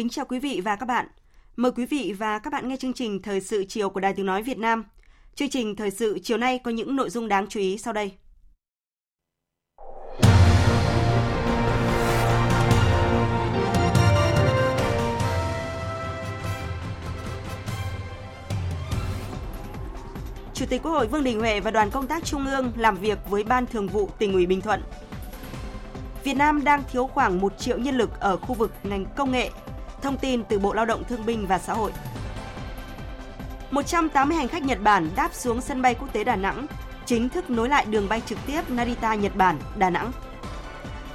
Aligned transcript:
Kính 0.00 0.08
chào 0.08 0.24
quý 0.24 0.38
vị 0.38 0.60
và 0.64 0.76
các 0.76 0.86
bạn. 0.86 1.06
Mời 1.56 1.72
quý 1.72 1.86
vị 1.86 2.14
và 2.18 2.38
các 2.38 2.52
bạn 2.52 2.68
nghe 2.68 2.76
chương 2.76 2.92
trình 2.92 3.22
Thời 3.22 3.40
sự 3.40 3.64
chiều 3.68 3.90
của 3.90 4.00
Đài 4.00 4.14
Tiếng 4.14 4.26
Nói 4.26 4.42
Việt 4.42 4.58
Nam. 4.58 4.84
Chương 5.34 5.48
trình 5.48 5.76
Thời 5.76 5.90
sự 5.90 6.18
chiều 6.22 6.36
nay 6.36 6.58
có 6.58 6.70
những 6.70 6.96
nội 6.96 7.10
dung 7.10 7.28
đáng 7.28 7.46
chú 7.48 7.60
ý 7.60 7.78
sau 7.78 7.92
đây. 7.92 8.12
Chủ 20.54 20.66
tịch 20.66 20.82
Quốc 20.82 20.90
hội 20.90 21.06
Vương 21.06 21.24
Đình 21.24 21.40
Huệ 21.40 21.60
và 21.60 21.70
đoàn 21.70 21.90
công 21.90 22.06
tác 22.06 22.24
Trung 22.24 22.46
ương 22.46 22.72
làm 22.76 22.96
việc 22.96 23.18
với 23.30 23.44
Ban 23.44 23.66
Thường 23.66 23.88
vụ 23.88 24.08
tỉnh 24.18 24.32
ủy 24.32 24.46
Bình 24.46 24.60
Thuận. 24.60 24.82
Việt 26.24 26.34
Nam 26.34 26.64
đang 26.64 26.82
thiếu 26.92 27.06
khoảng 27.06 27.40
1 27.40 27.58
triệu 27.58 27.78
nhân 27.78 27.96
lực 27.98 28.20
ở 28.20 28.36
khu 28.36 28.54
vực 28.54 28.72
ngành 28.82 29.06
công 29.16 29.32
nghệ, 29.32 29.50
Thông 30.02 30.18
tin 30.18 30.44
từ 30.44 30.58
Bộ 30.58 30.72
Lao 30.72 30.84
động 30.84 31.04
Thương 31.04 31.26
binh 31.26 31.46
và 31.46 31.58
Xã 31.58 31.72
hội. 31.72 31.92
180 33.70 34.36
hành 34.36 34.48
khách 34.48 34.62
Nhật 34.62 34.78
Bản 34.82 35.10
đáp 35.16 35.34
xuống 35.34 35.60
sân 35.60 35.82
bay 35.82 35.94
quốc 35.94 36.12
tế 36.12 36.24
Đà 36.24 36.36
Nẵng, 36.36 36.66
chính 37.06 37.28
thức 37.28 37.50
nối 37.50 37.68
lại 37.68 37.84
đường 37.84 38.08
bay 38.08 38.22
trực 38.26 38.38
tiếp 38.46 38.70
Narita 38.70 39.14
Nhật 39.14 39.36
Bản 39.36 39.58
Đà 39.76 39.90
Nẵng. 39.90 40.12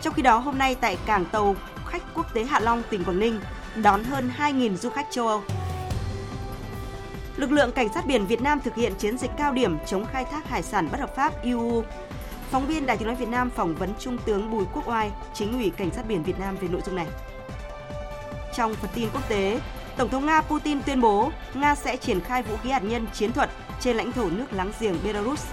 Trong 0.02 0.14
khi 0.14 0.22
đó, 0.22 0.38
hôm 0.38 0.58
nay 0.58 0.76
tại 0.76 0.98
cảng 1.06 1.26
tàu 1.26 1.56
khách 1.88 2.04
quốc 2.16 2.34
tế 2.34 2.44
Hạ 2.44 2.60
Long, 2.60 2.84
tỉnh 2.90 3.04
Quảng 3.04 3.20
Ninh 3.20 3.40
đón 3.76 4.04
hơn 4.04 4.32
2.000 4.38 4.76
du 4.76 4.90
khách 4.90 5.08
châu 5.12 5.28
Âu. 5.28 5.42
Lực 7.38 7.52
lượng 7.52 7.72
cảnh 7.72 7.88
sát 7.94 8.06
biển 8.06 8.26
Việt 8.26 8.42
Nam 8.42 8.60
thực 8.60 8.76
hiện 8.76 8.94
chiến 8.98 9.18
dịch 9.18 9.32
cao 9.38 9.54
điểm 9.54 9.78
chống 9.88 10.06
khai 10.06 10.26
thác 10.32 10.50
hải 10.50 10.64
sản 10.64 10.90
bất 10.92 11.00
hợp 11.00 11.16
pháp 11.16 11.44
IUU. 11.44 11.84
Phóng 12.52 12.68
viên 12.68 12.86
Đài 12.86 12.98
Tiếng 12.98 13.08
nói 13.08 13.16
Việt 13.16 13.30
Nam 13.30 13.50
phỏng 13.50 13.76
vấn 13.76 13.94
Trung 14.00 14.18
tướng 14.26 14.52
Bùi 14.52 14.66
Quốc 14.74 14.88
Oai, 14.88 15.12
chính 15.34 15.54
ủy 15.54 15.70
cảnh 15.70 15.90
sát 15.92 16.08
biển 16.08 16.24
Việt 16.24 16.40
Nam 16.40 16.56
về 16.62 16.68
nội 16.68 16.82
dung 16.86 16.96
này. 16.96 17.08
Trong 18.56 18.76
phần 18.76 18.92
tin 18.94 19.10
quốc 19.14 19.30
tế, 19.30 19.62
Tổng 19.98 20.10
thống 20.10 20.26
Nga 20.26 20.42
Putin 20.42 20.84
tuyên 20.84 21.02
bố 21.02 21.32
Nga 21.54 21.76
sẽ 21.76 21.98
triển 21.98 22.22
khai 22.22 22.44
vũ 22.44 22.58
khí 22.64 22.70
hạt 22.70 22.84
nhân 22.84 23.08
chiến 23.14 23.34
thuật 23.34 23.50
trên 23.80 23.98
lãnh 23.98 24.12
thổ 24.12 24.30
nước 24.30 24.54
láng 24.54 24.72
giềng 24.80 24.98
Belarus. 25.04 25.46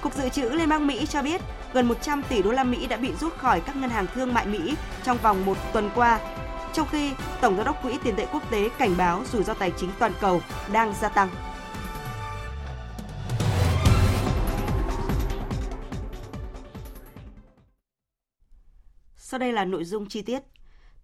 Cục 0.00 0.14
Dự 0.14 0.28
trữ 0.28 0.48
Liên 0.48 0.68
bang 0.68 0.86
Mỹ 0.86 1.06
cho 1.06 1.22
biết 1.22 1.40
gần 1.72 1.88
100 1.88 2.22
tỷ 2.28 2.42
đô 2.42 2.50
la 2.50 2.64
Mỹ 2.64 2.86
đã 2.86 2.96
bị 2.96 3.12
rút 3.20 3.36
khỏi 3.36 3.60
các 3.60 3.76
ngân 3.76 3.90
hàng 3.90 4.06
thương 4.14 4.34
mại 4.34 4.46
Mỹ 4.46 4.74
trong 5.04 5.18
vòng 5.18 5.46
một 5.46 5.56
tuần 5.72 5.90
qua, 5.94 6.20
trong 6.72 6.88
khi 6.90 7.12
Tổng 7.40 7.56
giám 7.56 7.66
đốc 7.66 7.82
Quỹ 7.82 7.98
tiền 8.04 8.16
tệ 8.16 8.26
quốc 8.32 8.50
tế 8.50 8.68
cảnh 8.78 8.96
báo 8.96 9.22
rủi 9.32 9.42
ro 9.42 9.54
tài 9.54 9.72
chính 9.76 9.90
toàn 9.98 10.12
cầu 10.20 10.42
đang 10.72 10.94
gia 11.00 11.08
tăng. 11.08 11.28
Sau 19.16 19.38
đây 19.38 19.52
là 19.52 19.64
nội 19.64 19.84
dung 19.84 20.08
chi 20.08 20.22
tiết. 20.22 20.42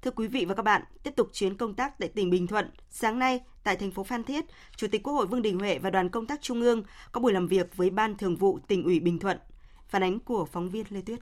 Thưa 0.02 0.10
quý 0.10 0.28
vị 0.28 0.44
và 0.44 0.54
các 0.54 0.62
bạn, 0.62 0.82
tiếp 1.02 1.10
tục 1.16 1.28
chuyến 1.32 1.56
công 1.56 1.74
tác 1.74 1.98
tại 1.98 2.08
tỉnh 2.08 2.30
Bình 2.30 2.46
Thuận, 2.46 2.70
sáng 2.90 3.18
nay 3.18 3.40
tại 3.64 3.76
thành 3.76 3.90
phố 3.90 4.04
Phan 4.04 4.24
Thiết, 4.24 4.44
Chủ 4.76 4.86
tịch 4.86 5.02
Quốc 5.02 5.12
hội 5.12 5.26
Vương 5.26 5.42
Đình 5.42 5.58
Huệ 5.58 5.78
và 5.78 5.90
đoàn 5.90 6.08
công 6.08 6.26
tác 6.26 6.42
Trung 6.42 6.60
ương 6.60 6.82
có 7.12 7.20
buổi 7.20 7.32
làm 7.32 7.46
việc 7.46 7.76
với 7.76 7.90
Ban 7.90 8.16
Thường 8.16 8.36
vụ 8.36 8.58
tỉnh 8.68 8.84
ủy 8.84 9.00
Bình 9.00 9.18
Thuận. 9.18 9.38
Phản 9.88 10.02
ánh 10.02 10.18
của 10.18 10.44
phóng 10.44 10.70
viên 10.70 10.86
Lê 10.90 11.00
Tuyết. 11.00 11.18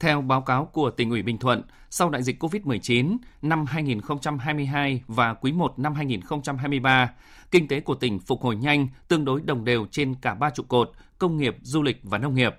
Theo 0.00 0.20
báo 0.20 0.40
cáo 0.40 0.64
của 0.64 0.90
tỉnh 0.90 1.10
ủy 1.10 1.22
Bình 1.22 1.38
Thuận, 1.38 1.62
sau 1.90 2.10
đại 2.10 2.22
dịch 2.22 2.42
COVID-19 2.42 3.16
năm 3.42 3.64
2022 3.66 5.02
và 5.06 5.34
quý 5.34 5.52
1 5.52 5.78
năm 5.78 5.94
2023, 5.94 7.10
kinh 7.50 7.68
tế 7.68 7.80
của 7.80 7.94
tỉnh 7.94 8.18
phục 8.18 8.42
hồi 8.42 8.56
nhanh, 8.56 8.88
tương 9.08 9.24
đối 9.24 9.40
đồng 9.40 9.64
đều 9.64 9.86
trên 9.90 10.14
cả 10.14 10.34
ba 10.34 10.50
trụ 10.50 10.62
cột, 10.62 10.92
công 11.18 11.36
nghiệp, 11.36 11.56
du 11.62 11.82
lịch 11.82 12.00
và 12.02 12.18
nông 12.18 12.34
nghiệp. 12.34 12.54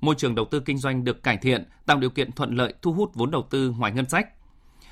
Môi 0.00 0.14
trường 0.14 0.34
đầu 0.34 0.44
tư 0.44 0.60
kinh 0.60 0.78
doanh 0.78 1.04
được 1.04 1.22
cải 1.22 1.36
thiện, 1.36 1.64
tạo 1.86 1.98
điều 1.98 2.10
kiện 2.10 2.32
thuận 2.32 2.56
lợi 2.56 2.74
thu 2.82 2.92
hút 2.92 3.14
vốn 3.14 3.30
đầu 3.30 3.46
tư 3.50 3.74
ngoài 3.78 3.92
ngân 3.92 4.08
sách. 4.08 4.28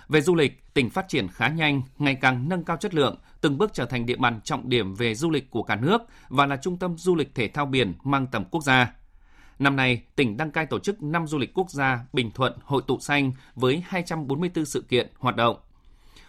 Về 0.09 0.21
du 0.21 0.35
lịch, 0.35 0.75
tỉnh 0.75 0.91
phát 0.91 1.09
triển 1.09 1.29
khá 1.29 1.49
nhanh, 1.49 1.83
ngày 1.99 2.15
càng 2.15 2.49
nâng 2.49 2.65
cao 2.65 2.77
chất 2.77 2.95
lượng, 2.95 3.17
từng 3.41 3.59
bước 3.59 3.71
trở 3.75 3.87
thành 3.87 4.07
địa 4.07 4.17
bàn 4.17 4.41
trọng 4.45 4.69
điểm 4.69 4.95
về 4.95 5.15
du 5.15 5.31
lịch 5.31 5.51
của 5.51 5.63
cả 5.63 5.77
nước 5.77 6.03
và 6.29 6.47
là 6.47 6.57
trung 6.57 6.77
tâm 6.77 6.99
du 6.99 7.15
lịch 7.15 7.35
thể 7.35 7.49
thao 7.49 7.67
biển 7.67 7.95
mang 8.05 8.27
tầm 8.27 8.45
quốc 8.45 8.65
gia. 8.65 8.95
Năm 9.59 9.77
nay, 9.77 10.03
tỉnh 10.17 10.37
đăng 10.37 10.51
cai 10.51 10.67
tổ 10.67 10.79
chức 10.79 11.03
năm 11.03 11.27
du 11.27 11.39
lịch 11.39 11.55
quốc 11.55 11.71
gia 11.71 12.05
Bình 12.13 12.31
Thuận 12.31 12.53
Hội 12.65 12.83
tụ 12.87 12.99
xanh 12.99 13.33
với 13.55 13.85
244 13.87 14.65
sự 14.65 14.85
kiện 14.89 15.11
hoạt 15.19 15.37
động. 15.37 15.57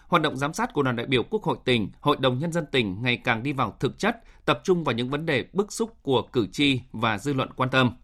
Hoạt 0.06 0.22
động 0.22 0.36
giám 0.36 0.52
sát 0.52 0.72
của 0.72 0.82
đoàn 0.82 0.96
đại 0.96 1.06
biểu 1.06 1.22
Quốc 1.22 1.42
hội 1.42 1.56
tỉnh, 1.64 1.90
Hội 2.00 2.16
đồng 2.20 2.38
Nhân 2.38 2.52
dân 2.52 2.66
tỉnh 2.72 3.02
ngày 3.02 3.16
càng 3.16 3.42
đi 3.42 3.52
vào 3.52 3.76
thực 3.80 3.98
chất, 3.98 4.16
tập 4.44 4.60
trung 4.64 4.84
vào 4.84 4.94
những 4.94 5.10
vấn 5.10 5.26
đề 5.26 5.44
bức 5.52 5.72
xúc 5.72 6.02
của 6.02 6.22
cử 6.22 6.46
tri 6.52 6.80
và 6.92 7.18
dư 7.18 7.32
luận 7.32 7.48
quan 7.56 7.70
tâm. 7.70 7.96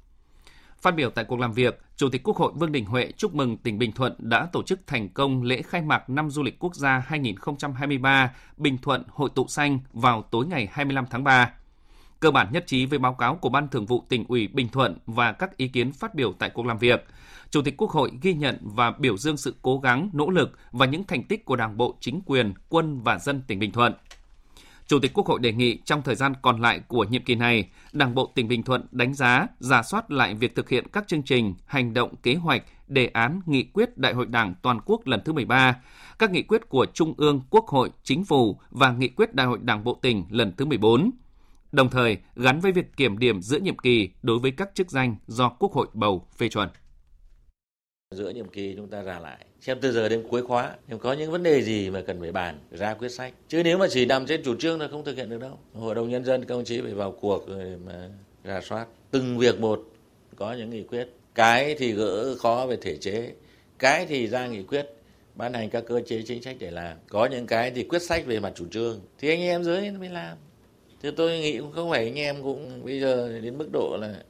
Phát 0.83 0.95
biểu 0.95 1.11
tại 1.11 1.25
cuộc 1.25 1.41
làm 1.41 1.53
việc, 1.53 1.81
Chủ 1.97 2.09
tịch 2.09 2.23
Quốc 2.25 2.37
hội 2.37 2.53
Vương 2.55 2.73
Đình 2.73 2.85
Huệ 2.85 3.13
chúc 3.17 3.35
mừng 3.35 3.57
tỉnh 3.57 3.79
Bình 3.79 3.93
Thuận 3.93 4.15
đã 4.19 4.47
tổ 4.53 4.63
chức 4.63 4.87
thành 4.87 5.09
công 5.09 5.43
lễ 5.43 5.63
khai 5.63 5.83
mạc 5.83 6.11
năm 6.11 6.31
du 6.31 6.43
lịch 6.43 6.59
quốc 6.59 6.75
gia 6.75 6.99
2023 6.99 8.35
Bình 8.57 8.79
Thuận 8.83 9.03
Hội 9.09 9.31
tụ 9.35 9.47
xanh 9.49 9.79
vào 9.93 10.23
tối 10.23 10.47
ngày 10.47 10.69
25 10.73 11.07
tháng 11.11 11.25
3. 11.25 11.53
Cơ 12.21 12.31
bản 12.31 12.49
nhất 12.53 12.67
trí 12.67 12.87
với 12.87 12.99
báo 12.99 13.15
cáo 13.15 13.37
của 13.37 13.49
Ban 13.49 13.69
Thường 13.69 13.87
vụ 13.87 14.05
tỉnh 14.09 14.25
ủy 14.29 14.49
Bình 14.49 14.69
Thuận 14.69 14.99
và 15.07 15.33
các 15.33 15.57
ý 15.57 15.69
kiến 15.69 15.93
phát 15.93 16.15
biểu 16.15 16.33
tại 16.39 16.51
cuộc 16.51 16.67
làm 16.67 16.79
việc. 16.79 17.07
Chủ 17.51 17.63
tịch 17.63 17.77
Quốc 17.77 17.91
hội 17.91 18.11
ghi 18.23 18.35
nhận 18.35 18.59
và 18.61 18.91
biểu 18.91 19.17
dương 19.17 19.37
sự 19.37 19.55
cố 19.63 19.79
gắng, 19.79 20.11
nỗ 20.13 20.31
lực 20.31 20.59
và 20.73 20.87
những 20.87 21.05
thành 21.05 21.25
tích 21.25 21.45
của 21.45 21.57
Đảng 21.57 21.77
bộ, 21.77 21.97
chính 22.01 22.21
quyền, 22.27 22.55
quân 22.69 23.01
và 23.01 23.19
dân 23.19 23.43
tỉnh 23.47 23.59
Bình 23.59 23.73
Thuận. 23.73 23.93
Chủ 24.87 24.99
tịch 24.99 25.11
Quốc 25.15 25.27
hội 25.27 25.41
đề 25.41 25.53
nghị 25.53 25.79
trong 25.85 26.03
thời 26.03 26.15
gian 26.15 26.33
còn 26.43 26.61
lại 26.61 26.81
của 26.89 27.05
nhiệm 27.05 27.25
kỳ 27.25 27.35
này, 27.35 27.69
Đảng 27.93 28.15
bộ 28.15 28.33
tỉnh 28.35 28.49
Bình 28.49 28.63
Thuận 28.63 28.87
đánh 28.91 29.15
giá, 29.15 29.47
giả 29.59 29.83
soát 29.83 30.11
lại 30.11 30.35
việc 30.35 30.55
thực 30.55 30.69
hiện 30.69 30.87
các 30.93 31.09
chương 31.09 31.23
trình, 31.23 31.55
hành 31.67 31.95
động, 31.95 32.17
kế 32.23 32.35
hoạch, 32.35 32.63
đề 32.89 33.07
án, 33.07 33.41
nghị 33.47 33.63
quyết 33.63 33.99
Đại 33.99 34.15
hội 34.15 34.27
Đảng 34.27 34.55
toàn 34.63 34.81
quốc 34.85 35.07
lần 35.07 35.21
thứ 35.25 35.33
13, 35.33 35.77
các 36.19 36.31
nghị 36.31 36.43
quyết 36.43 36.69
của 36.69 36.87
Trung 36.95 37.15
ương, 37.17 37.41
Quốc 37.51 37.67
hội, 37.69 37.91
Chính 38.03 38.25
phủ 38.25 38.61
và 38.71 38.93
nghị 38.93 39.09
quyết 39.09 39.35
Đại 39.35 39.47
hội 39.47 39.59
Đảng 39.63 39.85
bộ 39.85 39.99
tỉnh 40.03 40.25
lần 40.31 40.53
thứ 40.57 40.65
14. 40.65 41.11
Đồng 41.73 41.91
thời, 41.91 42.19
gắn 42.37 42.61
với 42.61 42.73
việc 42.73 42.97
kiểm 42.97 43.19
điểm 43.19 43.43
giữa 43.43 43.59
nhiệm 43.59 43.79
kỳ 43.79 44.11
đối 44.23 44.39
với 44.39 44.51
các 44.51 44.71
chức 44.75 44.91
danh 44.91 45.17
do 45.27 45.49
Quốc 45.49 45.73
hội 45.73 45.87
bầu 45.95 46.27
phê 46.37 46.49
chuẩn 46.49 46.69
giữa 48.13 48.31
nhiệm 48.31 48.49
kỳ 48.49 48.75
chúng 48.77 48.89
ta 48.89 49.03
ra 49.03 49.19
lại. 49.19 49.47
Xem 49.61 49.79
từ 49.81 49.93
giờ 49.93 50.09
đến 50.09 50.25
cuối 50.29 50.43
khóa 50.43 50.77
nhưng 50.89 50.99
có 50.99 51.13
những 51.13 51.31
vấn 51.31 51.43
đề 51.43 51.63
gì 51.63 51.91
mà 51.91 52.03
cần 52.07 52.21
phải 52.21 52.33
bàn, 52.33 52.59
ra 52.71 52.95
quyết 52.95 53.09
sách. 53.09 53.33
Chứ 53.49 53.63
nếu 53.65 53.79
mà 53.79 53.87
chỉ 53.91 54.07
nằm 54.07 54.27
trên 54.27 54.43
chủ 54.43 54.57
trương 54.57 54.81
là 54.81 54.89
không 54.89 55.05
thực 55.05 55.17
hiện 55.17 55.31
được 55.31 55.41
đâu. 55.41 55.59
Hội 55.75 55.95
đồng 55.95 56.11
nhân 56.11 56.25
dân, 56.25 56.45
các 56.45 56.55
ông 56.55 56.65
chí 56.65 56.81
phải 56.81 56.95
vào 56.95 57.13
cuộc 57.13 57.49
để 57.49 57.77
mà 57.87 58.09
ra 58.45 58.61
soát. 58.61 58.87
Từng 59.11 59.39
việc 59.39 59.61
một 59.61 59.83
có 60.37 60.53
những 60.53 60.71
nghị 60.71 60.83
quyết. 60.83 61.09
Cái 61.35 61.75
thì 61.79 61.93
gỡ 61.93 62.35
khó 62.35 62.67
về 62.69 62.77
thể 62.77 62.97
chế. 62.97 63.33
Cái 63.79 64.07
thì 64.07 64.29
ra 64.29 64.47
nghị 64.47 64.63
quyết, 64.63 64.87
ban 65.35 65.53
hành 65.53 65.71
các 65.71 65.85
cơ 65.87 66.01
chế 66.07 66.23
chính 66.27 66.43
sách 66.43 66.57
để 66.59 66.71
làm. 66.71 66.97
Có 67.09 67.27
những 67.27 67.47
cái 67.47 67.71
thì 67.71 67.85
quyết 67.85 68.03
sách 68.03 68.27
về 68.27 68.41
mặt 68.41 68.53
chủ 68.55 68.65
trương. 68.71 69.01
Thì 69.19 69.29
anh 69.29 69.41
em 69.41 69.65
dưới 69.65 69.91
mới 69.91 70.09
làm. 70.09 70.37
Thì 71.03 71.11
tôi 71.17 71.39
nghĩ 71.39 71.59
cũng 71.59 71.73
không 71.73 71.91
phải 71.91 72.05
anh 72.05 72.19
em 72.19 72.43
cũng 72.43 72.85
bây 72.85 73.01
giờ 73.01 73.41
đến 73.43 73.59
mức 73.59 73.69
độ 73.73 73.97
là 74.01 74.23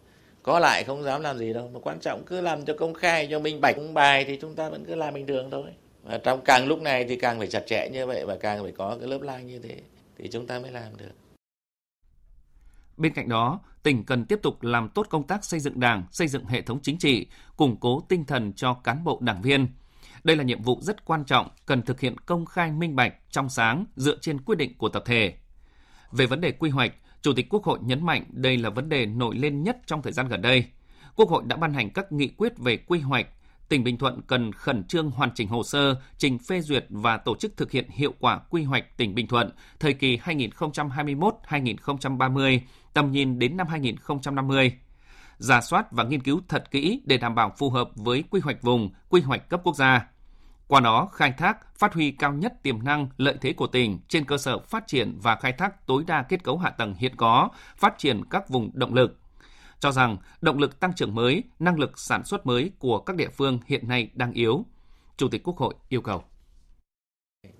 có 0.42 0.58
lại 0.58 0.84
không 0.84 1.02
dám 1.02 1.20
làm 1.20 1.38
gì 1.38 1.52
đâu 1.52 1.70
mà 1.74 1.80
quan 1.82 2.00
trọng 2.00 2.24
cứ 2.24 2.40
làm 2.40 2.64
cho 2.64 2.74
công 2.78 2.94
khai 2.94 3.28
cho 3.30 3.38
minh 3.38 3.60
bạch 3.60 3.76
công 3.76 3.94
bài 3.94 4.24
thì 4.24 4.38
chúng 4.40 4.54
ta 4.54 4.68
vẫn 4.68 4.84
cứ 4.84 4.94
làm 4.94 5.14
bình 5.14 5.26
thường 5.26 5.50
thôi 5.50 5.64
và 6.02 6.18
trong 6.18 6.40
càng 6.44 6.66
lúc 6.66 6.82
này 6.82 7.04
thì 7.08 7.16
càng 7.16 7.38
phải 7.38 7.46
chặt 7.46 7.62
chẽ 7.66 7.88
như 7.92 8.06
vậy 8.06 8.24
và 8.26 8.36
càng 8.40 8.62
phải 8.62 8.72
có 8.72 8.96
cái 9.00 9.08
lớp 9.08 9.22
lang 9.22 9.46
như 9.46 9.58
thế 9.58 9.76
thì 10.18 10.28
chúng 10.32 10.46
ta 10.46 10.58
mới 10.58 10.70
làm 10.70 10.96
được 10.96 11.12
Bên 12.96 13.14
cạnh 13.14 13.28
đó, 13.28 13.60
tỉnh 13.82 14.04
cần 14.04 14.24
tiếp 14.24 14.38
tục 14.42 14.62
làm 14.62 14.88
tốt 14.88 15.06
công 15.10 15.26
tác 15.26 15.44
xây 15.44 15.60
dựng 15.60 15.80
Đảng, 15.80 16.04
xây 16.10 16.28
dựng 16.28 16.44
hệ 16.44 16.62
thống 16.62 16.80
chính 16.82 16.98
trị, 16.98 17.26
củng 17.56 17.76
cố 17.80 18.02
tinh 18.08 18.24
thần 18.24 18.52
cho 18.52 18.74
cán 18.74 19.04
bộ 19.04 19.18
đảng 19.22 19.42
viên. 19.42 19.66
Đây 20.24 20.36
là 20.36 20.44
nhiệm 20.44 20.62
vụ 20.62 20.78
rất 20.80 21.04
quan 21.04 21.24
trọng, 21.24 21.48
cần 21.66 21.82
thực 21.82 22.00
hiện 22.00 22.18
công 22.18 22.46
khai 22.46 22.70
minh 22.70 22.96
bạch, 22.96 23.14
trong 23.30 23.48
sáng, 23.48 23.84
dựa 23.96 24.16
trên 24.20 24.40
quyết 24.40 24.58
định 24.58 24.78
của 24.78 24.88
tập 24.88 25.02
thể. 25.06 25.34
Về 26.12 26.26
vấn 26.26 26.40
đề 26.40 26.52
quy 26.52 26.70
hoạch, 26.70 26.92
Chủ 27.22 27.32
tịch 27.32 27.46
Quốc 27.50 27.64
hội 27.64 27.78
nhấn 27.82 28.06
mạnh 28.06 28.24
đây 28.30 28.56
là 28.56 28.70
vấn 28.70 28.88
đề 28.88 29.06
nổi 29.06 29.36
lên 29.36 29.62
nhất 29.62 29.76
trong 29.86 30.02
thời 30.02 30.12
gian 30.12 30.28
gần 30.28 30.42
đây. 30.42 30.64
Quốc 31.16 31.28
hội 31.28 31.42
đã 31.46 31.56
ban 31.56 31.74
hành 31.74 31.90
các 31.90 32.12
nghị 32.12 32.28
quyết 32.28 32.58
về 32.58 32.76
quy 32.76 33.00
hoạch, 33.00 33.26
tỉnh 33.68 33.84
Bình 33.84 33.98
Thuận 33.98 34.20
cần 34.26 34.52
khẩn 34.52 34.84
trương 34.84 35.10
hoàn 35.10 35.30
chỉnh 35.34 35.48
hồ 35.48 35.62
sơ, 35.62 35.94
trình 36.18 36.38
phê 36.38 36.60
duyệt 36.60 36.86
và 36.88 37.16
tổ 37.16 37.36
chức 37.36 37.56
thực 37.56 37.70
hiện 37.70 37.88
hiệu 37.90 38.14
quả 38.20 38.40
quy 38.50 38.62
hoạch 38.62 38.96
tỉnh 38.96 39.14
Bình 39.14 39.26
Thuận 39.26 39.50
thời 39.80 39.94
kỳ 39.94 40.16
2021-2030, 40.16 42.60
tầm 42.94 43.10
nhìn 43.10 43.38
đến 43.38 43.56
năm 43.56 43.66
2050. 43.68 44.72
Giả 45.38 45.60
soát 45.60 45.92
và 45.92 46.04
nghiên 46.04 46.22
cứu 46.22 46.40
thật 46.48 46.70
kỹ 46.70 47.00
để 47.04 47.16
đảm 47.16 47.34
bảo 47.34 47.52
phù 47.58 47.70
hợp 47.70 47.88
với 47.94 48.24
quy 48.30 48.40
hoạch 48.40 48.62
vùng, 48.62 48.90
quy 49.08 49.20
hoạch 49.20 49.48
cấp 49.48 49.60
quốc 49.64 49.76
gia. 49.76 50.11
Qua 50.72 50.80
đó, 50.80 51.08
khai 51.12 51.32
thác, 51.38 51.78
phát 51.78 51.94
huy 51.94 52.10
cao 52.10 52.32
nhất 52.32 52.62
tiềm 52.62 52.84
năng, 52.84 53.08
lợi 53.16 53.34
thế 53.40 53.52
của 53.52 53.66
tỉnh 53.66 53.98
trên 54.08 54.24
cơ 54.24 54.38
sở 54.38 54.58
phát 54.58 54.86
triển 54.86 55.18
và 55.22 55.36
khai 55.36 55.52
thác 55.52 55.86
tối 55.86 56.04
đa 56.06 56.22
kết 56.22 56.44
cấu 56.44 56.58
hạ 56.58 56.70
tầng 56.70 56.94
hiện 56.94 57.16
có, 57.16 57.48
phát 57.76 57.94
triển 57.98 58.20
các 58.30 58.48
vùng 58.48 58.70
động 58.74 58.94
lực, 58.94 59.18
cho 59.80 59.92
rằng 59.92 60.16
động 60.40 60.58
lực 60.58 60.80
tăng 60.80 60.92
trưởng 60.96 61.14
mới, 61.14 61.42
năng 61.58 61.78
lực 61.78 61.98
sản 61.98 62.24
xuất 62.24 62.46
mới 62.46 62.70
của 62.78 62.98
các 62.98 63.16
địa 63.16 63.28
phương 63.28 63.58
hiện 63.66 63.88
nay 63.88 64.10
đang 64.14 64.32
yếu. 64.32 64.64
Chủ 65.16 65.28
tịch 65.28 65.42
Quốc 65.44 65.56
hội 65.56 65.74
yêu 65.88 66.00
cầu. 66.00 66.24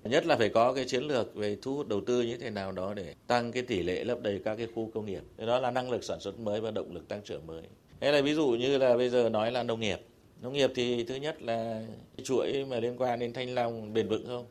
Nhất 0.03 0.26
là 0.26 0.37
phải 0.37 0.49
có 0.49 0.73
cái 0.73 0.85
chiến 0.88 1.05
lược 1.05 1.35
về 1.35 1.59
thu 1.62 1.76
hút 1.76 1.88
đầu 1.88 2.00
tư 2.06 2.23
như 2.23 2.37
thế 2.37 2.50
nào 2.50 2.73
đó 2.73 2.94
để 2.94 3.14
tăng 3.26 3.53
cái 3.53 3.62
tỷ 3.62 3.82
lệ 3.82 4.05
lấp 4.05 4.19
đầy 4.23 4.43
các 4.44 4.56
cái 4.56 4.67
khu 4.75 4.91
công 4.94 5.06
nghiệp. 5.06 5.23
Đó 5.37 5.59
là 5.59 5.70
năng 5.70 5.91
lực 5.91 6.05
sản 6.05 6.20
xuất 6.20 6.38
mới 6.38 6.61
và 6.61 6.70
động 6.70 6.93
lực 6.93 7.09
tăng 7.09 7.23
trưởng 7.25 7.47
mới. 7.47 7.62
Hay 8.00 8.12
là 8.12 8.23
ví 8.23 8.35
dụ 8.35 8.49
như 8.49 8.79
là 8.79 8.97
bây 8.97 9.11
giờ 9.11 9.29
nói 9.29 9.53
là 9.53 9.62
nông 9.62 9.81
nghiệp. 9.81 9.99
Nông 10.42 10.52
nghiệp 10.52 10.70
thì 10.74 11.04
thứ 11.04 11.14
nhất 11.14 11.42
là 11.42 11.82
chuỗi 12.22 12.64
mà 12.64 12.80
liên 12.80 12.96
quan 12.98 13.18
đến 13.18 13.32
thanh 13.32 13.54
long 13.54 13.94
bền 13.94 14.08
vững 14.08 14.26
không? 14.26 14.46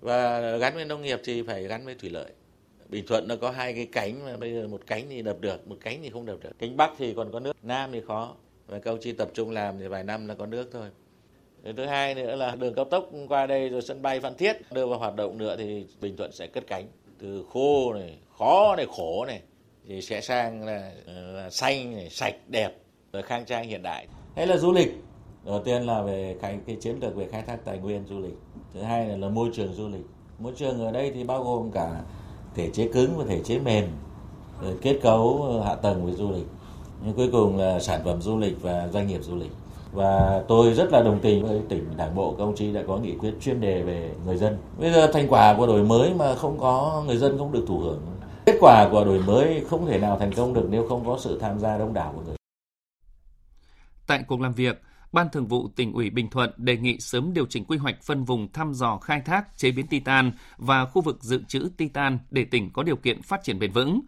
Và 0.00 0.40
gắn 0.56 0.74
với 0.74 0.84
nông 0.84 1.02
nghiệp 1.02 1.20
thì 1.24 1.42
phải 1.42 1.66
gắn 1.66 1.84
với 1.84 1.94
thủy 1.94 2.10
lợi. 2.10 2.30
Bình 2.88 3.06
Thuận 3.06 3.28
nó 3.28 3.36
có 3.36 3.50
hai 3.50 3.72
cái 3.72 3.86
cánh 3.92 4.24
mà 4.24 4.36
bây 4.36 4.54
giờ 4.54 4.68
một 4.68 4.80
cánh 4.86 5.06
thì 5.10 5.22
đập 5.22 5.36
được, 5.40 5.68
một 5.68 5.76
cánh 5.80 5.98
thì 6.02 6.10
không 6.10 6.26
đập 6.26 6.36
được. 6.42 6.50
Cánh 6.58 6.76
Bắc 6.76 6.90
thì 6.98 7.14
còn 7.14 7.32
có 7.32 7.40
nước, 7.40 7.56
Nam 7.62 7.90
thì 7.92 8.00
khó. 8.06 8.34
Và 8.66 8.78
câu 8.78 8.96
chi 8.96 9.12
tập 9.12 9.30
trung 9.34 9.50
làm 9.50 9.78
thì 9.78 9.86
vài 9.86 10.04
năm 10.04 10.28
là 10.28 10.34
có 10.34 10.46
nước 10.46 10.68
thôi. 10.72 10.88
Thứ 11.76 11.84
hai 11.84 12.14
nữa 12.14 12.36
là 12.36 12.56
đường 12.56 12.74
cao 12.74 12.84
tốc 12.84 13.10
qua 13.28 13.46
đây 13.46 13.68
rồi 13.68 13.82
sân 13.82 14.02
bay 14.02 14.20
Phan 14.20 14.34
Thiết 14.34 14.56
đưa 14.72 14.86
vào 14.86 14.98
hoạt 14.98 15.16
động 15.16 15.38
nữa 15.38 15.56
thì 15.58 15.86
Bình 16.00 16.16
Thuận 16.16 16.32
sẽ 16.32 16.46
cất 16.46 16.66
cánh 16.66 16.86
từ 17.18 17.44
khô 17.50 17.92
này, 17.92 18.18
khó 18.38 18.76
này, 18.76 18.86
khổ 18.96 19.24
này 19.24 19.40
thì 19.88 20.02
sẽ 20.02 20.20
sang 20.20 20.64
là, 20.66 20.92
là 21.06 21.50
xanh 21.50 21.96
này, 21.96 22.10
sạch, 22.10 22.34
đẹp 22.48 22.70
rồi 23.12 23.22
khang 23.22 23.44
trang 23.44 23.68
hiện 23.68 23.82
đại. 23.82 24.06
Hay 24.36 24.46
là 24.46 24.56
du 24.56 24.72
lịch. 24.72 24.88
Đầu 25.46 25.62
tiên 25.64 25.82
là 25.82 26.02
về 26.02 26.36
cái, 26.42 26.58
cái 26.66 26.76
chiến 26.76 26.98
lược 27.00 27.16
về 27.16 27.26
khai 27.32 27.42
thác 27.42 27.64
tài 27.64 27.78
nguyên 27.78 28.06
du 28.06 28.18
lịch. 28.18 28.38
Thứ 28.74 28.82
hai 28.82 29.08
là, 29.08 29.16
là 29.16 29.28
môi 29.28 29.50
trường 29.54 29.74
du 29.74 29.88
lịch. 29.88 30.06
Môi 30.38 30.52
trường 30.56 30.84
ở 30.84 30.92
đây 30.92 31.12
thì 31.14 31.24
bao 31.24 31.44
gồm 31.44 31.70
cả 31.70 32.00
thể 32.54 32.70
chế 32.70 32.88
cứng 32.88 33.18
và 33.18 33.24
thể 33.28 33.40
chế 33.44 33.58
mềm 33.58 33.84
rồi 34.62 34.74
kết 34.82 34.98
cấu 35.02 35.52
hạ 35.64 35.74
tầng 35.74 36.06
về 36.06 36.12
du 36.12 36.30
lịch. 36.30 36.46
Nhưng 37.04 37.14
cuối 37.14 37.28
cùng 37.32 37.56
là 37.56 37.80
sản 37.80 38.00
phẩm 38.04 38.22
du 38.22 38.38
lịch 38.38 38.62
và 38.62 38.88
doanh 38.88 39.06
nghiệp 39.06 39.20
du 39.22 39.36
lịch. 39.36 39.50
Và 39.92 40.42
tôi 40.48 40.72
rất 40.72 40.92
là 40.92 41.02
đồng 41.02 41.18
tình 41.20 41.46
với 41.46 41.60
tỉnh 41.68 41.96
đảng 41.96 42.14
bộ 42.14 42.34
các 42.38 42.44
ông 42.44 42.56
chí 42.56 42.72
đã 42.72 42.82
có 42.88 42.96
nghị 42.96 43.16
quyết 43.16 43.34
chuyên 43.40 43.60
đề 43.60 43.82
về 43.82 44.10
người 44.26 44.36
dân. 44.36 44.58
Bây 44.78 44.92
giờ 44.92 45.12
thành 45.12 45.26
quả 45.28 45.54
của 45.58 45.66
đổi 45.66 45.82
mới 45.82 46.14
mà 46.14 46.34
không 46.34 46.58
có 46.60 47.04
người 47.06 47.16
dân 47.16 47.38
không 47.38 47.52
được 47.52 47.64
thụ 47.68 47.78
hưởng. 47.78 48.00
Kết 48.46 48.56
quả 48.60 48.88
của 48.92 49.04
đổi 49.04 49.18
mới 49.18 49.62
không 49.68 49.86
thể 49.86 49.98
nào 49.98 50.18
thành 50.18 50.32
công 50.32 50.54
được 50.54 50.66
nếu 50.70 50.88
không 50.88 51.06
có 51.06 51.18
sự 51.20 51.38
tham 51.38 51.58
gia 51.58 51.78
đông 51.78 51.94
đảo 51.94 52.12
của 52.16 52.22
người 52.26 52.36
Tại 54.06 54.24
cuộc 54.28 54.40
làm 54.40 54.54
việc, 54.54 54.82
Ban 55.16 55.30
Thường 55.30 55.46
vụ 55.46 55.68
tỉnh 55.76 55.92
ủy 55.92 56.10
Bình 56.10 56.30
Thuận 56.30 56.50
đề 56.56 56.76
nghị 56.76 56.98
sớm 57.00 57.34
điều 57.34 57.46
chỉnh 57.46 57.64
quy 57.64 57.76
hoạch 57.76 58.02
phân 58.02 58.24
vùng 58.24 58.52
thăm 58.52 58.74
dò 58.74 58.98
khai 58.98 59.20
thác 59.20 59.58
chế 59.58 59.70
biến 59.70 59.86
titan 59.86 60.32
và 60.56 60.84
khu 60.84 61.02
vực 61.02 61.22
dự 61.22 61.42
trữ 61.48 61.68
titan 61.76 62.18
để 62.30 62.44
tỉnh 62.44 62.70
có 62.70 62.82
điều 62.82 62.96
kiện 62.96 63.22
phát 63.22 63.42
triển 63.42 63.58
bền 63.58 63.72
vững. 63.72 64.00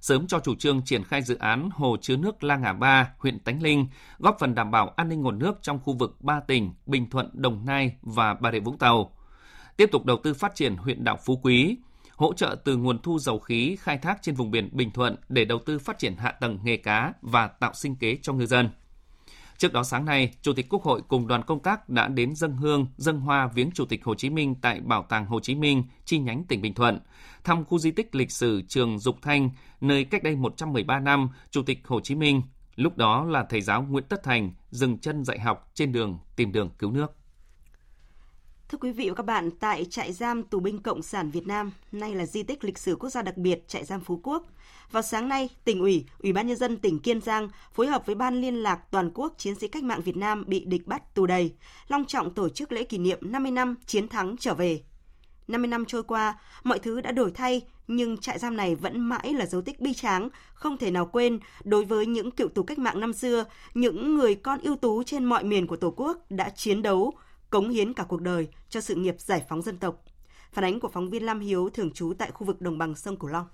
Sớm 0.00 0.26
cho 0.26 0.40
chủ 0.40 0.54
trương 0.54 0.82
triển 0.84 1.04
khai 1.04 1.22
dự 1.22 1.36
án 1.36 1.68
hồ 1.72 1.96
chứa 2.00 2.16
nước 2.16 2.44
La 2.44 2.56
Ngà 2.56 2.72
Ba, 2.72 3.12
huyện 3.18 3.38
Tánh 3.38 3.62
Linh, 3.62 3.86
góp 4.18 4.36
phần 4.40 4.54
đảm 4.54 4.70
bảo 4.70 4.88
an 4.96 5.08
ninh 5.08 5.20
nguồn 5.22 5.38
nước 5.38 5.58
trong 5.62 5.78
khu 5.78 5.92
vực 5.92 6.16
ba 6.20 6.40
tỉnh 6.40 6.72
Bình 6.86 7.10
Thuận, 7.10 7.30
Đồng 7.32 7.66
Nai 7.66 7.96
và 8.02 8.34
Bà 8.34 8.52
Rịa 8.52 8.60
Vũng 8.60 8.78
Tàu. 8.78 9.12
Tiếp 9.76 9.88
tục 9.92 10.04
đầu 10.04 10.16
tư 10.24 10.34
phát 10.34 10.54
triển 10.54 10.76
huyện 10.76 11.04
đảo 11.04 11.18
Phú 11.24 11.40
Quý, 11.42 11.76
hỗ 12.16 12.32
trợ 12.32 12.56
từ 12.64 12.76
nguồn 12.76 13.02
thu 13.02 13.18
dầu 13.18 13.38
khí 13.38 13.76
khai 13.80 13.98
thác 13.98 14.18
trên 14.22 14.34
vùng 14.34 14.50
biển 14.50 14.68
Bình 14.72 14.90
Thuận 14.90 15.16
để 15.28 15.44
đầu 15.44 15.58
tư 15.66 15.78
phát 15.78 15.98
triển 15.98 16.16
hạ 16.16 16.30
tầng 16.30 16.58
nghề 16.64 16.76
cá 16.76 17.12
và 17.22 17.46
tạo 17.46 17.72
sinh 17.74 17.96
kế 17.96 18.18
cho 18.22 18.32
ngư 18.32 18.46
dân. 18.46 18.68
Trước 19.64 19.72
đó 19.72 19.82
sáng 19.82 20.04
nay, 20.04 20.34
Chủ 20.42 20.52
tịch 20.52 20.66
Quốc 20.68 20.82
hội 20.82 21.02
cùng 21.08 21.26
đoàn 21.26 21.42
công 21.42 21.60
tác 21.60 21.88
đã 21.88 22.08
đến 22.08 22.34
dân 22.34 22.56
hương, 22.56 22.86
dân 22.96 23.20
hoa 23.20 23.46
viếng 23.54 23.70
Chủ 23.70 23.84
tịch 23.84 24.04
Hồ 24.04 24.14
Chí 24.14 24.30
Minh 24.30 24.54
tại 24.62 24.80
Bảo 24.80 25.06
tàng 25.08 25.26
Hồ 25.26 25.40
Chí 25.40 25.54
Minh, 25.54 25.84
chi 26.04 26.18
nhánh 26.18 26.44
tỉnh 26.44 26.62
Bình 26.62 26.74
Thuận, 26.74 26.98
thăm 27.44 27.64
khu 27.64 27.78
di 27.78 27.90
tích 27.90 28.14
lịch 28.14 28.30
sử 28.30 28.62
trường 28.68 28.98
Dục 28.98 29.16
Thanh, 29.22 29.50
nơi 29.80 30.04
cách 30.04 30.22
đây 30.22 30.36
113 30.36 31.00
năm 31.00 31.28
Chủ 31.50 31.62
tịch 31.62 31.78
Hồ 31.84 32.00
Chí 32.00 32.14
Minh, 32.14 32.42
lúc 32.76 32.96
đó 32.96 33.24
là 33.24 33.46
thầy 33.50 33.60
giáo 33.60 33.82
Nguyễn 33.82 34.04
Tất 34.08 34.22
Thành, 34.22 34.52
dừng 34.70 34.98
chân 34.98 35.24
dạy 35.24 35.38
học 35.38 35.70
trên 35.74 35.92
đường 35.92 36.18
tìm 36.36 36.52
đường 36.52 36.70
cứu 36.78 36.90
nước. 36.90 37.16
Thưa 38.74 38.78
quý 38.78 38.92
vị 38.92 39.08
và 39.08 39.14
các 39.14 39.26
bạn, 39.26 39.50
tại 39.50 39.84
trại 39.84 40.12
giam 40.12 40.42
tù 40.42 40.60
binh 40.60 40.78
Cộng 40.78 41.02
sản 41.02 41.30
Việt 41.30 41.46
Nam, 41.46 41.70
nay 41.92 42.14
là 42.14 42.26
di 42.26 42.42
tích 42.42 42.64
lịch 42.64 42.78
sử 42.78 42.96
quốc 42.96 43.10
gia 43.10 43.22
đặc 43.22 43.36
biệt 43.36 43.68
trại 43.68 43.84
giam 43.84 44.00
Phú 44.00 44.20
Quốc, 44.22 44.46
vào 44.90 45.02
sáng 45.02 45.28
nay, 45.28 45.48
tỉnh 45.64 45.80
ủy, 45.80 46.04
Ủy 46.18 46.32
ban 46.32 46.46
nhân 46.46 46.56
dân 46.56 46.76
tỉnh 46.76 46.98
Kiên 46.98 47.20
Giang 47.20 47.48
phối 47.74 47.86
hợp 47.86 48.06
với 48.06 48.14
Ban 48.14 48.40
liên 48.40 48.54
lạc 48.54 48.80
toàn 48.90 49.10
quốc 49.14 49.34
chiến 49.38 49.54
sĩ 49.54 49.68
cách 49.68 49.84
mạng 49.84 50.00
Việt 50.04 50.16
Nam 50.16 50.44
bị 50.46 50.64
địch 50.64 50.86
bắt 50.86 51.14
tù 51.14 51.26
đầy, 51.26 51.52
long 51.88 52.04
trọng 52.04 52.34
tổ 52.34 52.48
chức 52.48 52.72
lễ 52.72 52.84
kỷ 52.84 52.98
niệm 52.98 53.18
50 53.20 53.52
năm 53.52 53.74
chiến 53.86 54.08
thắng 54.08 54.36
trở 54.38 54.54
về. 54.54 54.82
50 55.48 55.68
năm 55.68 55.84
trôi 55.84 56.02
qua, 56.02 56.38
mọi 56.64 56.78
thứ 56.78 57.00
đã 57.00 57.12
đổi 57.12 57.30
thay, 57.30 57.62
nhưng 57.88 58.16
trại 58.16 58.38
giam 58.38 58.56
này 58.56 58.74
vẫn 58.74 59.00
mãi 59.00 59.34
là 59.34 59.46
dấu 59.46 59.62
tích 59.62 59.80
bi 59.80 59.94
tráng, 59.94 60.28
không 60.54 60.78
thể 60.78 60.90
nào 60.90 61.06
quên 61.06 61.38
đối 61.64 61.84
với 61.84 62.06
những 62.06 62.30
cựu 62.30 62.48
tù 62.48 62.62
cách 62.62 62.78
mạng 62.78 63.00
năm 63.00 63.12
xưa, 63.12 63.44
những 63.74 64.14
người 64.14 64.34
con 64.34 64.60
ưu 64.62 64.76
tú 64.76 65.02
trên 65.02 65.24
mọi 65.24 65.44
miền 65.44 65.66
của 65.66 65.76
Tổ 65.76 65.94
quốc 65.96 66.30
đã 66.30 66.48
chiến 66.48 66.82
đấu, 66.82 67.12
cống 67.54 67.68
hiến 67.68 67.92
cả 67.92 68.04
cuộc 68.08 68.20
đời 68.20 68.48
cho 68.68 68.80
sự 68.80 68.94
nghiệp 68.94 69.14
giải 69.18 69.42
phóng 69.48 69.62
dân 69.62 69.76
tộc. 69.76 70.04
Phản 70.52 70.64
ánh 70.64 70.80
của 70.80 70.88
phóng 70.88 71.10
viên 71.10 71.24
Lam 71.24 71.40
Hiếu 71.40 71.70
thường 71.74 71.90
trú 71.90 72.12
tại 72.18 72.30
khu 72.30 72.46
vực 72.46 72.60
đồng 72.60 72.78
bằng 72.78 72.94
sông 72.94 73.16
Cửu 73.16 73.30
Long. 73.30 73.46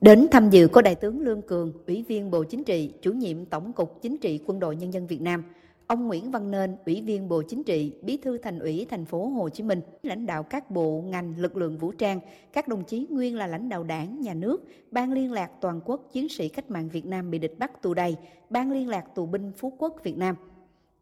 Đến 0.00 0.26
tham 0.30 0.50
dự 0.50 0.68
có 0.68 0.82
Đại 0.82 0.94
tướng 0.94 1.20
Lương 1.20 1.42
Cường, 1.42 1.72
Ủy 1.86 2.04
viên 2.08 2.30
Bộ 2.30 2.44
Chính 2.44 2.64
trị, 2.64 2.92
chủ 3.02 3.12
nhiệm 3.12 3.46
Tổng 3.46 3.72
cục 3.72 4.02
Chính 4.02 4.18
trị 4.18 4.40
Quân 4.46 4.58
đội 4.58 4.76
Nhân 4.76 4.92
dân 4.92 5.06
Việt 5.06 5.20
Nam, 5.20 5.44
ông 5.86 6.06
Nguyễn 6.06 6.30
Văn 6.30 6.50
Nên, 6.50 6.76
Ủy 6.86 7.02
viên 7.02 7.28
Bộ 7.28 7.42
Chính 7.42 7.64
trị, 7.64 7.92
Bí 8.02 8.16
thư 8.16 8.38
Thành 8.38 8.58
ủy 8.58 8.86
thành 8.90 9.04
phố 9.04 9.28
Hồ 9.28 9.48
Chí 9.48 9.62
Minh, 9.62 9.80
lãnh 10.02 10.26
đạo 10.26 10.42
các 10.42 10.70
bộ, 10.70 11.04
ngành, 11.06 11.34
lực 11.38 11.56
lượng 11.56 11.78
vũ 11.78 11.92
trang, 11.92 12.20
các 12.52 12.68
đồng 12.68 12.84
chí 12.84 13.06
nguyên 13.10 13.36
là 13.36 13.46
lãnh 13.46 13.68
đạo 13.68 13.84
đảng, 13.84 14.20
nhà 14.20 14.34
nước, 14.34 14.64
Ban 14.90 15.12
liên 15.12 15.32
lạc 15.32 15.50
toàn 15.60 15.80
quốc 15.84 16.12
chiến 16.12 16.28
sĩ 16.28 16.48
cách 16.48 16.70
mạng 16.70 16.88
Việt 16.88 17.06
Nam 17.06 17.30
bị 17.30 17.38
địch 17.38 17.58
bắt 17.58 17.82
tù 17.82 17.94
đầy, 17.94 18.16
Ban 18.50 18.72
liên 18.72 18.88
lạc 18.88 19.04
tù 19.14 19.26
binh 19.26 19.52
Phú 19.56 19.72
Quốc 19.78 19.96
Việt 20.04 20.16
Nam. 20.16 20.36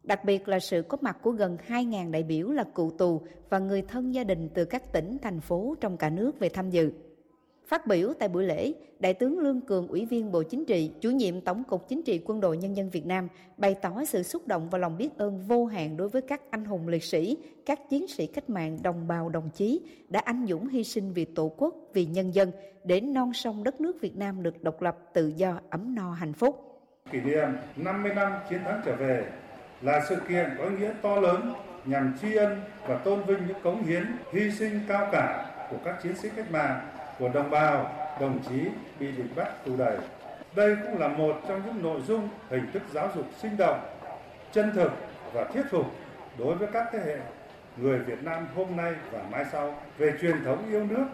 Đặc 0.05 0.25
biệt 0.25 0.47
là 0.47 0.59
sự 0.59 0.81
có 0.81 0.97
mặt 1.01 1.17
của 1.21 1.31
gần 1.31 1.57
2.000 1.67 2.11
đại 2.11 2.23
biểu 2.23 2.51
là 2.51 2.63
cựu 2.75 2.91
tù 2.97 3.21
và 3.49 3.59
người 3.59 3.81
thân 3.81 4.13
gia 4.13 4.23
đình 4.23 4.49
từ 4.53 4.65
các 4.65 4.93
tỉnh, 4.93 5.17
thành 5.21 5.39
phố 5.39 5.75
trong 5.81 5.97
cả 5.97 6.09
nước 6.09 6.39
về 6.39 6.49
tham 6.49 6.69
dự. 6.69 6.91
Phát 7.67 7.87
biểu 7.87 8.13
tại 8.19 8.29
buổi 8.29 8.43
lễ, 8.43 8.73
Đại 8.99 9.13
tướng 9.13 9.39
Lương 9.39 9.61
Cường, 9.61 9.87
Ủy 9.87 10.05
viên 10.05 10.31
Bộ 10.31 10.43
Chính 10.43 10.65
trị, 10.65 10.91
chủ 11.01 11.09
nhiệm 11.09 11.41
Tổng 11.41 11.63
cục 11.63 11.87
Chính 11.87 12.03
trị 12.03 12.21
Quân 12.25 12.39
đội 12.41 12.57
Nhân 12.57 12.75
dân 12.75 12.89
Việt 12.89 13.05
Nam 13.05 13.27
bày 13.57 13.75
tỏ 13.81 14.05
sự 14.05 14.23
xúc 14.23 14.47
động 14.47 14.69
và 14.69 14.77
lòng 14.77 14.97
biết 14.97 15.17
ơn 15.17 15.41
vô 15.47 15.65
hạn 15.65 15.97
đối 15.97 16.09
với 16.09 16.21
các 16.21 16.41
anh 16.49 16.65
hùng 16.65 16.87
liệt 16.87 17.03
sĩ, 17.03 17.37
các 17.65 17.89
chiến 17.89 18.07
sĩ 18.07 18.27
cách 18.27 18.49
mạng 18.49 18.77
đồng 18.83 19.07
bào 19.07 19.29
đồng 19.29 19.49
chí 19.53 19.81
đã 20.09 20.19
anh 20.19 20.45
dũng 20.49 20.67
hy 20.67 20.83
sinh 20.83 21.13
vì 21.13 21.25
Tổ 21.25 21.51
quốc, 21.57 21.75
vì 21.93 22.05
nhân 22.05 22.35
dân 22.35 22.51
để 22.83 23.01
non 23.01 23.33
sông 23.33 23.63
đất 23.63 23.81
nước 23.81 24.01
Việt 24.01 24.17
Nam 24.17 24.43
được 24.43 24.63
độc 24.63 24.81
lập, 24.81 24.97
tự 25.13 25.27
do, 25.35 25.59
ấm 25.69 25.95
no, 25.95 26.11
hạnh 26.11 26.33
phúc. 26.33 26.81
Kỷ 27.11 27.21
niệm 27.21 27.49
50 27.75 28.13
năm 28.13 28.33
chiến 28.49 28.59
thắng 28.63 28.81
trở 28.85 28.95
về 28.95 29.25
là 29.85 30.01
sự 30.09 30.15
kiện 30.27 30.55
có 30.57 30.63
ý 30.63 30.75
nghĩa 30.77 30.91
to 31.01 31.15
lớn 31.15 31.53
nhằm 31.85 32.13
tri 32.21 32.35
ân 32.35 32.61
và 32.87 32.95
tôn 32.95 33.23
vinh 33.23 33.47
những 33.47 33.61
cống 33.63 33.83
hiến, 33.83 34.05
hy 34.33 34.51
sinh 34.51 34.79
cao 34.87 35.09
cả 35.11 35.45
của 35.69 35.77
các 35.85 35.95
chiến 36.03 36.15
sĩ 36.15 36.29
cách 36.35 36.51
mạng 36.51 36.79
của 37.19 37.29
đồng 37.29 37.49
bào, 37.49 37.91
đồng 38.21 38.39
chí 38.49 38.67
bị 38.99 39.11
địch 39.11 39.35
bắt 39.35 39.65
tù 39.65 39.77
đầy. 39.77 39.97
Đây 40.55 40.75
cũng 40.83 40.99
là 40.99 41.07
một 41.07 41.41
trong 41.47 41.61
những 41.65 41.83
nội 41.83 42.01
dung 42.07 42.29
hình 42.49 42.71
thức 42.73 42.81
giáo 42.93 43.09
dục 43.15 43.25
sinh 43.37 43.57
động, 43.57 43.79
chân 44.51 44.71
thực 44.75 44.91
và 45.33 45.43
thiết 45.53 45.63
phục 45.71 45.85
đối 46.37 46.55
với 46.55 46.67
các 46.73 46.87
thế 46.91 46.99
hệ 47.05 47.17
người 47.77 47.99
Việt 47.99 48.23
Nam 48.23 48.47
hôm 48.55 48.75
nay 48.77 48.93
và 49.11 49.19
mai 49.31 49.45
sau 49.51 49.81
về 49.97 50.13
truyền 50.21 50.43
thống 50.43 50.69
yêu 50.69 50.85
nước, 50.89 51.05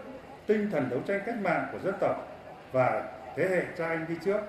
tinh 0.46 0.70
thần 0.70 0.88
đấu 0.90 1.00
tranh 1.06 1.20
cách 1.26 1.36
mạng 1.42 1.66
của 1.72 1.78
dân 1.78 1.94
tộc 2.00 2.28
và 2.72 3.04
thế 3.36 3.48
hệ 3.48 3.62
cha 3.78 3.88
anh 3.88 4.06
đi 4.08 4.14
trước. 4.24 4.40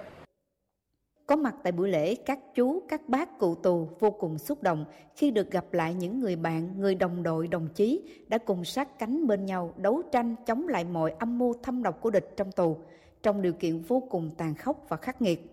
Có 1.25 1.35
mặt 1.35 1.55
tại 1.63 1.71
buổi 1.71 1.89
lễ, 1.89 2.15
các 2.15 2.39
chú, 2.55 2.81
các 2.87 3.09
bác 3.09 3.39
cụ 3.39 3.55
tù 3.55 3.87
vô 3.99 4.11
cùng 4.11 4.37
xúc 4.37 4.63
động 4.63 4.85
khi 5.15 5.31
được 5.31 5.51
gặp 5.51 5.73
lại 5.73 5.93
những 5.93 6.19
người 6.19 6.35
bạn, 6.35 6.79
người 6.79 6.95
đồng 6.95 7.23
đội, 7.23 7.47
đồng 7.47 7.67
chí 7.75 8.01
đã 8.27 8.37
cùng 8.37 8.65
sát 8.65 8.99
cánh 8.99 9.27
bên 9.27 9.45
nhau 9.45 9.73
đấu 9.77 10.01
tranh 10.11 10.35
chống 10.45 10.67
lại 10.67 10.83
mọi 10.83 11.11
âm 11.19 11.39
mưu 11.39 11.53
thâm 11.63 11.83
độc 11.83 12.01
của 12.01 12.09
địch 12.09 12.33
trong 12.37 12.51
tù, 12.51 12.77
trong 13.23 13.41
điều 13.41 13.53
kiện 13.53 13.81
vô 13.81 14.03
cùng 14.09 14.31
tàn 14.37 14.55
khốc 14.55 14.85
và 14.89 14.97
khắc 14.97 15.21
nghiệt. 15.21 15.49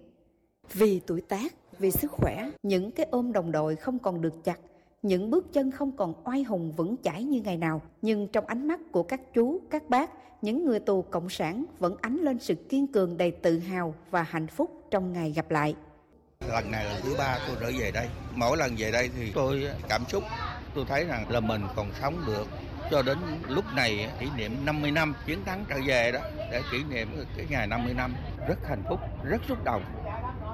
Vì 0.73 1.01
tuổi 1.07 1.21
tác, 1.21 1.53
vì 1.79 1.91
sức 1.91 2.11
khỏe, 2.11 2.51
những 2.63 2.91
cái 2.91 3.07
ôm 3.11 3.33
đồng 3.33 3.53
đội 3.53 3.77
không 3.77 3.99
còn 3.99 4.21
được 4.21 4.45
chặt, 4.45 4.59
những 5.03 5.31
bước 5.31 5.53
chân 5.53 5.71
không 5.71 5.93
còn 5.97 6.15
oai 6.25 6.43
hùng 6.43 6.73
vững 6.77 6.97
chãi 7.03 7.25
như 7.25 7.41
ngày 7.41 7.57
nào, 7.57 7.83
nhưng 8.03 8.29
trong 8.29 8.47
ánh 8.47 8.69
mắt 8.69 8.81
của 8.93 9.03
các 9.03 9.21
chú, 9.35 9.61
các 9.71 9.89
bác, 9.89 10.11
những 10.43 10.65
người 10.65 10.81
tù 10.81 11.03
cộng 11.03 11.29
sản 11.29 11.65
vẫn 11.79 11.97
ánh 12.01 12.17
lên 12.17 12.39
sự 12.39 12.55
kiên 12.55 12.87
cường 12.87 13.17
đầy 13.17 13.31
tự 13.31 13.59
hào 13.59 13.95
và 14.11 14.23
hạnh 14.23 14.47
phúc 14.47 14.71
trong 14.91 15.13
ngày 15.13 15.33
gặp 15.33 15.51
lại. 15.51 15.75
Lần 16.49 16.71
này 16.71 16.85
là 16.85 17.01
thứ 17.03 17.15
ba 17.19 17.39
tôi 17.49 17.57
trở 17.61 17.71
về 17.79 17.91
đây. 17.91 18.09
Mỗi 18.35 18.57
lần 18.57 18.75
về 18.79 18.91
đây 18.91 19.11
thì 19.17 19.33
tôi 19.35 19.67
cảm 19.89 20.05
xúc, 20.09 20.25
tôi 20.75 20.85
thấy 20.89 21.05
rằng 21.05 21.31
là 21.31 21.41
mình 21.41 21.63
còn 21.77 21.87
sống 22.01 22.17
được 22.27 22.47
cho 22.91 23.03
đến 23.03 23.19
lúc 23.49 23.65
này 23.77 24.09
kỷ 24.21 24.27
niệm 24.37 24.57
50 24.65 24.91
năm 24.91 25.15
chiến 25.27 25.45
thắng 25.45 25.65
trở 25.69 25.77
về 25.87 26.13
đó 26.13 26.21
để 26.51 26.63
kỷ 26.73 26.85
niệm 26.85 27.09
cái 27.37 27.47
ngày 27.51 27.67
50 27.67 27.95
năm 27.95 28.15
rất 28.49 28.59
hạnh 28.69 28.83
phúc, 28.89 29.01
rất 29.25 29.41
xúc 29.49 29.65
động. 29.65 29.83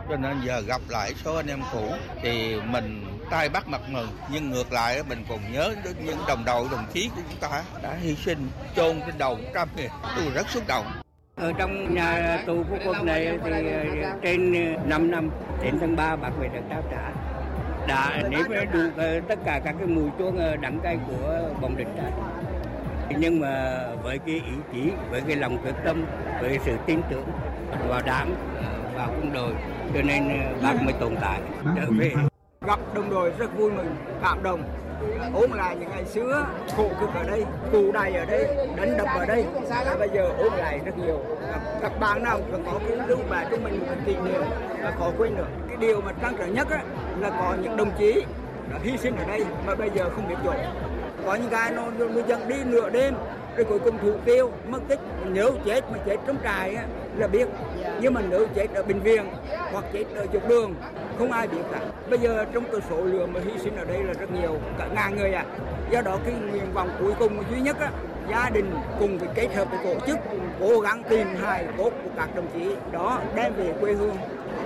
Cho 0.08 0.16
nên 0.16 0.40
giờ 0.44 0.60
gặp 0.60 0.80
lại 0.88 1.14
số 1.24 1.36
anh 1.36 1.46
em 1.46 1.60
cũ 1.72 1.92
thì 2.22 2.56
mình 2.60 3.04
tay 3.30 3.48
bắt 3.48 3.68
mặt 3.68 3.80
mừng, 3.88 4.08
nhưng 4.32 4.50
ngược 4.50 4.72
lại 4.72 5.02
mình 5.08 5.24
còn 5.28 5.52
nhớ 5.52 5.74
đến 5.84 5.94
những 6.04 6.18
đồng 6.28 6.44
đội, 6.44 6.68
đồng 6.70 6.86
chí 6.92 7.10
của 7.16 7.22
chúng 7.30 7.40
ta 7.40 7.62
đã 7.82 7.94
hy 8.00 8.14
sinh 8.14 8.48
chôn 8.76 9.00
trên 9.06 9.18
đầu 9.18 9.38
trăm 9.54 9.68
người 9.76 9.88
tôi 10.16 10.24
rất 10.34 10.48
xúc 10.48 10.62
động. 10.68 10.86
Ở 11.36 11.52
trong 11.58 11.94
nhà 11.94 12.42
tù 12.46 12.64
của 12.70 12.78
quân 12.86 13.06
này 13.06 13.38
thì 13.44 13.50
ờ, 14.02 14.10
trên 14.22 14.52
ờ, 14.74 14.82
5 14.86 15.10
năm 15.10 15.30
đến 15.62 15.78
tháng 15.80 15.96
3 15.96 16.16
bạc 16.16 16.32
về 16.40 16.48
được 16.48 16.60
trao 16.70 16.82
trả. 16.90 17.12
Đã 17.86 18.22
nếm 18.30 18.72
được 18.72 18.90
ờ, 18.96 19.20
tất 19.28 19.38
cả 19.44 19.60
các 19.64 19.74
cái 19.78 19.86
mùi 19.86 20.10
chuông 20.18 20.60
đắng 20.60 20.80
cay 20.82 20.98
của 21.06 21.50
bom 21.60 21.76
địch 21.76 21.88
trại 21.96 22.10
nhưng 23.18 23.40
mà 23.40 23.84
với 24.02 24.18
cái 24.18 24.34
ý 24.34 24.52
chí, 24.72 24.90
với 25.10 25.20
cái 25.26 25.36
lòng 25.36 25.58
quyết 25.64 25.74
tâm, 25.84 26.04
với 26.40 26.58
sự 26.64 26.76
tin 26.86 27.00
tưởng 27.10 27.26
vào 27.88 28.02
đảng, 28.02 28.34
vào 28.96 29.08
quân 29.08 29.32
đội 29.32 29.52
cho 29.94 30.02
nên 30.02 30.28
bác 30.62 30.82
mới 30.82 30.92
tồn 31.00 31.16
tại. 31.20 31.40
Trở 31.76 31.86
về. 31.98 32.12
Gặp 32.66 32.78
đồng 32.94 33.10
đội 33.10 33.32
rất 33.38 33.56
vui 33.58 33.70
mừng 33.70 33.96
cảm 34.22 34.42
động. 34.42 34.62
Ôm 35.34 35.52
lại 35.52 35.76
những 35.80 35.90
ngày 35.90 36.04
xưa 36.04 36.46
khổ 36.76 36.88
cực 37.00 37.10
ở 37.14 37.22
đây 37.22 37.44
tù 37.72 37.92
đầy 37.92 38.14
ở 38.14 38.24
đây 38.24 38.56
đánh 38.76 38.96
đập 38.98 39.08
ở 39.14 39.26
đây. 39.26 39.44
Và 39.70 39.96
bây 39.98 40.08
giờ 40.14 40.28
ôm 40.38 40.52
lại 40.58 40.80
rất 40.84 40.98
nhiều. 40.98 41.18
Gặp, 41.52 41.60
gặp 41.82 41.92
bạn 42.00 42.22
nào 42.22 42.40
còn 42.52 42.64
có 42.64 42.80
cái 42.88 43.08
lưu 43.08 43.18
bài 43.30 43.46
cho 43.50 43.56
mình 43.56 43.80
một 43.86 43.94
kỷ 44.06 44.16
niệm 44.16 44.42
và 44.82 44.92
khó 44.98 45.10
quên 45.18 45.36
được. 45.36 45.46
Cái 45.68 45.76
điều 45.76 46.00
mà 46.00 46.12
trăn 46.22 46.34
trở 46.38 46.46
nhất 46.46 46.70
á, 46.70 46.82
là 47.20 47.30
có 47.30 47.54
những 47.62 47.76
đồng 47.76 47.90
chí 47.98 48.24
đã 48.70 48.78
hy 48.82 48.98
sinh 48.98 49.16
ở 49.16 49.24
đây 49.28 49.44
mà 49.66 49.74
bây 49.74 49.90
giờ 49.90 50.10
không 50.14 50.28
biết 50.28 50.36
chỗ. 50.44 50.52
Có 51.26 51.34
những 51.34 51.50
cái 51.50 51.72
nó 51.72 51.82
nó 51.98 52.20
dẫn 52.28 52.48
đi 52.48 52.56
nửa 52.64 52.90
đêm 52.90 53.14
rồi 53.56 53.64
cuối 53.64 53.78
cùng 53.78 53.98
thủ 53.98 54.12
tiêu 54.24 54.50
mất 54.68 54.80
tích 54.88 55.00
nếu 55.32 55.52
chết 55.64 55.90
mà 55.92 55.98
chết 56.06 56.16
trong 56.26 56.36
trại 56.44 56.74
á, 56.74 56.84
là 57.18 57.26
biết. 57.26 57.48
Nhưng 58.00 58.14
mà 58.14 58.20
nếu 58.30 58.46
chết 58.54 58.66
ở 58.74 58.82
bệnh 58.82 59.00
viện 59.00 59.24
hoặc 59.72 59.84
chết 59.92 60.04
ở 60.16 60.26
trục 60.32 60.48
đường 60.48 60.74
không 61.18 61.32
ai 61.32 61.48
biết 61.48 61.62
cả. 61.72 61.80
Bây 62.10 62.18
giờ 62.18 62.44
trong 62.52 62.64
cái 62.72 62.80
số 62.90 62.96
lượng 62.96 63.32
mà 63.32 63.40
hy 63.44 63.58
sinh 63.58 63.76
ở 63.76 63.84
đây 63.84 64.02
là 64.02 64.12
rất 64.12 64.30
nhiều 64.32 64.56
cả 64.78 64.88
ngàn 64.94 65.16
người 65.16 65.32
à 65.32 65.44
do 65.90 66.00
đó 66.00 66.18
cái 66.24 66.34
nguyện 66.50 66.72
vọng 66.74 66.88
cuối 67.00 67.12
cùng 67.18 67.42
duy 67.50 67.60
nhất 67.60 67.76
á 67.80 67.90
gia 68.30 68.50
đình 68.50 68.70
cùng 69.00 69.18
với 69.18 69.28
kết 69.34 69.54
hợp 69.54 69.70
với 69.70 69.78
tổ 69.84 70.06
chức 70.06 70.18
cố 70.60 70.80
gắng 70.80 71.02
tìm 71.08 71.26
hài 71.42 71.66
cốt 71.78 71.90
của 72.04 72.10
các 72.16 72.36
đồng 72.36 72.46
chí 72.54 72.76
đó 72.92 73.20
đem 73.34 73.54
về 73.54 73.72
quê 73.80 73.92
hương 73.92 74.16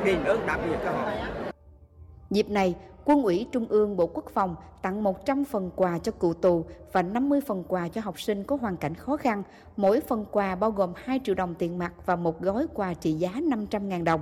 đền 0.04 0.25
ơn 0.25 0.47
đáp 0.47 0.59
nghĩa 0.66 0.76
cho 0.85 0.90
họ. 0.90 1.11
Dịp 2.30 2.50
này, 2.50 2.75
Quân 3.11 3.23
ủy 3.23 3.47
Trung 3.52 3.67
ương 3.69 3.97
Bộ 3.97 4.07
Quốc 4.07 4.25
phòng 4.33 4.57
tặng 4.83 5.02
100 5.02 5.45
phần 5.45 5.71
quà 5.76 5.99
cho 5.99 6.12
cựu 6.12 6.35
tù 6.35 6.64
và 6.93 7.02
50 7.02 7.40
phần 7.40 7.64
quà 7.69 7.88
cho 7.88 8.00
học 8.00 8.21
sinh 8.21 8.45
có 8.45 8.57
hoàn 8.57 8.76
cảnh 8.76 8.95
khó 8.95 9.17
khăn. 9.17 9.43
Mỗi 9.76 10.00
phần 10.00 10.25
quà 10.31 10.55
bao 10.55 10.71
gồm 10.71 10.93
2 10.97 11.21
triệu 11.25 11.35
đồng 11.35 11.55
tiền 11.55 11.79
mặt 11.79 11.93
và 12.07 12.17
một 12.17 12.40
gói 12.40 12.67
quà 12.75 12.95
trị 12.95 13.12
giá 13.12 13.31
500.000 13.31 14.05
đồng. 14.05 14.21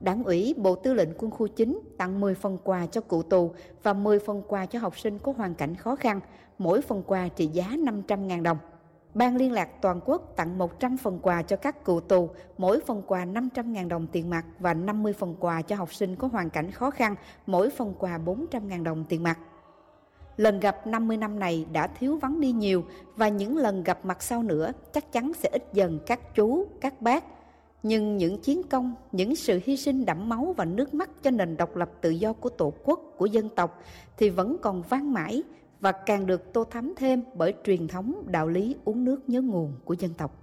Đảng 0.00 0.24
ủy 0.24 0.54
Bộ 0.56 0.74
Tư 0.74 0.94
lệnh 0.94 1.08
Quân 1.18 1.30
khu 1.30 1.46
9 1.46 1.80
tặng 1.98 2.20
10 2.20 2.34
phần 2.34 2.58
quà 2.64 2.86
cho 2.86 3.00
cựu 3.00 3.22
tù 3.22 3.52
và 3.82 3.92
10 3.92 4.18
phần 4.18 4.42
quà 4.48 4.66
cho 4.66 4.78
học 4.78 4.98
sinh 4.98 5.18
có 5.18 5.32
hoàn 5.36 5.54
cảnh 5.54 5.74
khó 5.74 5.96
khăn, 5.96 6.20
mỗi 6.58 6.80
phần 6.80 7.02
quà 7.06 7.28
trị 7.28 7.46
giá 7.46 7.64
500.000 7.64 8.42
đồng. 8.42 8.58
Ban 9.14 9.36
liên 9.36 9.52
lạc 9.52 9.82
toàn 9.82 10.00
quốc 10.04 10.32
tặng 10.36 10.58
100 10.58 10.96
phần 10.96 11.18
quà 11.22 11.42
cho 11.42 11.56
các 11.56 11.84
cựu 11.84 12.00
tù, 12.00 12.30
mỗi 12.58 12.80
phần 12.86 13.02
quà 13.06 13.24
500.000 13.24 13.88
đồng 13.88 14.06
tiền 14.06 14.30
mặt 14.30 14.44
và 14.58 14.74
50 14.74 15.12
phần 15.12 15.36
quà 15.40 15.62
cho 15.62 15.76
học 15.76 15.94
sinh 15.94 16.16
có 16.16 16.28
hoàn 16.28 16.50
cảnh 16.50 16.70
khó 16.70 16.90
khăn, 16.90 17.14
mỗi 17.46 17.70
phần 17.70 17.94
quà 17.98 18.18
400.000 18.18 18.82
đồng 18.82 19.04
tiền 19.08 19.22
mặt. 19.22 19.38
Lần 20.36 20.60
gặp 20.60 20.86
50 20.86 21.16
năm 21.16 21.38
này 21.38 21.66
đã 21.72 21.86
thiếu 21.86 22.16
vắng 22.16 22.40
đi 22.40 22.52
nhiều 22.52 22.84
và 23.16 23.28
những 23.28 23.56
lần 23.56 23.84
gặp 23.84 24.04
mặt 24.04 24.22
sau 24.22 24.42
nữa 24.42 24.72
chắc 24.92 25.12
chắn 25.12 25.32
sẽ 25.34 25.48
ít 25.52 25.64
dần 25.72 25.98
các 26.06 26.34
chú, 26.34 26.66
các 26.80 27.02
bác. 27.02 27.24
Nhưng 27.82 28.16
những 28.16 28.38
chiến 28.38 28.62
công, 28.62 28.94
những 29.12 29.36
sự 29.36 29.60
hy 29.64 29.76
sinh 29.76 30.04
đẫm 30.04 30.28
máu 30.28 30.54
và 30.56 30.64
nước 30.64 30.94
mắt 30.94 31.10
cho 31.22 31.30
nền 31.30 31.56
độc 31.56 31.76
lập 31.76 31.90
tự 32.00 32.10
do 32.10 32.32
của 32.32 32.48
Tổ 32.48 32.72
quốc, 32.84 33.00
của 33.16 33.26
dân 33.26 33.48
tộc 33.48 33.82
thì 34.16 34.30
vẫn 34.30 34.56
còn 34.62 34.82
vang 34.82 35.12
mãi 35.12 35.42
và 35.80 35.92
càng 35.92 36.26
được 36.26 36.52
tô 36.52 36.64
thắm 36.64 36.94
thêm 36.96 37.22
bởi 37.34 37.54
truyền 37.64 37.88
thống 37.88 38.24
đạo 38.26 38.48
lý 38.48 38.76
uống 38.84 39.04
nước 39.04 39.28
nhớ 39.28 39.40
nguồn 39.40 39.72
của 39.84 39.94
dân 39.94 40.14
tộc. 40.14 40.36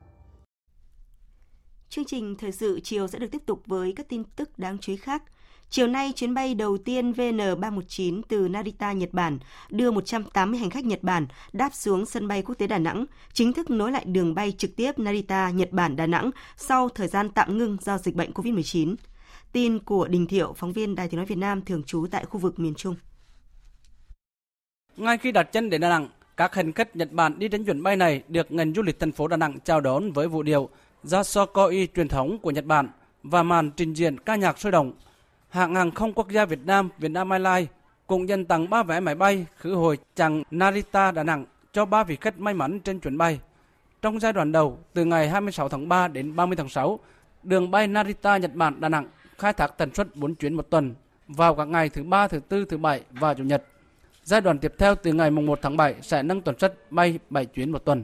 Chương 1.89 2.05
trình 2.05 2.35
thời 2.35 2.51
sự 2.51 2.79
chiều 2.83 3.07
sẽ 3.07 3.19
được 3.19 3.31
tiếp 3.31 3.41
tục 3.45 3.61
với 3.65 3.93
các 3.95 4.09
tin 4.09 4.23
tức 4.23 4.59
đáng 4.59 4.77
chú 4.77 4.91
ý 4.91 4.97
khác. 4.97 5.23
Chiều 5.69 5.87
nay, 5.87 6.11
chuyến 6.15 6.33
bay 6.33 6.55
đầu 6.55 6.77
tiên 6.77 7.11
VN319 7.11 8.21
từ 8.27 8.47
Narita, 8.47 8.93
Nhật 8.93 9.09
Bản 9.13 9.39
đưa 9.69 9.91
180 9.91 10.59
hành 10.59 10.69
khách 10.69 10.85
Nhật 10.85 11.03
Bản 11.03 11.27
đáp 11.53 11.73
xuống 11.73 12.05
sân 12.05 12.27
bay 12.27 12.41
quốc 12.41 12.55
tế 12.55 12.67
Đà 12.67 12.77
Nẵng, 12.77 13.05
chính 13.33 13.53
thức 13.53 13.69
nối 13.69 13.91
lại 13.91 14.05
đường 14.05 14.35
bay 14.35 14.51
trực 14.57 14.75
tiếp 14.75 14.99
Narita, 14.99 15.49
Nhật 15.49 15.71
Bản, 15.71 15.95
Đà 15.95 16.07
Nẵng 16.07 16.31
sau 16.57 16.89
thời 16.89 17.07
gian 17.07 17.29
tạm 17.29 17.57
ngưng 17.57 17.77
do 17.81 17.97
dịch 17.97 18.15
bệnh 18.15 18.31
COVID-19. 18.31 18.95
Tin 19.51 19.79
của 19.79 20.07
Đình 20.07 20.27
Thiệu, 20.27 20.53
phóng 20.57 20.73
viên 20.73 20.95
Đài 20.95 21.07
tiếng 21.07 21.17
nói 21.17 21.25
Việt 21.25 21.37
Nam 21.37 21.61
thường 21.65 21.83
trú 21.83 22.05
tại 22.11 22.25
khu 22.25 22.39
vực 22.39 22.59
miền 22.59 22.75
Trung. 22.75 22.95
Ngay 24.97 25.17
khi 25.17 25.31
đặt 25.31 25.43
chân 25.43 25.69
đến 25.69 25.81
Đà 25.81 25.89
Nẵng, 25.89 26.07
các 26.37 26.55
hành 26.55 26.73
khách 26.73 26.95
Nhật 26.95 27.11
Bản 27.11 27.39
đi 27.39 27.47
trên 27.47 27.65
chuyến 27.65 27.83
bay 27.83 27.95
này 27.95 28.23
được 28.27 28.51
ngành 28.51 28.73
du 28.73 28.81
lịch 28.81 28.99
thành 28.99 29.11
phố 29.11 29.27
Đà 29.27 29.37
Nẵng 29.37 29.59
chào 29.59 29.81
đón 29.81 30.11
với 30.11 30.27
vũ 30.27 30.43
điệu 30.43 30.69
Yasokoi 31.11 31.87
truyền 31.95 32.07
thống 32.07 32.37
của 32.39 32.51
Nhật 32.51 32.65
Bản 32.65 32.89
và 33.23 33.43
màn 33.43 33.71
trình 33.71 33.93
diễn 33.93 34.19
ca 34.19 34.35
nhạc 34.35 34.59
sôi 34.59 34.71
động. 34.71 34.93
Hãng 35.49 35.75
hàng 35.75 35.91
không 35.91 36.13
quốc 36.13 36.29
gia 36.29 36.45
Việt 36.45 36.59
Nam, 36.65 36.89
Vietnam 36.97 37.29
Airlines 37.29 37.69
cũng 38.07 38.29
dành 38.29 38.45
tặng 38.45 38.69
3 38.69 38.83
vé 38.83 38.99
máy 38.99 39.15
bay 39.15 39.45
khứ 39.57 39.73
hồi 39.73 39.97
chặng 40.15 40.43
Narita 40.51 41.11
Đà 41.11 41.23
Nẵng 41.23 41.45
cho 41.73 41.85
3 41.85 42.03
vị 42.03 42.17
khách 42.21 42.39
may 42.39 42.53
mắn 42.53 42.79
trên 42.79 42.99
chuyến 42.99 43.17
bay. 43.17 43.39
Trong 44.01 44.19
giai 44.19 44.33
đoạn 44.33 44.51
đầu, 44.51 44.79
từ 44.93 45.05
ngày 45.05 45.29
26 45.29 45.69
tháng 45.69 45.89
3 45.89 46.07
đến 46.07 46.35
30 46.35 46.55
tháng 46.55 46.69
6, 46.69 46.99
đường 47.43 47.71
bay 47.71 47.87
Narita 47.87 48.37
Nhật 48.37 48.53
Bản 48.53 48.81
Đà 48.81 48.89
Nẵng 48.89 49.07
khai 49.37 49.53
thác 49.53 49.77
tần 49.77 49.93
suất 49.93 50.15
4 50.15 50.35
chuyến 50.35 50.53
một 50.53 50.69
tuần 50.69 50.95
vào 51.27 51.55
các 51.55 51.67
ngày 51.67 51.89
thứ 51.89 52.03
ba, 52.03 52.27
thứ 52.27 52.39
tư, 52.39 52.65
thứ 52.65 52.77
bảy 52.77 53.01
và 53.11 53.33
chủ 53.33 53.43
nhật. 53.43 53.63
Giai 54.27 54.41
đoạn 54.41 54.59
tiếp 54.59 54.73
theo 54.77 54.95
từ 54.95 55.13
ngày 55.13 55.31
1 55.31 55.59
tháng 55.61 55.77
7 55.77 55.95
sẽ 56.01 56.23
nâng 56.23 56.41
tuần 56.41 56.59
suất 56.59 56.91
bay 56.91 57.19
7 57.29 57.45
chuyến 57.45 57.71
một 57.71 57.85
tuần. 57.85 58.03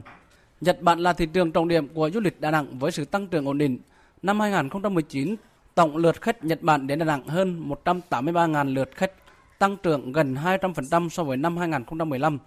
Nhật 0.60 0.82
Bản 0.82 0.98
là 0.98 1.12
thị 1.12 1.26
trường 1.26 1.52
trọng 1.52 1.68
điểm 1.68 1.88
của 1.88 2.10
du 2.10 2.20
lịch 2.20 2.40
Đà 2.40 2.50
Nẵng 2.50 2.78
với 2.78 2.92
sự 2.92 3.04
tăng 3.04 3.28
trưởng 3.28 3.46
ổn 3.46 3.58
định. 3.58 3.78
Năm 4.22 4.40
2019, 4.40 5.36
tổng 5.74 5.96
lượt 5.96 6.22
khách 6.22 6.44
Nhật 6.44 6.62
Bản 6.62 6.86
đến 6.86 6.98
Đà 6.98 7.04
Nẵng 7.04 7.28
hơn 7.28 7.70
183.000 7.84 8.74
lượt 8.74 8.90
khách, 8.96 9.12
tăng 9.58 9.76
trưởng 9.76 10.12
gần 10.12 10.34
200% 10.34 11.08
so 11.08 11.24
với 11.24 11.36
năm 11.36 11.56
2015. 11.56 12.38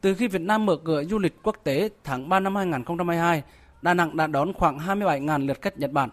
Từ 0.00 0.14
khi 0.14 0.28
Việt 0.28 0.42
Nam 0.42 0.66
mở 0.66 0.76
cửa 0.84 1.04
du 1.04 1.18
lịch 1.18 1.42
quốc 1.42 1.56
tế 1.64 1.88
tháng 2.04 2.28
3 2.28 2.40
năm 2.40 2.56
2022, 2.56 3.42
Đà 3.82 3.94
Nẵng 3.94 4.16
đã 4.16 4.26
đón 4.26 4.52
khoảng 4.52 4.78
27.000 4.78 5.46
lượt 5.46 5.62
khách 5.62 5.78
Nhật 5.78 5.92
Bản. 5.92 6.10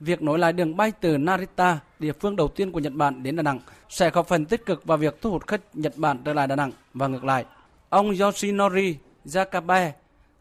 Việc 0.00 0.22
nối 0.22 0.38
lại 0.38 0.52
đường 0.52 0.76
bay 0.76 0.92
từ 1.00 1.18
Narita, 1.18 1.78
địa 1.98 2.12
phương 2.12 2.36
đầu 2.36 2.48
tiên 2.48 2.72
của 2.72 2.78
Nhật 2.78 2.92
Bản 2.92 3.22
đến 3.22 3.36
Đà 3.36 3.42
Nẵng, 3.42 3.60
sẽ 3.88 4.10
góp 4.10 4.28
phần 4.28 4.44
tích 4.44 4.66
cực 4.66 4.84
vào 4.84 4.98
việc 4.98 5.22
thu 5.22 5.30
hút 5.30 5.46
khách 5.46 5.60
Nhật 5.74 5.92
Bản 5.96 6.18
trở 6.24 6.32
lại 6.32 6.46
Đà 6.46 6.56
Nẵng 6.56 6.70
và 6.94 7.06
ngược 7.06 7.24
lại. 7.24 7.44
Ông 7.88 8.14
Yoshinori 8.20 8.96
Yakabe, 9.34 9.92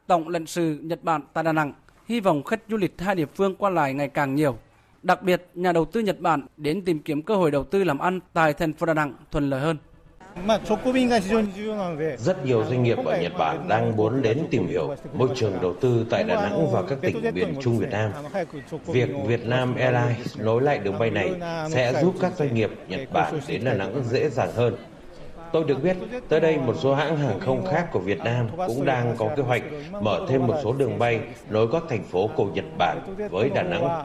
Tổng 0.08 0.30
lãnh 0.30 0.46
sự 0.46 0.80
Nhật 0.82 1.04
Bản 1.04 1.22
tại 1.34 1.44
Đà 1.44 1.54
Nẵng, 1.54 1.74
hy 2.08 2.20
vọng 2.20 2.44
khách 2.44 2.62
du 2.70 2.78
lịch 2.78 3.02
hai 3.02 3.16
địa 3.16 3.26
phương 3.26 3.56
qua 3.56 3.70
lại 3.70 3.94
ngày 3.94 4.10
càng 4.10 4.36
nhiều. 4.36 4.58
Đặc 5.04 5.24
biệt, 5.24 5.48
nhà 5.54 5.72
đầu 5.72 5.86
tư 5.86 6.00
Nhật 6.00 6.20
Bản 6.20 6.46
đến 6.58 6.82
tìm 6.86 7.00
kiếm 7.00 7.22
cơ 7.22 7.36
hội 7.36 7.52
đầu 7.52 7.64
tư 7.64 7.84
làm 7.84 8.00
ăn 8.00 8.20
tại 8.34 8.54
thành 8.54 8.74
phố 8.74 8.86
Đà 8.86 8.94
Nẵng 8.94 9.14
thuận 9.32 9.50
lợi 9.50 9.62
hơn. 9.62 9.78
Rất 12.18 12.46
nhiều 12.46 12.64
doanh 12.66 12.84
nghiệp 12.84 12.98
ở 13.06 13.18
Nhật 13.22 13.32
Bản 13.38 13.68
đang 13.68 13.96
muốn 13.96 14.22
đến 14.22 14.48
tìm 14.52 14.68
hiểu 14.68 14.96
môi 15.14 15.30
trường 15.36 15.54
đầu 15.62 15.74
tư 15.82 16.06
tại 16.10 16.24
Đà 16.24 16.36
Nẵng 16.36 16.72
và 16.72 16.82
các 16.82 16.98
tỉnh 17.02 17.22
miền 17.34 17.56
Trung 17.62 17.78
Việt 17.78 17.90
Nam. 17.92 18.12
Việc 18.86 19.10
Việt 19.26 19.46
Nam 19.46 19.76
Airlines 19.76 20.38
nối 20.40 20.62
lại 20.62 20.78
đường 20.78 21.00
bay 21.00 21.10
này 21.10 21.32
sẽ 21.70 21.94
giúp 22.02 22.14
các 22.22 22.32
doanh 22.38 22.56
nghiệp 22.56 22.72
Nhật 22.88 23.02
Bản 23.14 23.40
đến 23.48 23.64
Đà 23.64 23.74
Nẵng 23.74 24.04
dễ 24.04 24.30
dàng 24.30 24.52
hơn. 24.56 24.76
Tôi 25.52 25.64
được 25.64 25.84
biết, 25.84 25.98
tới 26.30 26.40
đây 26.40 26.58
một 26.58 26.76
số 26.82 26.96
hãng 26.96 27.18
hàng 27.18 27.40
không 27.40 27.66
khác 27.66 27.88
của 27.92 28.00
Việt 28.00 28.20
Nam 28.20 28.48
cũng 28.68 28.86
đang 28.86 29.16
có 29.18 29.30
kế 29.36 29.44
hoạch 29.44 29.64
mở 30.02 30.26
thêm 30.30 30.48
một 30.48 30.56
số 30.64 30.74
đường 30.74 31.00
bay 31.00 31.20
nối 31.50 31.68
các 31.72 31.84
thành 31.90 32.04
phố 32.04 32.30
của 32.36 32.46
Nhật 32.46 32.66
Bản 32.78 32.98
với 33.32 33.50
Đà 33.50 33.64
Nẵng. 33.64 34.04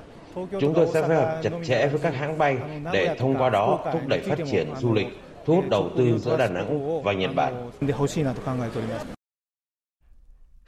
Chúng 0.61 0.75
tôi 0.75 0.87
sẽ 0.95 1.03
phối 1.03 1.17
hợp 1.17 1.41
chặt 1.43 1.53
chẽ 1.65 1.87
với 1.87 2.01
các 2.03 2.15
hãng 2.15 2.39
bay 2.39 2.57
để 2.93 3.15
thông 3.19 3.37
qua 3.37 3.51
đó 3.51 3.79
thúc 3.93 4.07
đẩy 4.07 4.21
phát 4.21 4.39
triển 4.51 4.69
du 4.81 4.95
lịch 4.95 5.07
thu 5.47 5.55
hút 5.55 5.65
đầu 5.71 5.91
tư 5.97 6.19
giữa 6.19 6.37
Đà 6.37 6.49
Nẵng 6.49 7.03
và 7.03 7.13
Nhật 7.13 7.31
Bản. 7.37 7.71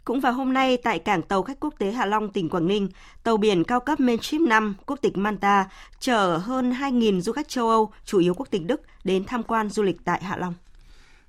Cũng 0.05 0.21
vào 0.21 0.33
hôm 0.33 0.52
nay, 0.52 0.76
tại 0.76 0.99
cảng 0.99 1.23
tàu 1.23 1.43
khách 1.43 1.61
quốc 1.61 1.75
tế 1.79 1.91
Hạ 1.91 2.07
Long, 2.07 2.33
tỉnh 2.33 2.49
Quảng 2.49 2.69
Ninh, 2.69 2.88
tàu 3.23 3.37
biển 3.37 3.64
cao 3.64 3.81
cấp 3.81 4.00
Mainstream 4.00 4.49
5, 4.49 4.75
quốc 4.87 4.99
tịch 5.02 5.17
Manta, 5.17 5.69
chở 5.99 6.37
hơn 6.37 6.73
2.000 6.73 7.21
du 7.21 7.33
khách 7.33 7.49
châu 7.49 7.69
Âu, 7.69 7.93
chủ 8.05 8.19
yếu 8.19 8.35
quốc 8.35 8.49
tịch 8.50 8.67
Đức, 8.67 8.81
đến 9.05 9.25
tham 9.25 9.43
quan 9.43 9.69
du 9.69 9.83
lịch 9.83 9.97
tại 10.05 10.23
Hạ 10.23 10.37
Long. 10.37 10.55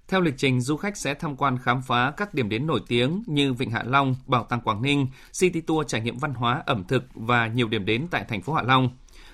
Theo 0.07 0.21
lịch 0.21 0.33
trình, 0.37 0.61
du 0.61 0.77
khách 0.77 0.97
sẽ 0.97 1.13
tham 1.13 1.35
quan 1.35 1.57
khám 1.57 1.81
phá 1.81 2.13
các 2.17 2.33
điểm 2.33 2.49
đến 2.49 2.67
nổi 2.67 2.81
tiếng 2.87 3.23
như 3.27 3.53
Vịnh 3.53 3.71
Hạ 3.71 3.83
Long, 3.85 4.15
Bảo 4.27 4.43
tàng 4.43 4.61
Quảng 4.61 4.81
Ninh, 4.81 5.07
City 5.39 5.61
Tour 5.61 5.87
trải 5.87 6.01
nghiệm 6.01 6.17
văn 6.17 6.33
hóa, 6.33 6.63
ẩm 6.65 6.83
thực 6.87 7.03
và 7.13 7.47
nhiều 7.47 7.67
điểm 7.67 7.85
đến 7.85 8.07
tại 8.11 8.25
thành 8.29 8.41
phố 8.41 8.53
Hạ 8.53 8.61
Long. 8.61 8.89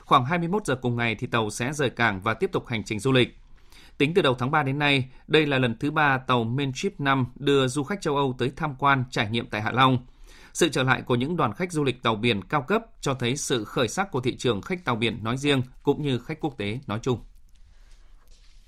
Khoảng 0.05 0.25
21 0.25 0.65
giờ 0.65 0.75
cùng 0.75 0.95
ngày 0.95 1.15
thì 1.15 1.27
tàu 1.27 1.49
sẽ 1.49 1.73
rời 1.73 1.89
cảng 1.89 2.21
và 2.21 2.33
tiếp 2.33 2.49
tục 2.53 2.67
hành 2.67 2.83
trình 2.83 2.99
du 2.99 3.11
lịch. 3.11 3.37
Tính 3.99 4.13
từ 4.13 4.21
đầu 4.21 4.35
tháng 4.35 4.51
3 4.51 4.63
đến 4.63 4.79
nay, 4.79 5.09
đây 5.27 5.45
là 5.45 5.59
lần 5.59 5.77
thứ 5.79 5.91
ba 5.91 6.17
tàu 6.17 6.43
Mainship 6.43 6.99
5 6.99 7.25
đưa 7.35 7.67
du 7.67 7.83
khách 7.83 8.01
châu 8.01 8.15
Âu 8.15 8.35
tới 8.37 8.51
tham 8.55 8.75
quan 8.79 9.03
trải 9.11 9.29
nghiệm 9.29 9.49
tại 9.49 9.61
Hạ 9.61 9.71
Long. 9.71 9.97
Sự 10.53 10.69
trở 10.69 10.83
lại 10.83 11.01
của 11.01 11.15
những 11.15 11.37
đoàn 11.37 11.53
khách 11.53 11.71
du 11.71 11.83
lịch 11.83 12.03
tàu 12.03 12.15
biển 12.15 12.41
cao 12.43 12.61
cấp 12.61 12.81
cho 13.01 13.13
thấy 13.13 13.37
sự 13.37 13.63
khởi 13.63 13.87
sắc 13.87 14.11
của 14.11 14.21
thị 14.21 14.35
trường 14.37 14.61
khách 14.61 14.85
tàu 14.85 14.95
biển 14.95 15.23
nói 15.23 15.37
riêng 15.37 15.61
cũng 15.83 16.01
như 16.01 16.19
khách 16.19 16.39
quốc 16.39 16.57
tế 16.57 16.79
nói 16.87 16.99
chung. 17.01 17.19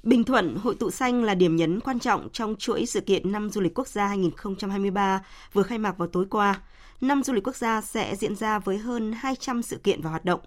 Bình 0.03 0.23
Thuận 0.23 0.55
Hội 0.55 0.75
tụ 0.79 0.91
xanh 0.91 1.23
là 1.23 1.35
điểm 1.35 1.55
nhấn 1.55 1.79
quan 1.79 1.99
trọng 1.99 2.29
trong 2.33 2.55
chuỗi 2.55 2.85
sự 2.85 3.01
kiện 3.01 3.31
năm 3.31 3.49
du 3.49 3.61
lịch 3.61 3.73
quốc 3.79 3.87
gia 3.87 4.07
2023 4.07 5.21
vừa 5.53 5.63
khai 5.63 5.77
mạc 5.77 5.97
vào 5.97 6.07
tối 6.07 6.25
qua. 6.29 6.61
Năm 7.01 7.23
du 7.23 7.33
lịch 7.33 7.47
quốc 7.47 7.55
gia 7.55 7.81
sẽ 7.81 8.15
diễn 8.15 8.35
ra 8.35 8.59
với 8.59 8.77
hơn 8.77 9.13
200 9.13 9.61
sự 9.61 9.77
kiện 9.77 10.01
và 10.01 10.09
hoạt 10.09 10.25
động. 10.25 10.39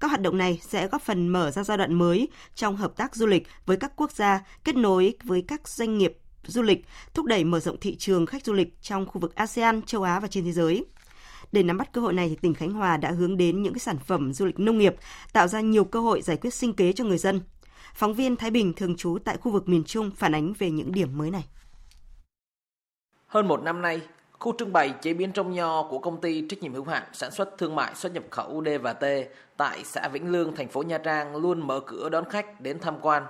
Các 0.00 0.08
hoạt 0.08 0.20
động 0.20 0.38
này 0.38 0.60
sẽ 0.62 0.88
góp 0.88 1.02
phần 1.02 1.28
mở 1.28 1.50
ra 1.50 1.64
giai 1.64 1.78
đoạn 1.78 1.94
mới 1.94 2.28
trong 2.54 2.76
hợp 2.76 2.96
tác 2.96 3.16
du 3.16 3.26
lịch 3.26 3.46
với 3.66 3.76
các 3.76 3.92
quốc 3.96 4.12
gia, 4.12 4.46
kết 4.64 4.76
nối 4.76 5.14
với 5.24 5.44
các 5.48 5.68
doanh 5.68 5.98
nghiệp 5.98 6.18
du 6.44 6.62
lịch, 6.62 6.84
thúc 7.14 7.26
đẩy 7.26 7.44
mở 7.44 7.60
rộng 7.60 7.80
thị 7.80 7.96
trường 7.96 8.26
khách 8.26 8.44
du 8.44 8.52
lịch 8.52 8.82
trong 8.82 9.06
khu 9.06 9.20
vực 9.20 9.34
ASEAN, 9.34 9.82
châu 9.82 10.02
Á 10.02 10.20
và 10.20 10.28
trên 10.28 10.44
thế 10.44 10.52
giới. 10.52 10.84
Để 11.52 11.62
nắm 11.62 11.78
bắt 11.78 11.92
cơ 11.92 12.00
hội 12.00 12.12
này, 12.12 12.28
thì 12.28 12.36
tỉnh 12.36 12.54
Khánh 12.54 12.70
Hòa 12.70 12.96
đã 12.96 13.10
hướng 13.10 13.36
đến 13.36 13.62
những 13.62 13.72
cái 13.72 13.80
sản 13.80 13.98
phẩm 13.98 14.32
du 14.32 14.46
lịch 14.46 14.58
nông 14.58 14.78
nghiệp, 14.78 14.96
tạo 15.32 15.48
ra 15.48 15.60
nhiều 15.60 15.84
cơ 15.84 16.00
hội 16.00 16.22
giải 16.22 16.36
quyết 16.36 16.54
sinh 16.54 16.72
kế 16.72 16.92
cho 16.92 17.04
người 17.04 17.18
dân. 17.18 17.40
Phóng 17.94 18.14
viên 18.14 18.36
Thái 18.36 18.50
Bình 18.50 18.72
thường 18.72 18.96
trú 18.96 19.18
tại 19.24 19.36
khu 19.36 19.52
vực 19.52 19.68
miền 19.68 19.84
Trung 19.84 20.10
phản 20.10 20.34
ánh 20.34 20.52
về 20.58 20.70
những 20.70 20.92
điểm 20.92 21.18
mới 21.18 21.30
này. 21.30 21.44
Hơn 23.26 23.48
một 23.48 23.62
năm 23.62 23.82
nay, 23.82 24.00
khu 24.42 24.54
trưng 24.58 24.72
bày 24.72 24.94
chế 25.02 25.14
biến 25.14 25.32
trong 25.32 25.52
nho 25.52 25.82
của 25.82 25.98
công 25.98 26.20
ty 26.20 26.46
trách 26.48 26.62
nhiệm 26.62 26.74
hữu 26.74 26.84
hạn 26.84 27.02
sản 27.12 27.30
xuất 27.30 27.58
thương 27.58 27.74
mại 27.74 27.94
xuất 27.94 28.14
nhập 28.14 28.24
khẩu 28.30 28.62
D 28.66 28.68
và 28.82 28.92
T 28.92 29.04
tại 29.56 29.84
xã 29.84 30.08
Vĩnh 30.08 30.32
Lương, 30.32 30.56
thành 30.56 30.68
phố 30.68 30.82
Nha 30.82 30.98
Trang 30.98 31.36
luôn 31.36 31.66
mở 31.66 31.80
cửa 31.80 32.08
đón 32.08 32.24
khách 32.30 32.60
đến 32.60 32.78
tham 32.80 32.96
quan. 33.00 33.22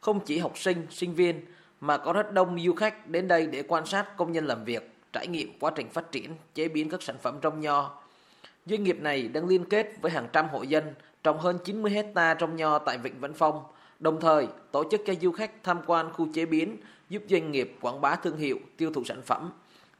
Không 0.00 0.20
chỉ 0.20 0.38
học 0.38 0.58
sinh, 0.58 0.86
sinh 0.90 1.14
viên 1.14 1.44
mà 1.80 1.98
có 1.98 2.12
rất 2.12 2.32
đông 2.32 2.60
du 2.60 2.74
khách 2.74 3.08
đến 3.08 3.28
đây 3.28 3.46
để 3.46 3.62
quan 3.68 3.86
sát 3.86 4.16
công 4.16 4.32
nhân 4.32 4.46
làm 4.46 4.64
việc, 4.64 4.92
trải 5.12 5.26
nghiệm 5.26 5.58
quá 5.58 5.72
trình 5.74 5.88
phát 5.88 6.12
triển, 6.12 6.30
chế 6.54 6.68
biến 6.68 6.90
các 6.90 7.02
sản 7.02 7.16
phẩm 7.22 7.38
trong 7.40 7.60
nho. 7.60 8.02
Doanh 8.66 8.84
nghiệp 8.84 9.00
này 9.00 9.28
đang 9.28 9.48
liên 9.48 9.64
kết 9.64 9.92
với 10.02 10.12
hàng 10.12 10.28
trăm 10.32 10.48
hộ 10.48 10.62
dân 10.62 10.94
trồng 11.22 11.38
hơn 11.38 11.58
90 11.64 11.92
hecta 11.92 12.34
trong 12.34 12.56
nho 12.56 12.78
tại 12.78 12.98
Vịnh 12.98 13.20
Vĩnh 13.20 13.34
Phong, 13.34 13.62
đồng 13.98 14.20
thời 14.20 14.48
tổ 14.72 14.84
chức 14.90 15.00
cho 15.06 15.14
du 15.22 15.32
khách 15.32 15.62
tham 15.62 15.80
quan 15.86 16.12
khu 16.12 16.28
chế 16.34 16.46
biến, 16.46 16.76
giúp 17.08 17.22
doanh 17.30 17.50
nghiệp 17.50 17.76
quảng 17.80 18.00
bá 18.00 18.16
thương 18.16 18.36
hiệu, 18.36 18.58
tiêu 18.76 18.92
thụ 18.92 19.04
sản 19.04 19.22
phẩm. 19.22 19.50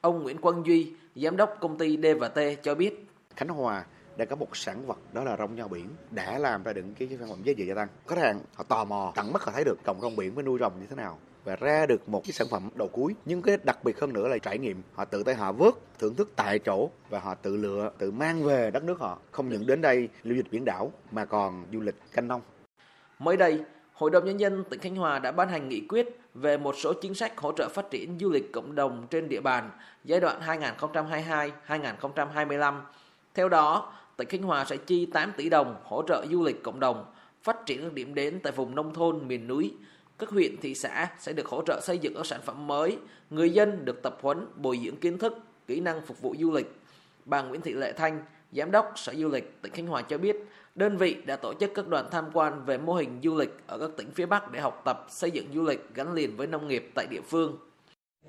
Ông 0.05 0.23
Nguyễn 0.23 0.39
Quang 0.39 0.67
Duy, 0.67 0.93
giám 1.15 1.37
đốc 1.37 1.57
công 1.61 1.79
ty 1.79 1.99
D&T 2.03 2.39
cho 2.63 2.75
biết. 2.75 3.07
Khánh 3.37 3.49
Hòa 3.49 3.85
đang 4.17 4.29
có 4.29 4.37
một 4.37 4.57
sản 4.57 4.87
vật 4.87 4.99
đó 5.13 5.25
là 5.25 5.37
rong 5.37 5.57
nho 5.57 5.69
biển 5.69 5.89
đã 6.11 6.39
làm 6.39 6.63
ra 6.63 6.73
được 6.73 6.83
cái 6.99 7.09
sản 7.19 7.29
phẩm 7.29 7.43
giá 7.45 7.53
trị 7.57 7.67
gia 7.67 7.75
tăng. 7.75 7.89
Khách 8.07 8.19
hàng 8.19 8.41
họ 8.55 8.65
tò 8.69 8.85
mò 8.85 9.13
tận 9.17 9.33
mắt 9.33 9.43
họ 9.43 9.53
thấy 9.53 9.65
được 9.65 9.77
trồng 9.85 10.01
rong 10.01 10.17
biển 10.17 10.35
với 10.35 10.45
nuôi 10.45 10.59
rồng 10.59 10.73
như 10.81 10.87
thế 10.91 10.97
nào 10.97 11.19
và 11.45 11.57
ra 11.57 11.87
được 11.87 12.09
một 12.09 12.23
cái 12.25 12.33
sản 12.33 12.47
phẩm 12.51 12.71
đầu 12.75 12.89
cuối 12.89 13.15
nhưng 13.25 13.43
cái 13.43 13.57
đặc 13.65 13.85
biệt 13.85 14.01
hơn 14.01 14.13
nữa 14.13 14.29
là 14.29 14.39
trải 14.39 14.59
nghiệm 14.59 14.83
họ 14.95 15.05
tự 15.05 15.23
tay 15.23 15.35
họ 15.35 15.53
vớt 15.53 15.75
thưởng 15.99 16.15
thức 16.15 16.33
tại 16.37 16.59
chỗ 16.59 16.91
và 17.11 17.19
họ 17.19 17.35
tự 17.35 17.57
lựa 17.57 17.91
tự 17.99 18.11
mang 18.11 18.45
về 18.45 18.71
đất 18.71 18.85
nước 18.85 18.99
họ 19.01 19.19
không 19.31 19.49
những 19.49 19.67
đến 19.67 19.81
đây 19.81 20.09
lưu 20.23 20.37
dịch 20.37 20.47
biển 20.51 20.65
đảo 20.65 20.93
mà 21.11 21.25
còn 21.25 21.67
du 21.73 21.81
lịch 21.81 21.97
canh 22.13 22.29
nông 22.29 22.41
mới 23.19 23.37
đây 23.37 23.65
Hội 23.93 24.11
đồng 24.11 24.25
Nhân 24.25 24.41
dân 24.41 24.65
tỉnh 24.71 24.81
Khánh 24.81 24.97
Hòa 24.97 25.19
đã 25.19 25.33
ban 25.33 25.49
hành 25.49 25.69
nghị 25.69 25.81
quyết 25.89 26.09
về 26.35 26.57
một 26.57 26.75
số 26.79 26.93
chính 26.93 27.15
sách 27.15 27.41
hỗ 27.41 27.53
trợ 27.53 27.69
phát 27.69 27.91
triển 27.91 28.19
du 28.21 28.31
lịch 28.31 28.53
cộng 28.53 28.75
đồng 28.75 29.07
trên 29.11 29.29
địa 29.29 29.41
bàn 29.41 29.71
giai 30.05 30.21
đoạn 30.21 30.41
2022-2025. 31.69 32.81
Theo 33.35 33.49
đó, 33.49 33.93
tỉnh 34.17 34.29
Khánh 34.29 34.43
Hòa 34.43 34.65
sẽ 34.65 34.77
chi 34.77 35.07
8 35.07 35.33
tỷ 35.37 35.49
đồng 35.49 35.77
hỗ 35.85 36.03
trợ 36.09 36.27
du 36.31 36.45
lịch 36.45 36.63
cộng 36.63 36.81
đồng, 36.81 37.05
phát 37.43 37.67
triển 37.67 37.83
các 37.83 37.93
điểm 37.93 38.15
đến 38.15 38.41
tại 38.43 38.53
vùng 38.53 38.75
nông 38.75 38.95
thôn, 38.95 39.29
miền 39.29 39.47
núi. 39.47 39.75
Các 40.19 40.29
huyện, 40.29 40.57
thị 40.61 40.75
xã 40.75 41.09
sẽ 41.19 41.33
được 41.33 41.47
hỗ 41.47 41.63
trợ 41.67 41.81
xây 41.83 41.99
dựng 41.99 42.15
các 42.15 42.27
sản 42.27 42.41
phẩm 42.45 42.67
mới, 42.67 42.99
người 43.31 43.51
dân 43.51 43.85
được 43.85 44.03
tập 44.03 44.19
huấn, 44.23 44.47
bồi 44.57 44.81
dưỡng 44.85 44.97
kiến 44.97 45.19
thức, 45.19 45.39
kỹ 45.67 45.81
năng 45.81 46.07
phục 46.07 46.21
vụ 46.21 46.35
du 46.39 46.53
lịch. 46.53 46.81
Bà 47.25 47.43
Nguyễn 47.43 47.61
Thị 47.61 47.73
Lệ 47.73 47.93
Thanh, 47.93 48.23
Giám 48.53 48.71
đốc 48.71 48.93
Sở 48.97 49.15
Du 49.15 49.29
lịch 49.29 49.63
tỉnh 49.63 49.73
Khánh 49.73 49.87
Hòa 49.87 50.03
cho 50.03 50.19
biết, 50.19 50.37
đơn 50.75 50.97
vị 50.97 51.17
đã 51.27 51.37
tổ 51.37 51.55
chức 51.55 51.71
các 51.75 51.89
đoàn 51.89 52.09
tham 52.11 52.25
quan 52.33 52.65
về 52.65 52.79
mô 52.79 52.95
hình 52.95 53.21
du 53.23 53.35
lịch 53.35 53.51
ở 53.67 53.79
các 53.79 53.91
tỉnh 53.97 54.11
phía 54.15 54.27
Bắc 54.27 54.53
để 54.53 54.61
học 54.61 54.83
tập, 54.85 55.07
xây 55.09 55.31
dựng 55.31 55.47
du 55.55 55.63
lịch 55.63 55.95
gắn 55.95 56.13
liền 56.13 56.37
với 56.37 56.47
nông 56.47 56.69
nghiệp 56.69 56.91
tại 56.95 57.07
địa 57.11 57.21
phương. 57.21 57.59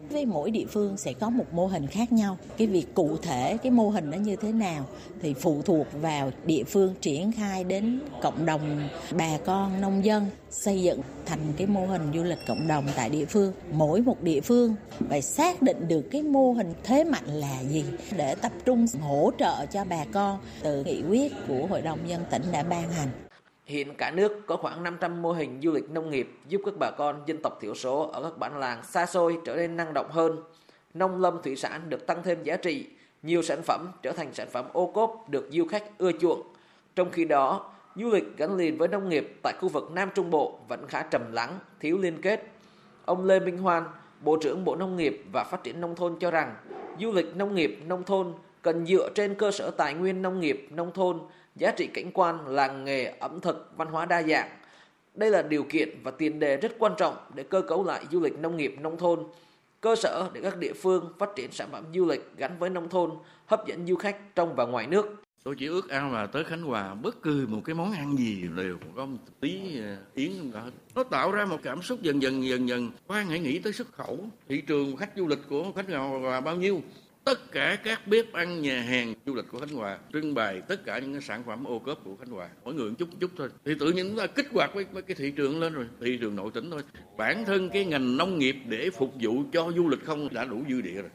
Với 0.09 0.25
mỗi 0.25 0.51
địa 0.51 0.65
phương 0.69 0.97
sẽ 0.97 1.13
có 1.13 1.29
một 1.29 1.45
mô 1.51 1.67
hình 1.67 1.87
khác 1.87 2.11
nhau. 2.11 2.37
Cái 2.57 2.67
việc 2.67 2.93
cụ 2.93 3.17
thể, 3.21 3.57
cái 3.57 3.71
mô 3.71 3.89
hình 3.89 4.11
nó 4.11 4.17
như 4.17 4.35
thế 4.35 4.51
nào 4.51 4.85
thì 5.21 5.33
phụ 5.33 5.61
thuộc 5.65 5.87
vào 6.01 6.31
địa 6.45 6.63
phương 6.63 6.93
triển 7.01 7.31
khai 7.31 7.63
đến 7.63 7.99
cộng 8.21 8.45
đồng 8.45 8.87
bà 9.17 9.37
con, 9.45 9.81
nông 9.81 10.05
dân 10.05 10.25
xây 10.49 10.81
dựng 10.81 11.01
thành 11.25 11.39
cái 11.57 11.67
mô 11.67 11.85
hình 11.85 12.11
du 12.13 12.23
lịch 12.23 12.39
cộng 12.47 12.67
đồng 12.67 12.85
tại 12.95 13.09
địa 13.09 13.25
phương. 13.25 13.53
Mỗi 13.71 14.01
một 14.01 14.21
địa 14.21 14.41
phương 14.41 14.75
phải 15.09 15.21
xác 15.21 15.61
định 15.61 15.87
được 15.87 16.01
cái 16.11 16.21
mô 16.21 16.53
hình 16.53 16.73
thế 16.83 17.03
mạnh 17.03 17.27
là 17.27 17.59
gì 17.61 17.83
để 18.17 18.35
tập 18.35 18.51
trung 18.65 18.85
hỗ 19.01 19.31
trợ 19.39 19.65
cho 19.65 19.85
bà 19.85 20.05
con 20.13 20.39
từ 20.63 20.83
nghị 20.83 21.03
quyết 21.09 21.33
của 21.47 21.67
Hội 21.69 21.81
đồng 21.81 21.99
dân 22.07 22.21
tỉnh 22.31 22.43
đã 22.51 22.63
ban 22.63 22.91
hành. 22.91 23.09
Hiện 23.65 23.95
cả 23.95 24.11
nước 24.11 24.47
có 24.47 24.57
khoảng 24.57 24.83
500 24.83 25.21
mô 25.21 25.31
hình 25.31 25.59
du 25.63 25.71
lịch 25.71 25.89
nông 25.89 26.09
nghiệp 26.09 26.29
giúp 26.47 26.61
các 26.65 26.73
bà 26.79 26.91
con 26.91 27.21
dân 27.25 27.41
tộc 27.41 27.57
thiểu 27.61 27.75
số 27.75 28.09
ở 28.13 28.23
các 28.23 28.37
bản 28.37 28.57
làng 28.57 28.83
xa 28.83 29.05
xôi 29.05 29.37
trở 29.45 29.55
nên 29.55 29.77
năng 29.77 29.93
động 29.93 30.07
hơn. 30.09 30.37
Nông 30.93 31.21
lâm 31.21 31.41
thủy 31.43 31.55
sản 31.55 31.81
được 31.89 32.07
tăng 32.07 32.23
thêm 32.23 32.43
giá 32.43 32.57
trị, 32.57 32.87
nhiều 33.23 33.41
sản 33.41 33.61
phẩm 33.63 33.87
trở 34.01 34.11
thành 34.11 34.33
sản 34.33 34.47
phẩm 34.51 34.65
ô 34.73 34.87
cốp 34.87 35.29
được 35.29 35.49
du 35.51 35.65
khách 35.65 35.97
ưa 35.97 36.11
chuộng. 36.11 36.41
Trong 36.95 37.11
khi 37.11 37.25
đó, 37.25 37.71
du 37.95 38.09
lịch 38.09 38.37
gắn 38.37 38.55
liền 38.55 38.77
với 38.77 38.87
nông 38.87 39.09
nghiệp 39.09 39.35
tại 39.43 39.53
khu 39.59 39.69
vực 39.69 39.91
Nam 39.91 40.09
Trung 40.15 40.29
Bộ 40.29 40.59
vẫn 40.67 40.87
khá 40.87 41.03
trầm 41.03 41.31
lắng, 41.31 41.59
thiếu 41.79 41.97
liên 41.97 42.21
kết. 42.21 42.47
Ông 43.05 43.25
Lê 43.25 43.39
Minh 43.39 43.57
Hoan, 43.57 43.83
Bộ 44.21 44.37
trưởng 44.41 44.65
Bộ 44.65 44.75
Nông 44.75 44.97
nghiệp 44.97 45.23
và 45.33 45.43
Phát 45.43 45.63
triển 45.63 45.81
Nông 45.81 45.95
thôn 45.95 46.15
cho 46.19 46.31
rằng, 46.31 46.55
du 47.01 47.11
lịch 47.11 47.35
nông 47.35 47.55
nghiệp 47.55 47.79
nông 47.87 48.03
thôn 48.03 48.33
cần 48.61 48.85
dựa 48.85 49.09
trên 49.15 49.35
cơ 49.35 49.51
sở 49.51 49.71
tài 49.71 49.93
nguyên 49.93 50.21
nông 50.21 50.39
nghiệp 50.39 50.67
nông 50.71 50.91
thôn 50.93 51.19
giá 51.55 51.71
trị 51.71 51.87
cảnh 51.87 52.11
quan, 52.13 52.47
làng 52.47 52.85
nghề, 52.85 53.05
ẩm 53.19 53.39
thực, 53.41 53.71
văn 53.77 53.87
hóa 53.87 54.05
đa 54.05 54.23
dạng. 54.23 54.49
Đây 55.13 55.31
là 55.31 55.41
điều 55.41 55.63
kiện 55.63 55.89
và 56.03 56.11
tiền 56.11 56.39
đề 56.39 56.57
rất 56.57 56.75
quan 56.79 56.91
trọng 56.97 57.17
để 57.33 57.43
cơ 57.43 57.61
cấu 57.61 57.83
lại 57.83 58.05
du 58.11 58.19
lịch 58.21 58.39
nông 58.39 58.57
nghiệp 58.57 58.75
nông 58.79 58.97
thôn, 58.97 59.19
cơ 59.81 59.95
sở 59.95 60.29
để 60.33 60.41
các 60.41 60.57
địa 60.57 60.73
phương 60.73 61.13
phát 61.19 61.29
triển 61.35 61.51
sản 61.51 61.67
phẩm 61.71 61.83
du 61.93 62.05
lịch 62.05 62.29
gắn 62.37 62.59
với 62.59 62.69
nông 62.69 62.89
thôn, 62.89 63.11
hấp 63.45 63.67
dẫn 63.67 63.87
du 63.87 63.95
khách 63.95 64.35
trong 64.35 64.55
và 64.55 64.65
ngoài 64.65 64.87
nước. 64.87 65.15
Tôi 65.43 65.55
chỉ 65.57 65.67
ước 65.67 65.89
ao 65.89 66.11
là 66.11 66.25
tới 66.25 66.43
Khánh 66.43 66.61
Hòa 66.61 66.93
bất 66.93 67.21
cứ 67.21 67.45
một 67.49 67.61
cái 67.65 67.75
món 67.75 67.91
ăn 67.91 68.17
gì 68.17 68.43
đều 68.57 68.77
có 68.95 69.05
một 69.05 69.17
tí 69.39 69.79
ờ, 69.79 69.97
yến 70.13 70.31
không 70.37 70.51
cả. 70.51 70.61
Nó 70.95 71.03
tạo 71.03 71.31
ra 71.31 71.45
một 71.45 71.57
cảm 71.63 71.81
xúc 71.81 72.01
dần 72.01 72.21
dần 72.21 72.43
dần 72.47 72.69
dần. 72.69 72.91
Khoan 73.07 73.27
hãy 73.27 73.39
nghĩ 73.39 73.59
tới 73.59 73.73
xuất 73.73 73.93
khẩu, 73.93 74.19
thị 74.49 74.61
trường 74.61 74.97
khách 74.97 75.11
du 75.15 75.27
lịch 75.27 75.39
của 75.49 75.71
Khánh 75.75 76.21
Hòa 76.21 76.41
bao 76.41 76.55
nhiêu 76.55 76.81
tất 77.25 77.51
cả 77.51 77.77
các 77.83 78.07
bếp 78.07 78.33
ăn 78.33 78.61
nhà 78.61 78.81
hàng 78.81 79.13
du 79.25 79.35
lịch 79.35 79.45
của 79.51 79.59
Khánh 79.59 79.75
Hòa 79.75 79.97
trưng 80.13 80.33
bày 80.33 80.61
tất 80.67 80.85
cả 80.85 80.99
những 80.99 81.13
cái 81.13 81.21
sản 81.21 81.43
phẩm 81.45 81.63
ô 81.63 81.79
cốp 81.79 82.03
của 82.03 82.15
Khánh 82.15 82.29
Hòa. 82.29 82.49
Mỗi 82.63 82.73
người 82.73 82.89
một 82.89 82.95
chút 82.99 83.09
chút 83.19 83.31
thôi. 83.37 83.49
Thì 83.65 83.71
tự 83.79 83.91
nhiên 83.91 84.07
chúng 84.07 84.17
ta 84.17 84.27
kích 84.27 84.47
hoạt 84.53 84.73
với, 84.73 84.85
với 84.91 85.01
cái 85.01 85.15
thị 85.15 85.31
trường 85.31 85.59
lên 85.59 85.73
rồi. 85.73 85.85
Thị 86.01 86.17
trường 86.21 86.35
nội 86.35 86.51
tỉnh 86.53 86.71
thôi. 86.71 86.81
Bản 87.17 87.45
thân 87.45 87.69
cái 87.69 87.85
ngành 87.85 88.17
nông 88.17 88.39
nghiệp 88.39 88.55
để 88.67 88.89
phục 88.89 89.13
vụ 89.21 89.43
cho 89.53 89.71
du 89.75 89.89
lịch 89.89 90.05
không 90.05 90.33
đã 90.33 90.45
đủ 90.45 90.63
dư 90.69 90.81
địa 90.81 91.01
rồi. 91.01 91.09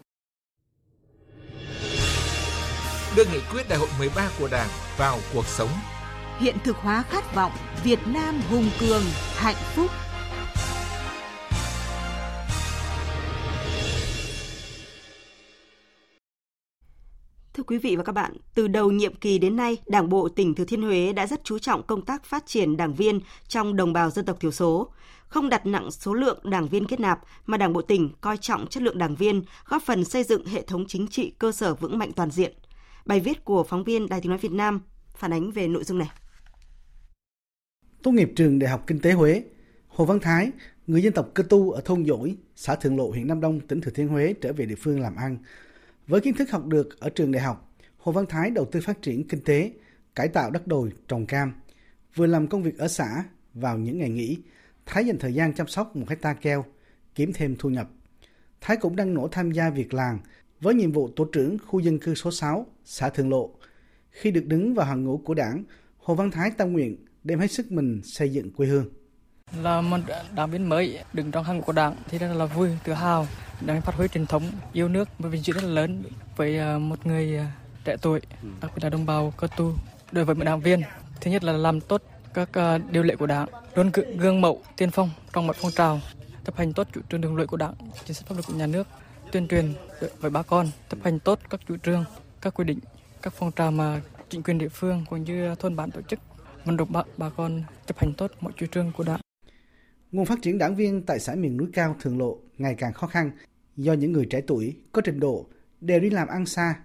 Đưa 3.16 3.24
nghị 3.24 3.40
quyết 3.52 3.62
đại 3.68 3.78
hội 3.78 3.88
13 3.98 4.30
của 4.38 4.48
Đảng 4.52 4.68
vào 4.98 5.18
cuộc 5.34 5.46
sống. 5.46 5.68
Hiện 6.38 6.56
thực 6.64 6.76
hóa 6.76 7.04
khát 7.10 7.34
vọng 7.34 7.52
Việt 7.84 7.98
Nam 8.14 8.40
hùng 8.50 8.70
cường 8.80 9.02
hạnh 9.36 9.56
phúc 9.74 9.90
Thưa 17.54 17.62
quý 17.62 17.78
vị 17.78 17.96
và 17.96 18.02
các 18.02 18.12
bạn, 18.12 18.36
từ 18.54 18.68
đầu 18.68 18.90
nhiệm 18.90 19.14
kỳ 19.14 19.38
đến 19.38 19.56
nay, 19.56 19.76
Đảng 19.86 20.08
bộ 20.08 20.28
tỉnh 20.28 20.54
Thừa 20.54 20.64
Thiên 20.64 20.82
Huế 20.82 21.12
đã 21.12 21.26
rất 21.26 21.44
chú 21.44 21.58
trọng 21.58 21.82
công 21.82 22.04
tác 22.04 22.24
phát 22.24 22.46
triển 22.46 22.76
đảng 22.76 22.94
viên 22.94 23.20
trong 23.48 23.76
đồng 23.76 23.92
bào 23.92 24.10
dân 24.10 24.24
tộc 24.24 24.40
thiểu 24.40 24.50
số, 24.50 24.92
không 25.26 25.48
đặt 25.48 25.66
nặng 25.66 25.90
số 25.90 26.14
lượng 26.14 26.38
đảng 26.44 26.68
viên 26.68 26.86
kết 26.86 27.00
nạp 27.00 27.20
mà 27.46 27.56
Đảng 27.56 27.72
bộ 27.72 27.82
tỉnh 27.82 28.10
coi 28.20 28.36
trọng 28.36 28.66
chất 28.66 28.82
lượng 28.82 28.98
đảng 28.98 29.14
viên, 29.14 29.42
góp 29.64 29.82
phần 29.82 30.04
xây 30.04 30.24
dựng 30.24 30.46
hệ 30.46 30.62
thống 30.62 30.84
chính 30.88 31.06
trị 31.06 31.32
cơ 31.38 31.52
sở 31.52 31.74
vững 31.74 31.98
mạnh 31.98 32.12
toàn 32.12 32.30
diện. 32.30 32.52
Bài 33.06 33.20
viết 33.20 33.44
của 33.44 33.64
phóng 33.64 33.84
viên 33.84 34.08
Đài 34.08 34.20
Tiếng 34.20 34.30
nói 34.30 34.38
Việt 34.38 34.52
Nam 34.52 34.80
phản 35.16 35.32
ánh 35.32 35.50
về 35.50 35.68
nội 35.68 35.84
dung 35.84 35.98
này. 35.98 36.08
Tốt 38.02 38.10
nghiệp 38.10 38.32
trường 38.36 38.58
Đại 38.58 38.70
học 38.70 38.84
Kinh 38.86 39.00
tế 39.00 39.12
Huế, 39.12 39.42
Hồ 39.88 40.04
Văn 40.04 40.20
Thái, 40.20 40.50
người 40.86 41.02
dân 41.02 41.12
tộc 41.12 41.28
Cơ 41.34 41.42
Tu 41.42 41.70
ở 41.70 41.80
thôn 41.84 42.06
Dỗi, 42.06 42.36
xã 42.56 42.74
Thượng 42.74 42.96
Lộ, 42.96 43.10
huyện 43.10 43.26
Nam 43.26 43.40
Đông, 43.40 43.60
tỉnh 43.60 43.80
Thừa 43.80 43.90
Thiên 43.90 44.08
Huế 44.08 44.34
trở 44.40 44.52
về 44.52 44.66
địa 44.66 44.74
phương 44.74 45.00
làm 45.00 45.16
ăn, 45.16 45.38
với 46.10 46.20
kiến 46.20 46.34
thức 46.34 46.50
học 46.50 46.66
được 46.66 47.00
ở 47.00 47.10
trường 47.10 47.32
đại 47.32 47.42
học, 47.42 47.74
Hồ 47.98 48.12
Văn 48.12 48.26
Thái 48.28 48.50
đầu 48.50 48.64
tư 48.64 48.80
phát 48.80 49.02
triển 49.02 49.28
kinh 49.28 49.44
tế, 49.44 49.72
cải 50.14 50.28
tạo 50.28 50.50
đất 50.50 50.66
đồi, 50.66 50.92
trồng 51.08 51.26
cam. 51.26 51.52
Vừa 52.14 52.26
làm 52.26 52.46
công 52.46 52.62
việc 52.62 52.78
ở 52.78 52.88
xã, 52.88 53.24
vào 53.54 53.78
những 53.78 53.98
ngày 53.98 54.10
nghỉ, 54.10 54.38
Thái 54.86 55.06
dành 55.06 55.18
thời 55.18 55.34
gian 55.34 55.54
chăm 55.54 55.66
sóc 55.66 55.96
một 55.96 56.08
hecta 56.08 56.34
keo, 56.34 56.64
kiếm 57.14 57.32
thêm 57.34 57.56
thu 57.58 57.68
nhập. 57.68 57.90
Thái 58.60 58.76
cũng 58.76 58.96
đang 58.96 59.14
nỗ 59.14 59.28
tham 59.28 59.50
gia 59.50 59.70
việc 59.70 59.94
làng 59.94 60.18
với 60.60 60.74
nhiệm 60.74 60.92
vụ 60.92 61.08
tổ 61.08 61.24
trưởng 61.24 61.58
khu 61.66 61.80
dân 61.80 61.98
cư 61.98 62.14
số 62.14 62.30
6, 62.30 62.66
xã 62.84 63.08
Thượng 63.08 63.30
Lộ. 63.30 63.54
Khi 64.10 64.30
được 64.30 64.46
đứng 64.46 64.74
vào 64.74 64.86
hàng 64.86 65.04
ngũ 65.04 65.18
của 65.18 65.34
đảng, 65.34 65.64
Hồ 65.98 66.14
Văn 66.14 66.30
Thái 66.30 66.50
tâm 66.50 66.72
nguyện 66.72 66.96
đem 67.24 67.38
hết 67.38 67.50
sức 67.50 67.72
mình 67.72 68.00
xây 68.04 68.32
dựng 68.32 68.50
quê 68.50 68.66
hương. 68.66 68.88
Là 69.56 69.80
một 69.80 69.98
đảng 70.34 70.50
viên 70.50 70.68
mới 70.68 70.98
đứng 71.12 71.30
trong 71.30 71.44
hàng 71.44 71.56
ngũ 71.56 71.62
của 71.62 71.72
đảng 71.72 71.96
thì 72.08 72.18
rất 72.18 72.34
là 72.34 72.44
vui, 72.44 72.70
tự 72.84 72.92
hào 72.92 73.26
đang 73.60 73.80
phát 73.80 73.94
huy 73.94 74.08
truyền 74.08 74.26
thống 74.26 74.42
yêu 74.72 74.88
nước 74.88 75.08
một 75.18 75.28
vinh 75.28 75.42
dự 75.42 75.52
rất 75.52 75.64
là 75.64 75.70
lớn 75.70 76.02
với 76.36 76.58
à, 76.58 76.78
một 76.78 77.06
người 77.06 77.36
à, 77.36 77.52
trẻ 77.84 77.96
tuổi, 78.02 78.20
đặc 78.60 78.70
biệt 78.74 78.84
là 78.84 78.90
đồng 78.90 79.06
bào 79.06 79.32
cơ 79.36 79.46
tu. 79.56 79.72
Đối 80.12 80.24
với 80.24 80.34
một 80.34 80.44
đảng 80.44 80.60
viên, 80.60 80.82
thứ 81.20 81.30
nhất 81.30 81.44
là 81.44 81.52
làm 81.52 81.80
tốt 81.80 82.02
các 82.34 82.58
à, 82.58 82.78
điều 82.78 83.02
lệ 83.02 83.16
của 83.16 83.26
đảng, 83.26 83.46
luôn 83.74 83.90
gương 84.18 84.40
mẫu 84.40 84.62
tiên 84.76 84.90
phong 84.90 85.10
trong 85.32 85.46
mọi 85.46 85.56
phong 85.60 85.72
trào, 85.72 86.00
chấp 86.44 86.56
hành 86.56 86.72
tốt 86.72 86.86
chủ 86.92 87.00
trương 87.10 87.20
đường 87.20 87.36
lối 87.36 87.46
của 87.46 87.56
đảng, 87.56 87.74
chính 88.04 88.14
sách 88.14 88.26
pháp 88.28 88.34
luật 88.34 88.46
của 88.46 88.54
nhà 88.54 88.66
nước, 88.66 88.86
tuyên 89.32 89.48
truyền 89.48 89.74
với 90.20 90.30
bà 90.30 90.42
con 90.42 90.68
chấp 90.88 90.98
hành 91.04 91.18
tốt 91.18 91.38
các 91.50 91.60
chủ 91.68 91.76
trương, 91.76 92.04
các 92.40 92.54
quy 92.54 92.64
định, 92.64 92.78
các 93.22 93.32
phong 93.36 93.52
trào 93.52 93.70
mà 93.70 94.00
chính 94.28 94.42
quyền 94.42 94.58
địa 94.58 94.68
phương 94.68 95.04
cũng 95.10 95.24
như 95.24 95.54
thôn 95.54 95.76
bản 95.76 95.90
tổ 95.90 96.00
chức 96.02 96.20
vận 96.64 96.76
động 96.76 96.88
bà, 96.90 97.02
bà 97.16 97.30
con 97.30 97.62
chấp 97.86 97.98
hành 97.98 98.12
tốt 98.12 98.30
mọi 98.40 98.52
chủ 98.56 98.66
trương 98.66 98.92
của 98.92 99.04
đảng. 99.04 99.20
Nguồn 100.12 100.26
phát 100.26 100.42
triển 100.42 100.58
đảng 100.58 100.76
viên 100.76 101.02
tại 101.02 101.20
xã 101.20 101.34
miền 101.34 101.56
núi 101.56 101.68
cao 101.72 101.96
Thường 102.00 102.18
Lộ 102.18 102.38
ngày 102.58 102.74
càng 102.74 102.92
khó 102.92 103.06
khăn 103.06 103.30
do 103.76 103.92
những 103.92 104.12
người 104.12 104.26
trẻ 104.26 104.40
tuổi 104.46 104.76
có 104.92 105.02
trình 105.02 105.20
độ 105.20 105.46
đều 105.80 106.00
đi 106.00 106.10
làm 106.10 106.28
ăn 106.28 106.46
xa. 106.46 106.80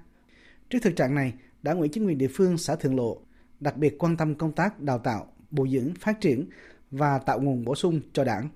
Trước 0.69 0.79
thực 0.81 0.95
trạng 0.95 1.15
này, 1.15 1.33
Đảng 1.61 1.79
ủy 1.79 1.88
chính 1.88 2.05
quyền 2.05 2.17
địa 2.17 2.27
phương 2.33 2.57
xã 2.57 2.75
Thường 2.75 2.95
Lộ 2.95 3.17
đặc 3.59 3.77
biệt 3.77 3.95
quan 3.99 4.17
tâm 4.17 4.35
công 4.35 4.51
tác 4.51 4.81
đào 4.81 4.99
tạo, 4.99 5.33
bồi 5.51 5.69
dưỡng, 5.69 5.93
phát 5.99 6.21
triển 6.21 6.45
và 6.91 7.17
tạo 7.19 7.41
nguồn 7.41 7.65
bổ 7.65 7.75
sung 7.75 8.01
cho 8.13 8.23
đảng. 8.23 8.49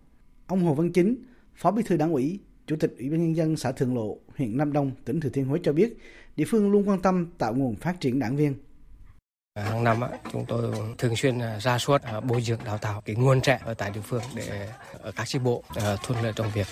Ông 0.47 0.63
Hồ 0.63 0.73
Văn 0.73 0.91
Chính, 0.91 1.15
Phó 1.55 1.71
Bí 1.71 1.83
thư 1.83 1.97
Đảng 1.97 2.11
ủy, 2.11 2.39
Chủ 2.65 2.75
tịch 2.75 2.95
Ủy 2.99 3.09
ban 3.09 3.19
nhân 3.19 3.35
dân 3.35 3.57
xã 3.57 3.71
Thường 3.71 3.95
Lộ, 3.95 4.17
huyện 4.37 4.57
Nam 4.57 4.73
Đông, 4.73 4.91
tỉnh 5.05 5.19
Thừa 5.19 5.29
Thiên 5.29 5.45
Huế 5.45 5.59
cho 5.63 5.73
biết, 5.73 5.97
địa 6.35 6.45
phương 6.47 6.71
luôn 6.71 6.89
quan 6.89 7.01
tâm 7.01 7.27
tạo 7.37 7.55
nguồn 7.55 7.75
phát 7.75 7.99
triển 7.99 8.19
đảng 8.19 8.35
viên. 8.35 8.53
À, 9.59 9.63
hàng 9.63 9.83
năm 9.83 10.01
chúng 10.31 10.45
tôi 10.45 10.73
thường 10.97 11.15
xuyên 11.15 11.39
à, 11.39 11.59
ra 11.59 11.77
soát 11.77 12.03
à, 12.03 12.19
bồi 12.19 12.41
dưỡng 12.41 12.59
đào 12.65 12.77
tạo 12.77 13.01
cái 13.05 13.15
nguồn 13.15 13.41
trẻ 13.41 13.59
ở 13.65 13.73
tại 13.73 13.91
địa 13.93 14.01
phương 14.01 14.21
để 14.35 14.69
ở 15.01 15.11
các 15.11 15.27
chi 15.27 15.39
bộ 15.39 15.63
thuận 16.03 16.23
lợi 16.23 16.33
trong 16.35 16.51
việc 16.53 16.67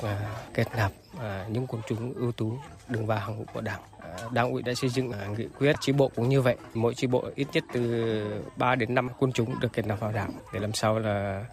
kết 0.53 0.67
nạp 0.77 0.91
những 1.49 1.67
quần 1.67 1.81
chúng 1.87 2.13
ưu 2.13 2.31
tú 2.31 2.57
đứng 2.87 3.05
vào 3.05 3.19
hàng 3.19 3.37
ngũ 3.37 3.45
của 3.53 3.61
đảng. 3.61 3.81
Đảng 4.31 4.51
ủy 4.51 4.61
đã 4.61 4.73
xây 4.73 4.89
dựng 4.89 5.11
nghị 5.37 5.47
quyết 5.59 5.75
chi 5.79 5.91
bộ 5.91 6.11
cũng 6.15 6.29
như 6.29 6.41
vậy. 6.41 6.55
Mỗi 6.73 6.93
chi 6.93 7.07
bộ 7.07 7.25
ít 7.35 7.47
nhất 7.53 7.63
từ 7.73 8.41
3 8.57 8.75
đến 8.75 8.95
5 8.95 9.09
quân 9.19 9.31
chúng 9.31 9.59
được 9.59 9.73
kết 9.73 9.85
nạp 9.85 9.99
vào 9.99 10.11
đảng 10.11 10.31
để 10.53 10.59
làm 10.59 10.73
sao 10.73 10.99
là 10.99 11.45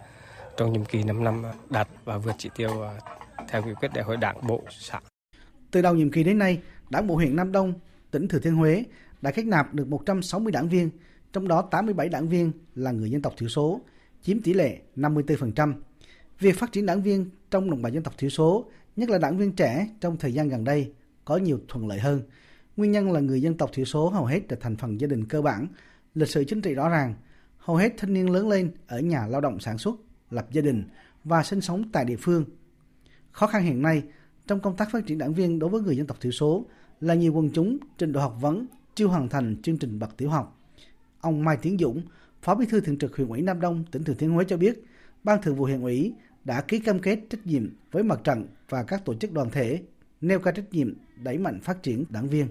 trong 0.57 0.73
nhiệm 0.73 0.85
kỳ 0.85 1.03
5 1.03 1.23
năm 1.23 1.43
đạt 1.69 1.87
và 2.05 2.17
vượt 2.17 2.35
chỉ 2.37 2.49
tiêu 2.55 2.85
theo 3.47 3.63
nghị 3.65 3.73
quyết 3.73 3.93
đại 3.93 4.03
hội 4.03 4.17
đảng 4.17 4.47
bộ 4.47 4.63
xã. 4.69 4.99
Từ 5.71 5.81
đầu 5.81 5.95
nhiệm 5.95 6.11
kỳ 6.11 6.23
đến 6.23 6.37
nay, 6.37 6.61
Đảng 6.89 7.07
bộ 7.07 7.15
huyện 7.15 7.35
Nam 7.35 7.51
Đông, 7.51 7.73
tỉnh 8.11 8.27
Thừa 8.27 8.39
Thiên 8.39 8.55
Huế 8.55 8.83
đã 9.21 9.31
kết 9.31 9.45
nạp 9.45 9.73
được 9.73 9.87
160 9.87 10.51
đảng 10.51 10.69
viên, 10.69 10.89
trong 11.35 11.47
đó 11.47 11.61
87 11.61 12.09
đảng 12.09 12.29
viên 12.29 12.51
là 12.75 12.91
người 12.91 13.11
dân 13.11 13.21
tộc 13.21 13.33
thiểu 13.37 13.49
số, 13.49 13.81
chiếm 14.21 14.41
tỷ 14.41 14.53
lệ 14.53 14.79
54%. 14.95 15.73
Việc 16.39 16.57
phát 16.57 16.71
triển 16.71 16.85
đảng 16.85 17.01
viên 17.01 17.29
trong 17.51 17.69
đồng 17.69 17.81
bào 17.81 17.91
dân 17.91 18.03
tộc 18.03 18.13
thiểu 18.17 18.29
số, 18.29 18.69
nhất 18.95 19.09
là 19.09 19.17
đảng 19.17 19.37
viên 19.37 19.51
trẻ 19.51 19.87
trong 20.01 20.17
thời 20.17 20.33
gian 20.33 20.49
gần 20.49 20.63
đây, 20.63 20.91
có 21.25 21.37
nhiều 21.37 21.59
thuận 21.67 21.87
lợi 21.87 21.99
hơn. 21.99 22.21
Nguyên 22.77 22.91
nhân 22.91 23.11
là 23.11 23.19
người 23.19 23.41
dân 23.41 23.57
tộc 23.57 23.69
thiểu 23.73 23.85
số 23.85 24.09
hầu 24.09 24.25
hết 24.25 24.39
là 24.49 24.57
thành 24.61 24.75
phần 24.75 25.01
gia 25.01 25.07
đình 25.07 25.25
cơ 25.25 25.41
bản, 25.41 25.67
lịch 26.13 26.29
sử 26.29 26.43
chính 26.43 26.61
trị 26.61 26.73
rõ 26.73 26.89
ràng, 26.89 27.13
hầu 27.57 27.77
hết 27.77 27.93
thanh 27.97 28.13
niên 28.13 28.29
lớn 28.29 28.49
lên 28.49 28.71
ở 28.87 28.99
nhà 28.99 29.27
lao 29.27 29.41
động 29.41 29.59
sản 29.59 29.77
xuất, 29.77 29.95
lập 30.29 30.47
gia 30.51 30.61
đình 30.61 30.83
và 31.23 31.43
sinh 31.43 31.61
sống 31.61 31.83
tại 31.91 32.05
địa 32.05 32.17
phương. 32.19 32.45
Khó 33.31 33.47
khăn 33.47 33.63
hiện 33.63 33.81
nay 33.81 34.03
trong 34.47 34.59
công 34.59 34.77
tác 34.77 34.91
phát 34.91 35.05
triển 35.05 35.17
đảng 35.17 35.33
viên 35.33 35.59
đối 35.59 35.69
với 35.69 35.81
người 35.81 35.97
dân 35.97 36.07
tộc 36.07 36.17
thiểu 36.21 36.31
số 36.31 36.65
là 36.99 37.13
nhiều 37.13 37.33
quần 37.33 37.49
chúng 37.49 37.77
trình 37.97 38.11
độ 38.11 38.21
học 38.21 38.37
vấn 38.41 38.65
chưa 38.95 39.05
hoàn 39.05 39.29
thành 39.29 39.61
chương 39.61 39.77
trình 39.77 39.99
bậc 39.99 40.17
tiểu 40.17 40.29
học. 40.29 40.61
Ông 41.25 41.43
Mai 41.43 41.57
Tiến 41.57 41.77
Dũng, 41.77 42.01
Phó 42.41 42.55
Bí 42.55 42.65
thư 42.65 42.81
Thường 42.81 42.97
trực 42.97 43.17
huyện 43.17 43.29
ủy 43.29 43.41
Nam 43.41 43.61
Đông, 43.61 43.83
tỉnh 43.91 44.03
Thừa 44.03 44.13
Thiên 44.13 44.31
Huế 44.31 44.45
cho 44.47 44.57
biết, 44.57 44.83
Ban 45.23 45.41
Thường 45.41 45.55
vụ 45.55 45.65
huyện 45.65 45.81
ủy 45.81 46.13
đã 46.43 46.61
ký 46.61 46.79
cam 46.79 46.99
kết 46.99 47.19
trách 47.29 47.45
nhiệm 47.45 47.69
với 47.91 48.03
mặt 48.03 48.19
trận 48.23 48.47
và 48.69 48.83
các 48.83 49.05
tổ 49.05 49.13
chức 49.13 49.31
đoàn 49.31 49.49
thể, 49.51 49.81
nêu 50.21 50.39
cao 50.39 50.53
trách 50.53 50.71
nhiệm 50.71 50.93
đẩy 51.23 51.37
mạnh 51.37 51.59
phát 51.61 51.83
triển 51.83 52.05
đảng 52.09 52.27
viên. 52.27 52.47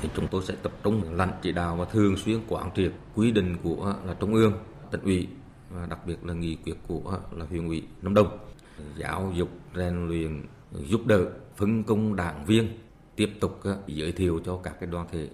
Thì 0.00 0.08
chúng 0.16 0.28
tôi 0.30 0.42
sẽ 0.44 0.54
tập 0.62 0.72
trung 0.84 1.02
lãnh 1.12 1.30
chỉ 1.42 1.52
đạo 1.52 1.76
và 1.76 1.84
thường 1.84 2.16
xuyên 2.16 2.40
quán 2.48 2.70
triệt 2.76 2.92
quy 3.14 3.32
định 3.32 3.56
của 3.62 3.96
là 4.04 4.14
trung 4.14 4.34
ương, 4.34 4.52
tỉnh 4.90 5.02
ủy 5.02 5.28
và 5.70 5.86
đặc 5.86 6.06
biệt 6.06 6.24
là 6.24 6.34
nghị 6.34 6.56
quyết 6.64 6.74
của 6.86 7.20
là 7.32 7.44
huyện 7.44 7.66
ủy 7.66 7.82
Nam 8.02 8.14
Đông 8.14 8.38
giáo 8.96 9.32
dục 9.36 9.48
rèn 9.76 10.08
luyện 10.08 10.42
giúp 10.86 11.06
đỡ 11.06 11.30
phân 11.56 11.84
công 11.84 12.16
đảng 12.16 12.44
viên 12.46 12.68
tiếp 13.16 13.30
tục 13.40 13.60
à, 13.64 13.72
giới 13.86 14.12
thiệu 14.12 14.40
cho 14.44 14.56
các 14.56 14.74
cái 14.80 14.88
đoàn 14.92 15.06
thể 15.12 15.28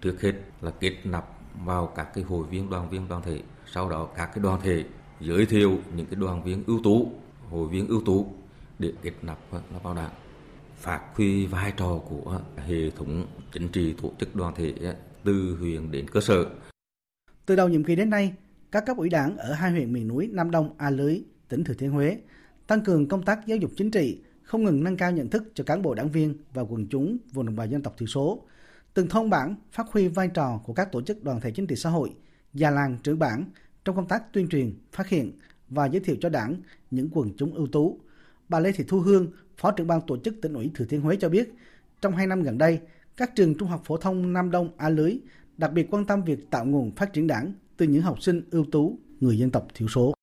trước 0.00 0.20
hết 0.20 0.32
là 0.60 0.70
kết 0.70 0.96
nạp 1.04 1.41
vào 1.64 1.86
các 1.86 2.14
cái 2.14 2.24
hội 2.24 2.46
viên 2.46 2.70
đoàn 2.70 2.90
viên 2.90 3.08
đoàn 3.08 3.22
thể 3.22 3.40
sau 3.72 3.90
đó 3.90 4.08
các 4.16 4.26
cái 4.26 4.42
đoàn 4.42 4.60
thể 4.62 4.84
giới 5.20 5.46
thiệu 5.46 5.78
những 5.96 6.06
cái 6.06 6.16
đoàn 6.20 6.44
viên 6.44 6.64
ưu 6.66 6.80
tú 6.84 7.12
hội 7.50 7.68
viên 7.68 7.88
ưu 7.88 8.02
tú 8.06 8.26
để 8.78 8.92
kết 9.02 9.12
nạp 9.22 9.38
vào 9.82 9.94
đảng 9.94 10.10
phát 10.76 11.00
huy 11.14 11.46
vai 11.46 11.72
trò 11.76 12.00
của 12.08 12.40
hệ 12.56 12.90
thống 12.90 13.26
chính 13.52 13.68
trị 13.68 13.94
tổ 14.02 14.12
chức 14.18 14.36
đoàn 14.36 14.54
thể 14.56 14.74
từ 15.24 15.56
huyện 15.60 15.90
đến 15.90 16.10
cơ 16.10 16.20
sở. 16.20 16.46
Từ 17.46 17.56
đầu 17.56 17.68
nhiệm 17.68 17.84
kỳ 17.84 17.96
đến 17.96 18.10
nay, 18.10 18.34
các 18.72 18.86
cấp 18.86 18.96
ủy 18.96 19.08
đảng 19.08 19.36
ở 19.36 19.52
hai 19.52 19.70
huyện 19.70 19.92
miền 19.92 20.08
núi 20.08 20.28
Nam 20.32 20.50
Đông, 20.50 20.74
A 20.78 20.90
Lưới, 20.90 21.20
tỉnh 21.48 21.64
Thừa 21.64 21.74
Thiên 21.74 21.90
Huế 21.90 22.18
tăng 22.66 22.80
cường 22.80 23.08
công 23.08 23.22
tác 23.22 23.46
giáo 23.46 23.58
dục 23.58 23.70
chính 23.76 23.90
trị, 23.90 24.20
không 24.42 24.64
ngừng 24.64 24.84
nâng 24.84 24.96
cao 24.96 25.10
nhận 25.10 25.28
thức 25.28 25.42
cho 25.54 25.64
cán 25.64 25.82
bộ 25.82 25.94
đảng 25.94 26.10
viên 26.10 26.34
và 26.54 26.62
quần 26.62 26.86
chúng 26.86 27.16
vùng 27.32 27.46
đồng 27.46 27.56
bào 27.56 27.66
dân 27.66 27.82
tộc 27.82 27.94
thiểu 27.98 28.06
số. 28.06 28.42
Từng 28.94 29.08
thôn 29.08 29.30
bản 29.30 29.54
phát 29.72 29.86
huy 29.90 30.08
vai 30.08 30.28
trò 30.28 30.60
của 30.64 30.72
các 30.72 30.92
tổ 30.92 31.02
chức 31.02 31.24
đoàn 31.24 31.40
thể 31.40 31.50
chính 31.50 31.66
trị 31.66 31.76
xã 31.76 31.90
hội, 31.90 32.14
già 32.54 32.70
làng 32.70 32.98
trưởng 33.02 33.18
bản 33.18 33.44
trong 33.84 33.96
công 33.96 34.08
tác 34.08 34.32
tuyên 34.32 34.48
truyền, 34.48 34.72
phát 34.92 35.08
hiện 35.08 35.32
và 35.68 35.86
giới 35.86 36.00
thiệu 36.00 36.16
cho 36.20 36.28
đảng 36.28 36.56
những 36.90 37.08
quần 37.12 37.36
chúng 37.36 37.54
ưu 37.54 37.66
tú. 37.66 38.00
Bà 38.48 38.60
Lê 38.60 38.72
Thị 38.72 38.84
Thu 38.88 39.00
Hương, 39.00 39.32
Phó 39.56 39.70
trưởng 39.70 39.86
ban 39.86 40.00
tổ 40.06 40.16
chức 40.18 40.34
tỉnh 40.42 40.52
ủy 40.52 40.70
Thừa 40.74 40.84
Thiên 40.84 41.00
Huế 41.00 41.16
cho 41.16 41.28
biết, 41.28 41.54
trong 42.00 42.16
hai 42.16 42.26
năm 42.26 42.42
gần 42.42 42.58
đây, 42.58 42.80
các 43.16 43.36
trường 43.36 43.54
trung 43.58 43.68
học 43.68 43.82
phổ 43.84 43.96
thông 43.96 44.32
Nam 44.32 44.50
Đông 44.50 44.70
A 44.76 44.88
Lưới 44.88 45.18
đặc 45.56 45.72
biệt 45.72 45.86
quan 45.90 46.04
tâm 46.04 46.24
việc 46.24 46.50
tạo 46.50 46.64
nguồn 46.64 46.94
phát 46.94 47.12
triển 47.12 47.26
đảng 47.26 47.52
từ 47.76 47.86
những 47.86 48.02
học 48.02 48.22
sinh 48.22 48.42
ưu 48.50 48.64
tú 48.72 48.98
người 49.20 49.38
dân 49.38 49.50
tộc 49.50 49.66
thiểu 49.74 49.88
số. 49.88 50.14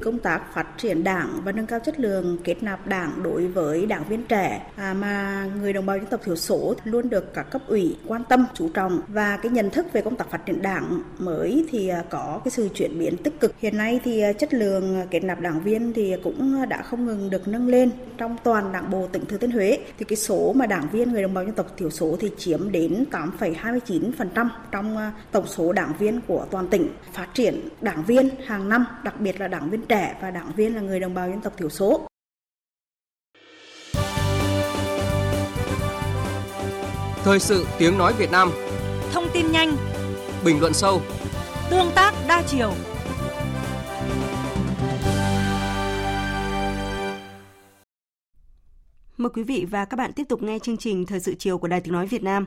Công 0.00 0.18
tác 0.18 0.54
phát 0.54 0.66
triển 0.78 1.04
đảng 1.04 1.40
và 1.44 1.52
nâng 1.52 1.66
cao 1.66 1.80
chất 1.80 2.00
lượng 2.00 2.38
kết 2.44 2.62
nạp 2.62 2.86
đảng 2.86 3.22
đối 3.22 3.46
với 3.46 3.86
đảng 3.86 4.04
viên 4.08 4.22
trẻ 4.24 4.66
à, 4.76 4.94
mà 4.94 5.44
người 5.60 5.72
đồng 5.72 5.86
bào 5.86 5.96
dân 5.96 6.06
tộc 6.06 6.20
thiểu 6.24 6.36
số 6.36 6.74
luôn 6.84 7.08
được 7.08 7.34
các 7.34 7.50
cấp 7.50 7.62
ủy 7.66 7.96
quan 8.06 8.24
tâm, 8.24 8.46
chú 8.54 8.68
trọng 8.68 9.00
và 9.08 9.36
cái 9.36 9.52
nhận 9.52 9.70
thức 9.70 9.86
về 9.92 10.00
công 10.00 10.16
tác 10.16 10.30
phát 10.30 10.46
triển 10.46 10.62
đảng 10.62 11.02
mới 11.18 11.66
thì 11.70 11.88
à, 11.88 12.02
có 12.10 12.40
cái 12.44 12.50
sự 12.50 12.68
chuyển 12.74 12.98
biến 12.98 13.16
tích 13.16 13.40
cực. 13.40 13.54
Hiện 13.58 13.76
nay 13.76 14.00
thì 14.04 14.20
à, 14.20 14.32
chất 14.32 14.54
lượng 14.54 15.06
kết 15.10 15.24
nạp 15.24 15.40
đảng 15.40 15.60
viên 15.60 15.92
thì 15.92 16.14
cũng 16.22 16.68
đã 16.68 16.82
không 16.82 17.06
ngừng 17.06 17.30
được 17.30 17.48
nâng 17.48 17.68
lên 17.68 17.90
trong 18.18 18.36
toàn 18.44 18.72
đảng 18.72 18.90
bộ 18.90 19.06
tỉnh 19.12 19.24
Thừa 19.26 19.38
Thiên 19.38 19.50
Huế. 19.50 19.78
Thì 19.98 20.04
cái 20.04 20.16
số 20.16 20.52
mà 20.52 20.66
đảng 20.66 20.88
viên 20.92 21.12
người 21.12 21.22
đồng 21.22 21.34
bào 21.34 21.44
dân 21.44 21.54
tộc 21.54 21.66
thiểu 21.76 21.90
số 21.90 22.16
thì 22.20 22.30
chiếm 22.38 22.72
đến 22.72 23.04
8,29% 23.10 24.48
trong 24.70 24.96
à, 24.96 25.12
tổng 25.32 25.46
số 25.46 25.72
đảng 25.72 25.92
viên 25.98 26.20
của 26.26 26.46
toàn 26.50 26.68
tỉnh. 26.68 26.88
Phát 27.12 27.28
triển 27.34 27.68
đảng 27.80 28.04
viên 28.04 28.28
hàng 28.46 28.68
năm, 28.68 28.86
đặc 29.04 29.20
biệt 29.20 29.40
là 29.40 29.48
đảng 29.48 29.70
viên 29.70 29.85
trẻ 29.88 30.16
và 30.20 30.30
đảng 30.30 30.52
viên 30.56 30.74
là 30.74 30.80
người 30.80 31.00
đồng 31.00 31.14
bào 31.14 31.28
dân 31.28 31.40
tộc 31.40 31.52
thiểu 31.56 31.68
số. 31.68 32.06
Thời 37.24 37.40
sự 37.40 37.66
tiếng 37.78 37.98
nói 37.98 38.12
Việt 38.18 38.30
Nam 38.30 38.50
Thông 39.12 39.24
tin 39.32 39.52
nhanh 39.52 39.76
Bình 40.44 40.60
luận 40.60 40.72
sâu 40.72 41.02
Tương 41.70 41.90
tác 41.94 42.14
đa 42.28 42.42
chiều 42.46 42.72
Mời 49.16 49.30
quý 49.34 49.42
vị 49.42 49.66
và 49.70 49.84
các 49.84 49.96
bạn 49.96 50.12
tiếp 50.12 50.24
tục 50.28 50.42
nghe 50.42 50.58
chương 50.58 50.76
trình 50.76 51.06
Thời 51.06 51.20
sự 51.20 51.34
chiều 51.38 51.58
của 51.58 51.68
Đài 51.68 51.80
Tiếng 51.80 51.92
Nói 51.92 52.06
Việt 52.06 52.22
Nam. 52.22 52.46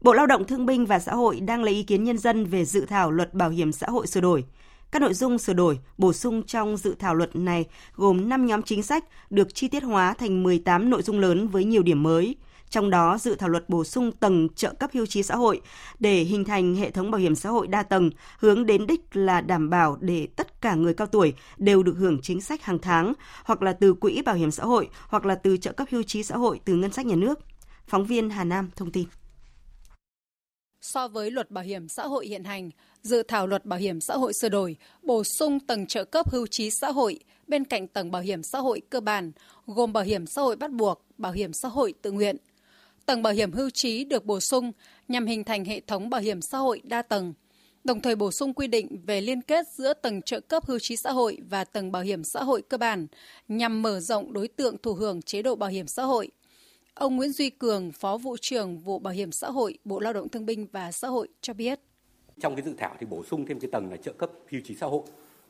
Bộ 0.00 0.12
Lao 0.12 0.26
động 0.26 0.46
Thương 0.46 0.66
binh 0.66 0.86
và 0.86 0.98
Xã 0.98 1.14
hội 1.14 1.40
đang 1.40 1.62
lấy 1.62 1.74
ý 1.74 1.82
kiến 1.82 2.04
nhân 2.04 2.18
dân 2.18 2.44
về 2.44 2.64
dự 2.64 2.86
thảo 2.86 3.10
luật 3.10 3.34
bảo 3.34 3.50
hiểm 3.50 3.72
xã 3.72 3.86
hội 3.86 4.06
sửa 4.06 4.20
đổi. 4.20 4.44
Các 4.90 5.02
nội 5.02 5.14
dung 5.14 5.38
sửa 5.38 5.52
đổi, 5.52 5.78
bổ 5.98 6.12
sung 6.12 6.42
trong 6.42 6.76
dự 6.76 6.94
thảo 6.98 7.14
luật 7.14 7.36
này 7.36 7.66
gồm 7.94 8.28
5 8.28 8.46
nhóm 8.46 8.62
chính 8.62 8.82
sách 8.82 9.04
được 9.30 9.54
chi 9.54 9.68
tiết 9.68 9.82
hóa 9.82 10.14
thành 10.14 10.42
18 10.42 10.90
nội 10.90 11.02
dung 11.02 11.18
lớn 11.18 11.48
với 11.48 11.64
nhiều 11.64 11.82
điểm 11.82 12.02
mới. 12.02 12.36
Trong 12.70 12.90
đó, 12.90 13.18
dự 13.18 13.34
thảo 13.34 13.48
luật 13.48 13.68
bổ 13.68 13.84
sung 13.84 14.12
tầng 14.12 14.48
trợ 14.54 14.74
cấp 14.80 14.90
hưu 14.94 15.06
trí 15.06 15.22
xã 15.22 15.36
hội 15.36 15.60
để 15.98 16.22
hình 16.22 16.44
thành 16.44 16.74
hệ 16.74 16.90
thống 16.90 17.10
bảo 17.10 17.20
hiểm 17.20 17.34
xã 17.34 17.50
hội 17.50 17.66
đa 17.66 17.82
tầng, 17.82 18.10
hướng 18.38 18.66
đến 18.66 18.86
đích 18.86 19.16
là 19.16 19.40
đảm 19.40 19.70
bảo 19.70 19.96
để 20.00 20.28
tất 20.36 20.60
cả 20.60 20.74
người 20.74 20.94
cao 20.94 21.06
tuổi 21.06 21.34
đều 21.56 21.82
được 21.82 21.94
hưởng 21.98 22.18
chính 22.22 22.40
sách 22.40 22.62
hàng 22.62 22.78
tháng, 22.78 23.12
hoặc 23.44 23.62
là 23.62 23.72
từ 23.72 23.94
quỹ 23.94 24.22
bảo 24.22 24.34
hiểm 24.34 24.50
xã 24.50 24.64
hội, 24.64 24.88
hoặc 25.08 25.26
là 25.26 25.34
từ 25.34 25.56
trợ 25.56 25.72
cấp 25.72 25.88
hưu 25.90 26.02
trí 26.02 26.22
xã 26.22 26.36
hội 26.36 26.60
từ 26.64 26.74
ngân 26.74 26.92
sách 26.92 27.06
nhà 27.06 27.16
nước. 27.16 27.38
Phóng 27.86 28.04
viên 28.04 28.30
Hà 28.30 28.44
Nam 28.44 28.70
thông 28.76 28.92
tin. 28.92 29.04
So 30.80 31.08
với 31.08 31.30
luật 31.30 31.50
bảo 31.50 31.64
hiểm 31.64 31.88
xã 31.88 32.06
hội 32.06 32.26
hiện 32.26 32.44
hành, 32.44 32.70
dự 33.02 33.22
thảo 33.22 33.46
luật 33.46 33.64
bảo 33.64 33.78
hiểm 33.78 34.00
xã 34.00 34.16
hội 34.16 34.32
sửa 34.32 34.48
đổi, 34.48 34.76
bổ 35.02 35.24
sung 35.24 35.60
tầng 35.60 35.86
trợ 35.86 36.04
cấp 36.04 36.30
hưu 36.30 36.46
trí 36.46 36.70
xã 36.70 36.90
hội 36.90 37.20
bên 37.46 37.64
cạnh 37.64 37.88
tầng 37.88 38.10
bảo 38.10 38.22
hiểm 38.22 38.42
xã 38.42 38.58
hội 38.58 38.82
cơ 38.90 39.00
bản, 39.00 39.32
gồm 39.66 39.92
bảo 39.92 40.04
hiểm 40.04 40.26
xã 40.26 40.42
hội 40.42 40.56
bắt 40.56 40.72
buộc, 40.72 41.04
bảo 41.18 41.32
hiểm 41.32 41.52
xã 41.52 41.68
hội 41.68 41.94
tự 42.02 42.12
nguyện. 42.12 42.36
Tầng 43.06 43.22
bảo 43.22 43.32
hiểm 43.32 43.52
hưu 43.52 43.70
trí 43.70 44.04
được 44.04 44.24
bổ 44.24 44.40
sung 44.40 44.72
nhằm 45.08 45.26
hình 45.26 45.44
thành 45.44 45.64
hệ 45.64 45.80
thống 45.80 46.10
bảo 46.10 46.20
hiểm 46.20 46.42
xã 46.42 46.58
hội 46.58 46.80
đa 46.84 47.02
tầng, 47.02 47.34
đồng 47.84 48.00
thời 48.00 48.16
bổ 48.16 48.30
sung 48.30 48.54
quy 48.54 48.66
định 48.66 49.02
về 49.06 49.20
liên 49.20 49.42
kết 49.42 49.66
giữa 49.68 49.94
tầng 49.94 50.22
trợ 50.22 50.40
cấp 50.40 50.66
hưu 50.66 50.78
trí 50.78 50.96
xã 50.96 51.12
hội 51.12 51.38
và 51.50 51.64
tầng 51.64 51.92
bảo 51.92 52.02
hiểm 52.02 52.24
xã 52.24 52.42
hội 52.42 52.62
cơ 52.62 52.76
bản 52.76 53.06
nhằm 53.48 53.82
mở 53.82 54.00
rộng 54.00 54.32
đối 54.32 54.48
tượng 54.48 54.76
thụ 54.82 54.94
hưởng 54.94 55.22
chế 55.22 55.42
độ 55.42 55.54
bảo 55.56 55.70
hiểm 55.70 55.86
xã 55.86 56.02
hội. 56.02 56.30
Ông 56.98 57.16
Nguyễn 57.16 57.32
Duy 57.32 57.50
Cường, 57.50 57.92
Phó 57.92 58.16
vụ 58.16 58.36
trưởng 58.40 58.78
vụ 58.78 58.98
Bảo 58.98 59.14
hiểm 59.14 59.32
xã 59.32 59.50
hội, 59.50 59.78
Bộ 59.84 60.00
Lao 60.00 60.12
động 60.12 60.28
Thương 60.28 60.46
binh 60.46 60.66
và 60.72 60.92
Xã 60.92 61.08
hội 61.08 61.28
cho 61.40 61.54
biết. 61.54 61.80
Trong 62.40 62.56
cái 62.56 62.64
dự 62.64 62.74
thảo 62.78 62.96
thì 63.00 63.06
bổ 63.06 63.24
sung 63.24 63.46
thêm 63.46 63.60
cái 63.60 63.70
tầng 63.72 63.90
là 63.90 63.96
trợ 63.96 64.12
cấp 64.12 64.30
hưu 64.50 64.60
trí 64.64 64.74
xã 64.74 64.86
hội 64.86 65.02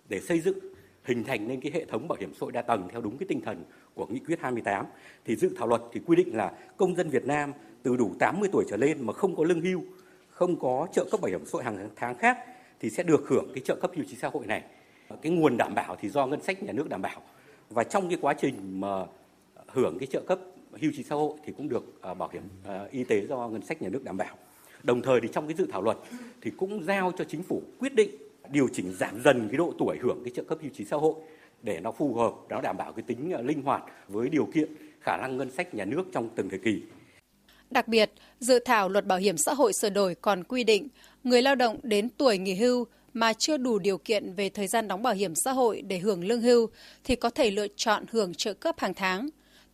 để 0.09 0.21
xây 0.21 0.41
dựng 0.41 0.59
hình 1.05 1.25
thành 1.25 1.49
nên 1.49 1.61
cái 1.61 1.73
hệ 1.73 1.85
thống 1.85 2.09
bảo 2.09 2.19
hiểm 2.21 2.33
xã 2.35 2.39
hội 2.41 2.53
đa 2.53 2.63
tầng 2.63 2.89
theo 2.93 3.01
đúng 3.01 3.19
cái 3.19 3.27
tinh 3.29 3.41
thần 3.41 3.65
của 3.95 4.07
nghị 4.07 4.19
quyết 4.19 4.41
28 4.41 4.87
thì 5.25 5.37
dự 5.37 5.51
thảo 5.57 5.69
luật 5.69 5.83
thì 5.93 6.01
quy 6.07 6.17
định 6.17 6.37
là 6.37 6.53
công 6.77 6.97
dân 6.97 7.11
Việt 7.11 7.27
Nam 7.27 7.53
từ 7.83 7.97
đủ 7.97 8.11
80 8.19 8.49
tuổi 8.53 8.65
trở 8.71 8.77
lên 8.77 9.07
mà 9.07 9.13
không 9.13 9.37
có 9.37 9.45
lương 9.45 9.61
hưu, 9.61 9.83
không 10.31 10.61
có 10.61 10.87
trợ 10.93 11.05
cấp 11.11 11.21
bảo 11.21 11.31
hiểm 11.31 11.47
xã 11.47 11.51
hội 11.53 11.65
hàng 11.65 11.89
tháng 11.97 12.19
khác 12.19 12.39
thì 12.81 12.91
sẽ 12.91 13.03
được 13.03 13.29
hưởng 13.29 13.51
cái 13.55 13.63
trợ 13.67 13.77
cấp 13.77 13.91
hưu 13.95 14.05
trí 14.09 14.17
xã 14.17 14.29
hội 14.29 14.47
này. 14.47 14.63
Cái 15.23 15.33
nguồn 15.33 15.57
đảm 15.57 15.75
bảo 15.75 15.97
thì 16.01 16.09
do 16.09 16.27
ngân 16.27 16.43
sách 16.43 16.63
nhà 16.63 16.73
nước 16.73 16.89
đảm 16.89 17.03
bảo. 17.03 17.23
Và 17.71 17.85
trong 17.85 18.09
cái 18.09 18.19
quá 18.21 18.35
trình 18.35 18.81
mà 18.81 19.05
hưởng 19.67 19.99
cái 19.99 20.07
trợ 20.07 20.21
cấp 20.21 20.39
hưu 20.73 20.93
trí 20.97 21.03
xã 21.03 21.15
hội 21.15 21.33
thì 21.45 21.53
cũng 21.57 21.69
được 21.69 21.85
uh, 22.11 22.19
bảo 22.19 22.31
hiểm 22.33 22.43
uh, 22.65 22.91
y 22.91 23.05
tế 23.05 23.27
do 23.29 23.49
ngân 23.49 23.63
sách 23.63 23.83
nhà 23.83 23.89
nước 23.89 24.05
đảm 24.05 24.17
bảo. 24.17 24.37
Đồng 24.83 25.03
thời 25.03 25.21
thì 25.21 25.29
trong 25.33 25.47
cái 25.47 25.57
dự 25.57 25.67
thảo 25.73 25.83
luật 25.83 25.97
thì 26.41 26.51
cũng 26.57 26.85
giao 26.85 27.13
cho 27.19 27.25
chính 27.25 27.43
phủ 27.43 27.63
quyết 27.79 27.95
định 27.95 28.11
điều 28.51 28.69
chỉnh 28.73 28.93
giảm 28.93 29.23
dần 29.25 29.49
cái 29.49 29.59
độ 29.59 29.75
tuổi 29.79 29.99
hưởng 30.03 30.21
cái 30.25 30.33
trợ 30.37 30.43
cấp 30.43 30.59
hưu 30.63 30.71
trí 30.75 30.85
xã 30.85 30.97
hội 30.97 31.15
để 31.63 31.81
nó 31.81 31.93
phù 31.93 32.15
hợp, 32.15 32.33
nó 32.49 32.61
đảm 32.61 32.77
bảo 32.77 32.93
cái 32.93 33.03
tính 33.03 33.33
à, 33.33 33.41
linh 33.41 33.63
hoạt 33.63 33.83
với 34.09 34.29
điều 34.29 34.47
kiện 34.55 34.75
khả 35.01 35.17
năng 35.17 35.37
ngân 35.37 35.51
sách 35.51 35.75
nhà 35.75 35.85
nước 35.85 36.05
trong 36.13 36.29
từng 36.35 36.49
thời 36.49 36.59
kỳ. 36.59 36.83
Đặc 37.71 37.89
biệt, 37.89 38.11
dự 38.41 38.59
thảo 38.59 38.89
luật 38.89 39.07
bảo 39.07 39.19
hiểm 39.19 39.37
xã 39.37 39.55
hội 39.55 39.73
sửa 39.73 39.91
đổi 39.91 40.15
còn 40.15 40.45
quy 40.45 40.65
định 40.65 40.89
người 41.25 41.43
lao 41.43 41.55
động 41.55 41.79
đến 41.83 42.09
tuổi 42.09 42.39
nghỉ 42.39 42.55
hưu 42.55 42.87
mà 43.13 43.33
chưa 43.33 43.57
đủ 43.57 43.79
điều 43.79 43.99
kiện 43.99 44.35
về 44.35 44.49
thời 44.49 44.67
gian 44.67 44.89
đóng 44.89 45.03
bảo 45.03 45.15
hiểm 45.15 45.35
xã 45.35 45.53
hội 45.53 45.83
để 45.83 45.99
hưởng 45.99 46.25
lương 46.25 46.43
hưu 46.43 46.67
thì 47.05 47.17
có 47.17 47.31
thể 47.31 47.51
lựa 47.51 47.67
chọn 47.77 48.05
hưởng 48.11 48.35
trợ 48.35 48.55
cấp 48.55 48.75
hàng 48.79 48.95
tháng, 48.95 49.29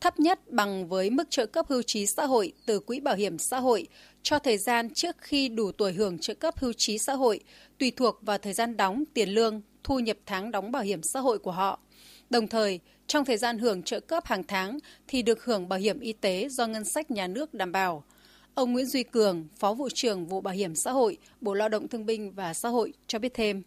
thấp 0.04 0.20
nhất 0.20 0.40
bằng 0.50 0.88
với 0.88 1.10
mức 1.10 1.30
trợ 1.30 1.46
cấp 1.46 1.66
hưu 1.68 1.82
trí 1.82 2.06
xã 2.06 2.26
hội 2.26 2.52
từ 2.66 2.80
quỹ 2.80 3.00
bảo 3.00 3.14
hiểm 3.14 3.38
xã 3.38 3.60
hội 3.60 3.86
cho 4.22 4.38
thời 4.38 4.58
gian 4.58 4.90
trước 4.90 5.16
khi 5.18 5.48
đủ 5.48 5.72
tuổi 5.72 5.92
hưởng 5.92 6.18
trợ 6.18 6.34
cấp 6.34 6.54
hưu 6.58 6.72
trí 6.72 6.98
xã 6.98 7.14
hội, 7.14 7.40
tùy 7.78 7.92
thuộc 7.96 8.18
vào 8.22 8.38
thời 8.38 8.52
gian 8.52 8.76
đóng 8.76 9.04
tiền 9.14 9.28
lương, 9.28 9.60
thu 9.84 9.98
nhập 9.98 10.16
tháng 10.26 10.50
đóng 10.50 10.72
bảo 10.72 10.82
hiểm 10.82 11.02
xã 11.02 11.20
hội 11.20 11.38
của 11.38 11.50
họ. 11.50 11.78
Đồng 12.30 12.48
thời, 12.48 12.80
trong 13.06 13.24
thời 13.24 13.36
gian 13.36 13.58
hưởng 13.58 13.82
trợ 13.82 14.00
cấp 14.00 14.24
hàng 14.26 14.42
tháng 14.44 14.78
thì 15.08 15.22
được 15.22 15.44
hưởng 15.44 15.68
bảo 15.68 15.78
hiểm 15.78 16.00
y 16.00 16.12
tế 16.12 16.48
do 16.48 16.66
ngân 16.66 16.84
sách 16.84 17.10
nhà 17.10 17.26
nước 17.26 17.54
đảm 17.54 17.72
bảo. 17.72 18.04
Ông 18.54 18.72
Nguyễn 18.72 18.86
Duy 18.86 19.02
Cường, 19.02 19.48
Phó 19.56 19.74
vụ 19.74 19.88
trưởng 19.94 20.26
vụ 20.26 20.40
Bảo 20.40 20.54
hiểm 20.54 20.74
xã 20.74 20.92
hội, 20.92 21.18
Bộ 21.40 21.54
Lao 21.54 21.68
động 21.68 21.88
Thương 21.88 22.06
binh 22.06 22.32
và 22.32 22.54
Xã 22.54 22.68
hội 22.68 22.92
cho 23.06 23.18
biết 23.18 23.34
thêm. 23.34 23.62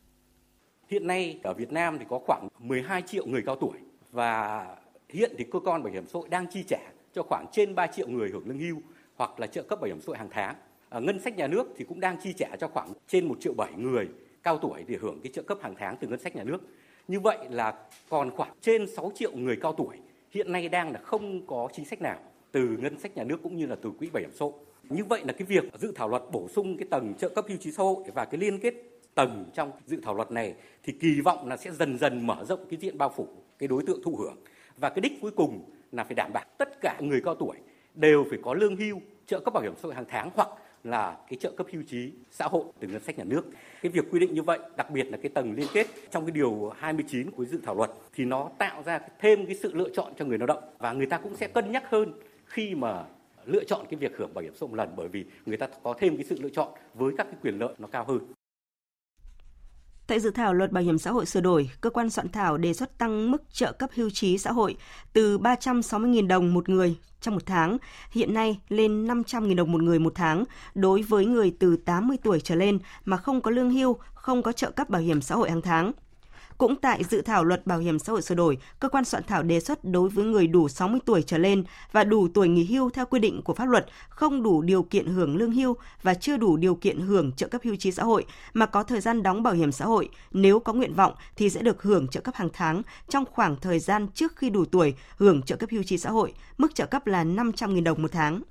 Hiện 0.89 1.07
nay 1.07 1.39
ở 1.43 1.53
Việt 1.53 1.71
Nam 1.71 1.97
thì 1.99 2.05
có 2.09 2.19
khoảng 2.25 2.47
12 2.59 3.01
triệu 3.01 3.25
người 3.25 3.41
cao 3.45 3.57
tuổi 3.61 3.77
và 4.11 4.65
hiện 5.09 5.31
thì 5.37 5.45
cơ 5.51 5.59
quan 5.59 5.83
bảo 5.83 5.93
hiểm 5.93 6.07
xã 6.07 6.19
hội 6.19 6.29
đang 6.29 6.47
chi 6.47 6.63
trả 6.67 6.79
cho 7.13 7.23
khoảng 7.23 7.45
trên 7.51 7.75
3 7.75 7.87
triệu 7.87 8.07
người 8.07 8.29
hưởng 8.29 8.47
lương 8.47 8.59
hưu 8.59 8.81
hoặc 9.15 9.39
là 9.39 9.47
trợ 9.47 9.63
cấp 9.63 9.79
bảo 9.81 9.87
hiểm 9.87 10.01
xã 10.01 10.05
hội 10.07 10.17
hàng 10.17 10.29
tháng. 10.31 10.55
À, 10.89 10.99
ngân 10.99 11.19
sách 11.19 11.37
nhà 11.37 11.47
nước 11.47 11.67
thì 11.77 11.85
cũng 11.85 11.99
đang 11.99 12.17
chi 12.23 12.33
trả 12.33 12.55
cho 12.59 12.67
khoảng 12.67 12.93
trên 13.07 13.27
1 13.27 13.35
triệu 13.39 13.53
7 13.53 13.71
người 13.77 14.07
cao 14.43 14.57
tuổi 14.57 14.83
để 14.87 14.97
hưởng 15.01 15.19
cái 15.23 15.31
trợ 15.33 15.41
cấp 15.41 15.57
hàng 15.61 15.75
tháng 15.77 15.97
từ 15.99 16.07
ngân 16.07 16.19
sách 16.19 16.35
nhà 16.35 16.43
nước. 16.43 16.61
Như 17.07 17.19
vậy 17.19 17.37
là 17.49 17.73
còn 18.09 18.31
khoảng 18.31 18.53
trên 18.61 18.87
6 18.87 19.11
triệu 19.15 19.31
người 19.31 19.57
cao 19.61 19.73
tuổi 19.73 19.97
hiện 20.31 20.51
nay 20.51 20.69
đang 20.69 20.91
là 20.91 20.99
không 20.99 21.47
có 21.47 21.69
chính 21.73 21.85
sách 21.85 22.01
nào 22.01 22.19
từ 22.51 22.77
ngân 22.81 22.99
sách 22.99 23.17
nhà 23.17 23.23
nước 23.23 23.39
cũng 23.43 23.57
như 23.57 23.65
là 23.65 23.75
từ 23.81 23.91
quỹ 23.99 24.09
bảo 24.09 24.21
hiểm 24.21 24.31
xã 24.33 24.45
hội. 24.45 24.53
Như 24.89 25.03
vậy 25.03 25.21
là 25.25 25.33
cái 25.33 25.45
việc 25.45 25.63
dự 25.79 25.91
thảo 25.95 26.09
luật 26.09 26.23
bổ 26.31 26.47
sung 26.47 26.77
cái 26.77 26.87
tầng 26.91 27.13
trợ 27.17 27.29
cấp 27.29 27.45
hưu 27.47 27.57
trí 27.57 27.71
xã 27.71 27.83
hội 27.83 28.03
và 28.13 28.25
cái 28.25 28.39
liên 28.39 28.59
kết 28.59 28.73
tầng 29.15 29.45
trong 29.53 29.71
dự 29.85 29.99
thảo 30.03 30.13
luật 30.13 30.31
này 30.31 30.53
thì 30.83 30.93
kỳ 30.93 31.21
vọng 31.21 31.47
là 31.47 31.57
sẽ 31.57 31.71
dần 31.71 31.97
dần 31.97 32.27
mở 32.27 32.45
rộng 32.47 32.65
cái 32.69 32.79
diện 32.79 32.97
bao 32.97 33.13
phủ 33.15 33.27
cái 33.59 33.67
đối 33.67 33.83
tượng 33.83 34.03
thụ 34.03 34.15
hưởng 34.15 34.35
và 34.77 34.89
cái 34.89 35.01
đích 35.01 35.21
cuối 35.21 35.31
cùng 35.31 35.61
là 35.91 36.03
phải 36.03 36.15
đảm 36.15 36.31
bảo 36.33 36.45
tất 36.57 36.81
cả 36.81 36.97
người 36.99 37.21
cao 37.25 37.35
tuổi 37.35 37.57
đều 37.95 38.25
phải 38.29 38.39
có 38.43 38.53
lương 38.53 38.75
hưu, 38.75 39.01
trợ 39.25 39.39
cấp 39.39 39.53
bảo 39.53 39.63
hiểm 39.63 39.73
xã 39.75 39.81
hội 39.83 39.95
hàng 39.95 40.05
tháng 40.07 40.29
hoặc 40.35 40.49
là 40.83 41.17
cái 41.29 41.37
trợ 41.39 41.51
cấp 41.51 41.67
hưu 41.73 41.83
trí 41.83 42.11
xã 42.31 42.45
hội 42.47 42.63
từ 42.79 42.87
ngân 42.87 43.03
sách 43.03 43.17
nhà 43.17 43.23
nước. 43.23 43.45
Cái 43.81 43.91
việc 43.91 44.05
quy 44.11 44.19
định 44.19 44.33
như 44.33 44.41
vậy, 44.41 44.59
đặc 44.77 44.91
biệt 44.91 45.03
là 45.03 45.17
cái 45.17 45.29
tầng 45.29 45.53
liên 45.55 45.67
kết 45.73 45.87
trong 46.11 46.25
cái 46.25 46.31
điều 46.31 46.71
29 46.77 47.31
của 47.31 47.45
dự 47.45 47.59
thảo 47.63 47.75
luật 47.75 47.91
thì 48.13 48.25
nó 48.25 48.49
tạo 48.57 48.83
ra 48.83 48.99
thêm 49.19 49.45
cái 49.45 49.55
sự 49.55 49.73
lựa 49.73 49.89
chọn 49.89 50.13
cho 50.17 50.25
người 50.25 50.37
lao 50.37 50.47
động 50.47 50.63
và 50.77 50.93
người 50.93 51.05
ta 51.05 51.17
cũng 51.17 51.35
sẽ 51.35 51.47
cân 51.47 51.71
nhắc 51.71 51.83
hơn 51.89 52.13
khi 52.45 52.75
mà 52.75 53.05
lựa 53.45 53.63
chọn 53.63 53.85
cái 53.89 53.97
việc 53.97 54.17
hưởng 54.17 54.33
bảo 54.33 54.43
hiểm 54.43 54.53
xã 54.55 54.59
hội 54.59 54.69
một 54.69 54.75
lần 54.75 54.89
bởi 54.95 55.07
vì 55.07 55.25
người 55.45 55.57
ta 55.57 55.67
có 55.83 55.93
thêm 55.99 56.17
cái 56.17 56.25
sự 56.25 56.37
lựa 56.41 56.49
chọn 56.49 56.69
với 56.93 57.13
các 57.17 57.23
cái 57.23 57.35
quyền 57.41 57.59
lợi 57.59 57.73
nó 57.77 57.87
cao 57.87 58.05
hơn. 58.07 58.19
Tại 60.07 60.19
dự 60.19 60.31
thảo 60.31 60.53
luật 60.53 60.71
bảo 60.71 60.83
hiểm 60.83 60.97
xã 60.97 61.11
hội 61.11 61.25
sửa 61.25 61.41
đổi, 61.41 61.69
cơ 61.81 61.89
quan 61.89 62.09
soạn 62.09 62.29
thảo 62.29 62.57
đề 62.57 62.73
xuất 62.73 62.97
tăng 62.97 63.31
mức 63.31 63.43
trợ 63.51 63.71
cấp 63.71 63.89
hưu 63.93 64.09
trí 64.09 64.37
xã 64.37 64.51
hội 64.51 64.77
từ 65.13 65.37
360.000 65.37 66.27
đồng 66.27 66.53
một 66.53 66.69
người 66.69 66.97
trong 67.21 67.33
một 67.33 67.45
tháng, 67.45 67.77
hiện 68.11 68.33
nay 68.33 68.59
lên 68.69 69.07
500.000 69.07 69.55
đồng 69.55 69.71
một 69.71 69.81
người 69.81 69.99
một 69.99 70.13
tháng 70.15 70.43
đối 70.75 71.01
với 71.01 71.25
người 71.25 71.55
từ 71.59 71.77
80 71.77 72.17
tuổi 72.23 72.39
trở 72.39 72.55
lên 72.55 72.79
mà 73.05 73.17
không 73.17 73.41
có 73.41 73.51
lương 73.51 73.71
hưu, 73.71 73.97
không 74.13 74.43
có 74.43 74.51
trợ 74.51 74.71
cấp 74.71 74.89
bảo 74.89 75.01
hiểm 75.01 75.21
xã 75.21 75.35
hội 75.35 75.49
hàng 75.49 75.61
tháng. 75.61 75.91
Cũng 76.57 76.75
tại 76.75 77.03
dự 77.03 77.21
thảo 77.21 77.43
luật 77.43 77.67
bảo 77.67 77.79
hiểm 77.79 77.99
xã 77.99 78.11
hội 78.11 78.21
sửa 78.21 78.35
đổi, 78.35 78.57
cơ 78.79 78.89
quan 78.89 79.05
soạn 79.05 79.23
thảo 79.27 79.43
đề 79.43 79.59
xuất 79.59 79.83
đối 79.83 80.09
với 80.09 80.25
người 80.25 80.47
đủ 80.47 80.67
60 80.67 80.99
tuổi 81.05 81.21
trở 81.21 81.37
lên 81.37 81.63
và 81.91 82.03
đủ 82.03 82.27
tuổi 82.33 82.47
nghỉ 82.47 82.65
hưu 82.65 82.89
theo 82.89 83.05
quy 83.05 83.19
định 83.19 83.41
của 83.41 83.53
pháp 83.53 83.65
luật, 83.65 83.85
không 84.09 84.43
đủ 84.43 84.61
điều 84.61 84.83
kiện 84.83 85.05
hưởng 85.05 85.37
lương 85.37 85.51
hưu 85.51 85.75
và 86.03 86.13
chưa 86.13 86.37
đủ 86.37 86.57
điều 86.57 86.75
kiện 86.75 86.99
hưởng 86.99 87.31
trợ 87.31 87.47
cấp 87.47 87.61
hưu 87.63 87.75
trí 87.75 87.91
xã 87.91 88.03
hội 88.03 88.25
mà 88.53 88.65
có 88.65 88.83
thời 88.83 89.01
gian 89.01 89.23
đóng 89.23 89.43
bảo 89.43 89.53
hiểm 89.53 89.71
xã 89.71 89.85
hội, 89.85 90.09
nếu 90.31 90.59
có 90.59 90.73
nguyện 90.73 90.93
vọng 90.93 91.13
thì 91.35 91.49
sẽ 91.49 91.61
được 91.61 91.83
hưởng 91.83 92.07
trợ 92.07 92.21
cấp 92.21 92.35
hàng 92.35 92.49
tháng 92.53 92.81
trong 93.09 93.25
khoảng 93.31 93.55
thời 93.55 93.79
gian 93.79 94.07
trước 94.13 94.35
khi 94.35 94.49
đủ 94.49 94.65
tuổi 94.65 94.93
hưởng 95.17 95.41
trợ 95.41 95.55
cấp 95.55 95.69
hưu 95.71 95.83
trí 95.83 95.97
xã 95.97 96.09
hội, 96.09 96.33
mức 96.57 96.75
trợ 96.75 96.85
cấp 96.85 97.07
là 97.07 97.23
500.000 97.23 97.83
đồng 97.83 98.01
một 98.01 98.11
tháng. 98.11 98.41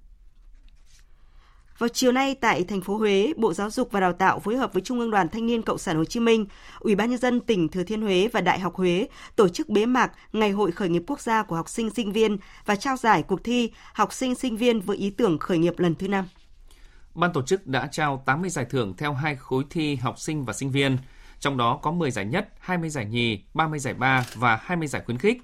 Vào 1.78 1.88
chiều 1.88 2.12
nay 2.12 2.34
tại 2.40 2.64
thành 2.64 2.80
phố 2.80 2.96
Huế, 2.96 3.32
Bộ 3.36 3.52
Giáo 3.52 3.70
dục 3.70 3.88
và 3.92 4.00
Đào 4.00 4.12
tạo 4.12 4.38
phối 4.38 4.56
hợp 4.56 4.72
với 4.72 4.82
Trung 4.82 5.00
ương 5.00 5.10
Đoàn 5.10 5.28
Thanh 5.28 5.46
niên 5.46 5.62
Cộng 5.62 5.78
sản 5.78 5.96
Hồ 5.96 6.04
Chí 6.04 6.20
Minh, 6.20 6.46
Ủy 6.80 6.94
ban 6.94 7.10
nhân 7.10 7.18
dân 7.18 7.40
tỉnh 7.40 7.68
Thừa 7.68 7.82
Thiên 7.82 8.02
Huế 8.02 8.28
và 8.32 8.40
Đại 8.40 8.60
học 8.60 8.74
Huế 8.74 9.08
tổ 9.36 9.48
chức 9.48 9.68
bế 9.68 9.86
mạc 9.86 10.12
Ngày 10.32 10.50
hội 10.50 10.72
khởi 10.72 10.88
nghiệp 10.88 11.02
quốc 11.06 11.20
gia 11.20 11.42
của 11.42 11.56
học 11.56 11.68
sinh 11.68 11.90
sinh 11.90 12.12
viên 12.12 12.36
và 12.66 12.76
trao 12.76 12.96
giải 12.96 13.22
cuộc 13.22 13.44
thi 13.44 13.72
học 13.94 14.12
sinh 14.12 14.34
sinh 14.34 14.56
viên 14.56 14.80
với 14.80 14.96
ý 14.96 15.10
tưởng 15.10 15.38
khởi 15.38 15.58
nghiệp 15.58 15.78
lần 15.78 15.94
thứ 15.94 16.08
năm. 16.08 16.24
Ban 17.14 17.32
tổ 17.32 17.42
chức 17.42 17.66
đã 17.66 17.88
trao 17.92 18.22
80 18.26 18.50
giải 18.50 18.64
thưởng 18.70 18.94
theo 18.96 19.12
hai 19.12 19.36
khối 19.36 19.64
thi 19.70 19.96
học 19.96 20.18
sinh 20.18 20.44
và 20.44 20.52
sinh 20.52 20.70
viên, 20.70 20.98
trong 21.40 21.56
đó 21.56 21.78
có 21.82 21.92
10 21.92 22.10
giải 22.10 22.24
nhất, 22.24 22.48
20 22.60 22.90
giải 22.90 23.04
nhì, 23.04 23.44
30 23.54 23.78
giải 23.78 23.94
ba 23.94 24.26
và 24.34 24.58
20 24.62 24.88
giải 24.88 25.02
khuyến 25.06 25.18
khích. 25.18 25.42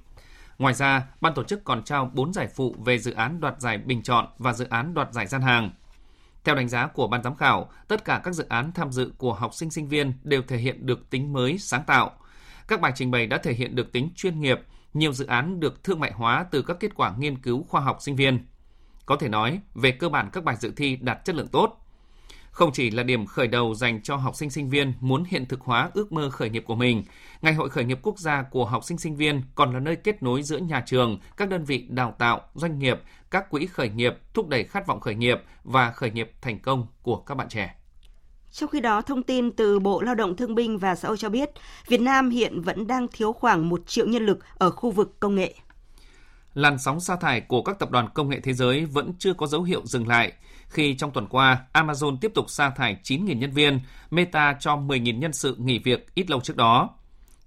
Ngoài 0.58 0.74
ra, 0.74 1.06
ban 1.20 1.34
tổ 1.34 1.44
chức 1.44 1.64
còn 1.64 1.84
trao 1.84 2.10
4 2.14 2.32
giải 2.32 2.48
phụ 2.54 2.76
về 2.84 2.98
dự 2.98 3.12
án 3.12 3.40
đoạt 3.40 3.54
giải 3.58 3.78
bình 3.78 4.02
chọn 4.02 4.26
và 4.38 4.52
dự 4.52 4.66
án 4.70 4.94
đoạt 4.94 5.12
giải 5.12 5.26
gian 5.26 5.42
hàng– 5.42 5.70
theo 6.44 6.54
đánh 6.54 6.68
giá 6.68 6.86
của 6.86 7.06
ban 7.08 7.22
giám 7.22 7.34
khảo, 7.34 7.70
tất 7.88 8.04
cả 8.04 8.20
các 8.24 8.34
dự 8.34 8.46
án 8.48 8.72
tham 8.72 8.92
dự 8.92 9.12
của 9.18 9.34
học 9.34 9.54
sinh 9.54 9.70
sinh 9.70 9.88
viên 9.88 10.12
đều 10.22 10.42
thể 10.42 10.56
hiện 10.56 10.86
được 10.86 11.10
tính 11.10 11.32
mới, 11.32 11.58
sáng 11.58 11.84
tạo. 11.86 12.10
Các 12.68 12.80
bài 12.80 12.92
trình 12.94 13.10
bày 13.10 13.26
đã 13.26 13.38
thể 13.38 13.52
hiện 13.54 13.74
được 13.74 13.92
tính 13.92 14.10
chuyên 14.16 14.40
nghiệp, 14.40 14.60
nhiều 14.94 15.12
dự 15.12 15.26
án 15.26 15.60
được 15.60 15.84
thương 15.84 16.00
mại 16.00 16.12
hóa 16.12 16.46
từ 16.50 16.62
các 16.62 16.76
kết 16.80 16.94
quả 16.94 17.14
nghiên 17.18 17.38
cứu 17.38 17.62
khoa 17.68 17.80
học 17.80 17.96
sinh 18.00 18.16
viên. 18.16 18.46
Có 19.06 19.16
thể 19.16 19.28
nói, 19.28 19.60
về 19.74 19.90
cơ 19.90 20.08
bản 20.08 20.30
các 20.32 20.44
bài 20.44 20.56
dự 20.60 20.72
thi 20.76 20.96
đạt 20.96 21.24
chất 21.24 21.36
lượng 21.36 21.48
tốt. 21.48 21.78
Không 22.50 22.72
chỉ 22.72 22.90
là 22.90 23.02
điểm 23.02 23.26
khởi 23.26 23.46
đầu 23.46 23.74
dành 23.74 24.02
cho 24.02 24.16
học 24.16 24.36
sinh 24.36 24.50
sinh 24.50 24.70
viên 24.70 24.92
muốn 25.00 25.24
hiện 25.28 25.46
thực 25.46 25.60
hóa 25.60 25.90
ước 25.94 26.12
mơ 26.12 26.30
khởi 26.30 26.50
nghiệp 26.50 26.64
của 26.66 26.74
mình, 26.74 27.04
Ngày 27.42 27.54
hội 27.54 27.70
khởi 27.70 27.84
nghiệp 27.84 27.98
quốc 28.02 28.18
gia 28.18 28.42
của 28.42 28.64
học 28.64 28.84
sinh 28.84 28.98
sinh 28.98 29.16
viên 29.16 29.42
còn 29.54 29.72
là 29.72 29.80
nơi 29.80 29.96
kết 29.96 30.22
nối 30.22 30.42
giữa 30.42 30.58
nhà 30.58 30.82
trường, 30.86 31.18
các 31.36 31.48
đơn 31.48 31.64
vị 31.64 31.86
đào 31.88 32.14
tạo, 32.18 32.40
doanh 32.54 32.78
nghiệp, 32.78 33.00
các 33.32 33.50
quỹ 33.50 33.66
khởi 33.66 33.88
nghiệp, 33.88 34.14
thúc 34.34 34.48
đẩy 34.48 34.64
khát 34.64 34.86
vọng 34.86 35.00
khởi 35.00 35.14
nghiệp 35.14 35.42
và 35.64 35.90
khởi 35.90 36.10
nghiệp 36.10 36.32
thành 36.40 36.58
công 36.58 36.86
của 37.02 37.16
các 37.16 37.34
bạn 37.34 37.48
trẻ. 37.48 37.74
Trong 38.52 38.70
khi 38.70 38.80
đó, 38.80 39.02
thông 39.02 39.22
tin 39.22 39.50
từ 39.50 39.78
Bộ 39.78 40.02
Lao 40.02 40.14
động 40.14 40.36
Thương 40.36 40.54
binh 40.54 40.78
và 40.78 40.94
Xã 40.94 41.08
hội 41.08 41.16
cho 41.16 41.28
biết, 41.28 41.50
Việt 41.86 42.00
Nam 42.00 42.30
hiện 42.30 42.60
vẫn 42.62 42.86
đang 42.86 43.06
thiếu 43.12 43.32
khoảng 43.32 43.68
1 43.68 43.82
triệu 43.86 44.06
nhân 44.06 44.26
lực 44.26 44.38
ở 44.58 44.70
khu 44.70 44.90
vực 44.90 45.20
công 45.20 45.34
nghệ. 45.34 45.54
Làn 46.54 46.78
sóng 46.78 47.00
sa 47.00 47.16
thải 47.16 47.40
của 47.40 47.62
các 47.62 47.78
tập 47.78 47.90
đoàn 47.90 48.08
công 48.14 48.28
nghệ 48.28 48.40
thế 48.40 48.52
giới 48.52 48.84
vẫn 48.84 49.12
chưa 49.18 49.34
có 49.34 49.46
dấu 49.46 49.62
hiệu 49.62 49.82
dừng 49.84 50.08
lại 50.08 50.32
khi 50.68 50.94
trong 50.94 51.10
tuần 51.10 51.26
qua 51.26 51.64
Amazon 51.72 52.16
tiếp 52.20 52.32
tục 52.34 52.44
sa 52.48 52.70
thải 52.70 52.96
9.000 53.02 53.38
nhân 53.38 53.50
viên, 53.50 53.80
Meta 54.10 54.56
cho 54.60 54.76
10.000 54.76 55.18
nhân 55.18 55.32
sự 55.32 55.56
nghỉ 55.58 55.78
việc 55.78 56.14
ít 56.14 56.30
lâu 56.30 56.40
trước 56.40 56.56
đó. 56.56 56.90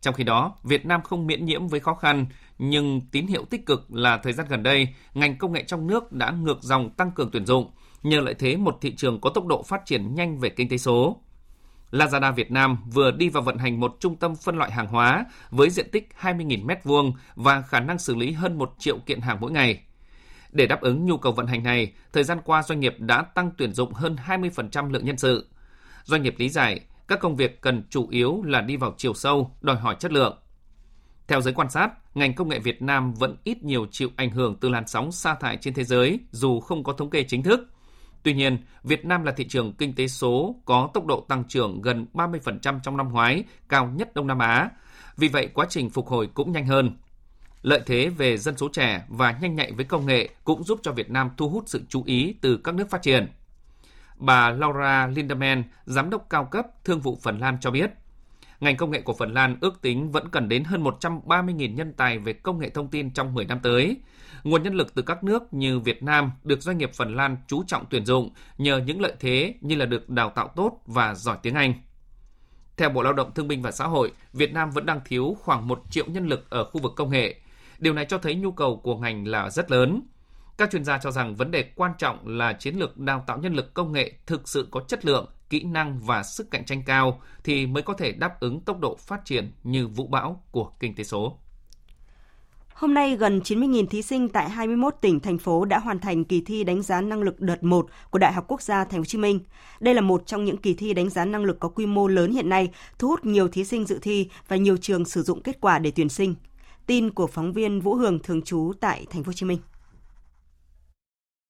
Trong 0.02 0.14
khi 0.14 0.24
đó, 0.24 0.56
Việt 0.64 0.86
Nam 0.86 1.02
không 1.02 1.28
miễn 1.28 1.46
nhiễm 1.46 1.68
với 1.68 1.80
khó 1.80 1.94
khăn, 1.94 2.26
nhưng 2.58 3.02
tín 3.12 3.28
hiệu 3.28 3.46
tích 3.50 3.66
cực 3.66 3.94
là 3.94 4.18
thời 4.18 4.34
gian 4.34 4.48
gần 4.50 4.64
đây, 4.64 4.88
ngành 5.14 5.38
công 5.38 5.54
nghệ 5.54 5.64
trong 5.68 5.88
nước 5.88 6.12
đã 6.12 6.32
ngược 6.32 6.64
dòng 6.64 6.90
tăng 6.90 7.12
cường 7.12 7.32
tuyển 7.32 7.46
dụng, 7.46 7.72
nhờ 8.04 8.22
lợi 8.22 8.34
thế 8.34 8.58
một 8.58 8.78
thị 8.82 8.96
trường 8.96 9.22
có 9.22 9.30
tốc 9.30 9.46
độ 9.46 9.64
phát 9.64 9.86
triển 9.86 10.16
nhanh 10.16 10.40
về 10.40 10.50
kinh 10.50 10.70
tế 10.70 10.78
số. 10.78 11.22
Lazada 11.92 12.34
Việt 12.34 12.52
Nam 12.52 12.78
vừa 12.94 13.12
đi 13.12 13.30
vào 13.30 13.44
vận 13.44 13.58
hành 13.58 13.80
một 13.80 13.96
trung 14.00 14.16
tâm 14.16 14.36
phân 14.36 14.58
loại 14.58 14.72
hàng 14.72 14.88
hóa 14.88 15.26
với 15.50 15.70
diện 15.70 15.90
tích 15.92 16.10
20.000 16.22 16.66
m2 16.66 17.12
và 17.36 17.62
khả 17.62 17.80
năng 17.80 18.00
xử 18.00 18.16
lý 18.16 18.32
hơn 18.32 18.58
1 18.58 18.76
triệu 18.80 18.98
kiện 19.06 19.22
hàng 19.22 19.38
mỗi 19.40 19.52
ngày. 19.52 19.84
Để 20.52 20.68
đáp 20.68 20.82
ứng 20.82 21.06
nhu 21.06 21.18
cầu 21.18 21.32
vận 21.34 21.48
hành 21.48 21.64
này, 21.64 21.94
thời 22.14 22.24
gian 22.24 22.38
qua 22.46 22.64
doanh 22.64 22.80
nghiệp 22.80 22.96
đã 23.00 23.22
tăng 23.22 23.52
tuyển 23.58 23.74
dụng 23.74 23.94
hơn 23.94 24.16
20% 24.28 24.92
lượng 24.92 25.06
nhân 25.06 25.18
sự. 25.18 25.50
Doanh 26.04 26.24
nghiệp 26.24 26.36
lý 26.38 26.50
giải, 26.50 26.80
các 27.08 27.20
công 27.20 27.36
việc 27.36 27.62
cần 27.62 27.84
chủ 27.90 28.08
yếu 28.10 28.44
là 28.44 28.62
đi 28.62 28.78
vào 28.78 28.94
chiều 28.98 29.14
sâu, 29.14 29.52
đòi 29.62 29.76
hỏi 29.76 29.96
chất 30.00 30.12
lượng. 30.12 30.38
Theo 31.28 31.42
giới 31.42 31.54
quan 31.54 31.70
sát, 31.70 31.90
ngành 32.16 32.34
công 32.34 32.50
nghệ 32.50 32.60
Việt 32.60 32.82
Nam 32.82 33.14
vẫn 33.14 33.38
ít 33.44 33.64
nhiều 33.64 33.88
chịu 33.92 34.10
ảnh 34.16 34.30
hưởng 34.30 34.58
từ 34.62 34.70
làn 34.70 34.88
sóng 34.88 35.12
sa 35.12 35.36
thải 35.36 35.58
trên 35.58 35.74
thế 35.74 35.84
giới 35.84 36.20
dù 36.32 36.60
không 36.60 36.84
có 36.84 36.94
thống 36.94 37.10
kê 37.10 37.24
chính 37.24 37.44
thức. 37.44 37.70
Tuy 38.24 38.34
nhiên, 38.34 38.58
Việt 38.84 39.06
Nam 39.06 39.24
là 39.24 39.32
thị 39.32 39.48
trường 39.48 39.74
kinh 39.74 39.96
tế 39.96 40.08
số 40.08 40.56
có 40.66 40.90
tốc 40.94 41.06
độ 41.06 41.26
tăng 41.30 41.44
trưởng 41.44 41.82
gần 41.82 42.06
30% 42.14 42.80
trong 42.84 42.98
năm 42.98 43.12
ngoái, 43.12 43.44
cao 43.70 43.88
nhất 43.88 44.16
Đông 44.16 44.28
Nam 44.28 44.40
Á. 44.40 44.70
Vì 45.18 45.28
vậy, 45.28 45.50
quá 45.54 45.66
trình 45.70 45.90
phục 45.90 46.08
hồi 46.08 46.30
cũng 46.34 46.52
nhanh 46.52 46.66
hơn. 46.66 46.98
Lợi 47.62 47.82
thế 47.86 48.10
về 48.10 48.38
dân 48.38 48.58
số 48.58 48.70
trẻ 48.74 49.06
và 49.10 49.32
nhanh 49.42 49.56
nhạy 49.56 49.72
với 49.72 49.86
công 49.86 50.06
nghệ 50.06 50.30
cũng 50.44 50.64
giúp 50.64 50.80
cho 50.84 50.92
Việt 50.92 51.10
Nam 51.10 51.30
thu 51.38 51.50
hút 51.50 51.64
sự 51.68 51.82
chú 51.90 52.04
ý 52.06 52.36
từ 52.42 52.58
các 52.58 52.76
nước 52.76 52.90
phát 52.90 53.02
triển. 53.02 53.28
Bà 54.18 54.50
Laura 54.50 55.08
Lindemann, 55.08 55.64
giám 55.86 56.10
đốc 56.10 56.30
cao 56.30 56.46
cấp 56.46 56.66
thương 56.84 57.00
vụ 57.00 57.18
Phần 57.22 57.40
Lan 57.40 57.58
cho 57.62 57.72
biết, 57.72 57.92
ngành 58.60 58.78
công 58.78 58.92
nghệ 58.92 59.02
của 59.02 59.14
Phần 59.14 59.34
Lan 59.34 59.58
ước 59.62 59.82
tính 59.82 60.12
vẫn 60.12 60.30
cần 60.30 60.50
đến 60.50 60.64
hơn 60.64 60.84
130.000 60.84 61.74
nhân 61.74 61.94
tài 61.94 62.20
về 62.20 62.34
công 62.34 62.60
nghệ 62.60 62.70
thông 62.70 62.88
tin 62.88 63.14
trong 63.14 63.34
10 63.34 63.46
năm 63.46 63.60
tới. 63.64 63.98
Nguồn 64.44 64.64
nhân 64.64 64.74
lực 64.74 64.96
từ 64.96 65.02
các 65.02 65.24
nước 65.24 65.54
như 65.54 65.80
Việt 65.80 66.04
Nam 66.04 66.32
được 66.44 66.62
doanh 66.62 66.78
nghiệp 66.78 66.92
Phần 66.94 67.16
Lan 67.16 67.38
chú 67.48 67.64
trọng 67.68 67.86
tuyển 67.90 68.06
dụng 68.06 68.30
nhờ 68.58 68.82
những 68.86 69.02
lợi 69.02 69.14
thế 69.20 69.54
như 69.62 69.76
là 69.76 69.86
được 69.86 70.10
đào 70.10 70.30
tạo 70.30 70.48
tốt 70.56 70.82
và 70.86 71.16
giỏi 71.16 71.38
tiếng 71.42 71.54
Anh. 71.56 71.74
Theo 72.78 72.90
Bộ 72.90 73.04
Lao 73.04 73.14
động 73.14 73.32
Thương 73.36 73.48
binh 73.48 73.62
và 73.62 73.72
Xã 73.72 73.86
hội, 73.86 74.12
Việt 74.34 74.54
Nam 74.54 74.72
vẫn 74.72 74.86
đang 74.86 75.00
thiếu 75.06 75.38
khoảng 75.40 75.68
1 75.68 75.82
triệu 75.90 76.06
nhân 76.08 76.28
lực 76.28 76.50
ở 76.50 76.64
khu 76.64 76.82
vực 76.82 76.94
công 76.96 77.10
nghệ. 77.10 77.36
Điều 77.80 77.94
này 77.94 78.06
cho 78.06 78.18
thấy 78.18 78.36
nhu 78.36 78.52
cầu 78.52 78.78
của 78.84 78.98
ngành 78.98 79.28
là 79.28 79.50
rất 79.50 79.72
lớn. 79.72 80.02
Các 80.58 80.72
chuyên 80.72 80.84
gia 80.84 80.98
cho 80.98 81.12
rằng 81.12 81.36
vấn 81.36 81.52
đề 81.52 81.64
quan 81.76 81.92
trọng 81.98 82.28
là 82.28 82.54
chiến 82.54 82.76
lược 82.76 82.98
đào 82.98 83.24
tạo 83.28 83.38
nhân 83.38 83.54
lực 83.54 83.74
công 83.74 83.92
nghệ 83.92 84.14
thực 84.26 84.50
sự 84.50 84.68
có 84.72 84.82
chất 84.88 85.06
lượng, 85.06 85.26
kỹ 85.56 85.64
năng 85.64 86.00
và 86.00 86.24
sức 86.24 86.52
cạnh 86.52 86.66
tranh 86.66 86.84
cao 86.86 87.22
thì 87.44 87.68
mới 87.68 87.84
có 87.84 87.94
thể 87.94 88.12
đáp 88.12 88.40
ứng 88.40 88.62
tốc 88.62 88.80
độ 88.80 88.96
phát 88.96 89.26
triển 89.26 89.52
như 89.64 89.88
vũ 89.88 90.08
bão 90.08 90.44
của 90.52 90.72
kinh 90.80 90.96
tế 90.96 91.04
số. 91.04 91.38
Hôm 92.74 92.94
nay, 92.94 93.16
gần 93.18 93.40
90.000 93.40 93.88
thí 93.88 94.02
sinh 94.02 94.30
tại 94.30 94.50
21 94.50 94.96
tỉnh, 95.02 95.20
thành 95.20 95.38
phố 95.38 95.66
đã 95.66 95.80
hoàn 95.80 96.00
thành 96.00 96.24
kỳ 96.24 96.42
thi 96.42 96.64
đánh 96.64 96.82
giá 96.82 97.02
năng 97.02 97.22
lực 97.22 97.42
đợt 97.42 97.64
1 97.64 97.88
của 98.10 98.20
Đại 98.20 98.34
học 98.34 98.46
Quốc 98.48 98.62
gia 98.62 98.84
Thành 98.84 98.92
phố 98.92 98.98
Hồ 98.98 99.06
Chí 99.06 99.18
Minh. 99.18 99.40
Đây 99.80 99.94
là 99.94 100.02
một 100.02 100.24
trong 100.26 100.46
những 100.46 100.58
kỳ 100.58 100.74
thi 100.74 100.94
đánh 100.94 101.10
giá 101.10 101.26
năng 101.26 101.44
lực 101.44 101.60
có 101.60 101.70
quy 101.70 101.86
mô 101.86 102.08
lớn 102.08 102.32
hiện 102.32 102.50
nay, 102.50 102.72
thu 103.00 103.08
hút 103.08 103.26
nhiều 103.26 103.48
thí 103.48 103.64
sinh 103.64 103.86
dự 103.86 104.00
thi 104.02 104.30
và 104.48 104.56
nhiều 104.56 104.78
trường 104.78 105.06
sử 105.06 105.24
dụng 105.24 105.42
kết 105.42 105.62
quả 105.62 105.80
để 105.80 105.92
tuyển 105.96 106.10
sinh. 106.10 106.36
Tin 106.86 107.10
của 107.10 107.28
phóng 107.28 107.54
viên 107.54 107.82
Vũ 107.82 107.96
Hường 107.96 108.20
thường 108.20 108.42
trú 108.42 108.72
tại 108.80 109.06
Thành 109.10 109.24
phố 109.24 109.30
Hồ 109.30 109.34
Chí 109.34 109.46
Minh. 109.46 109.60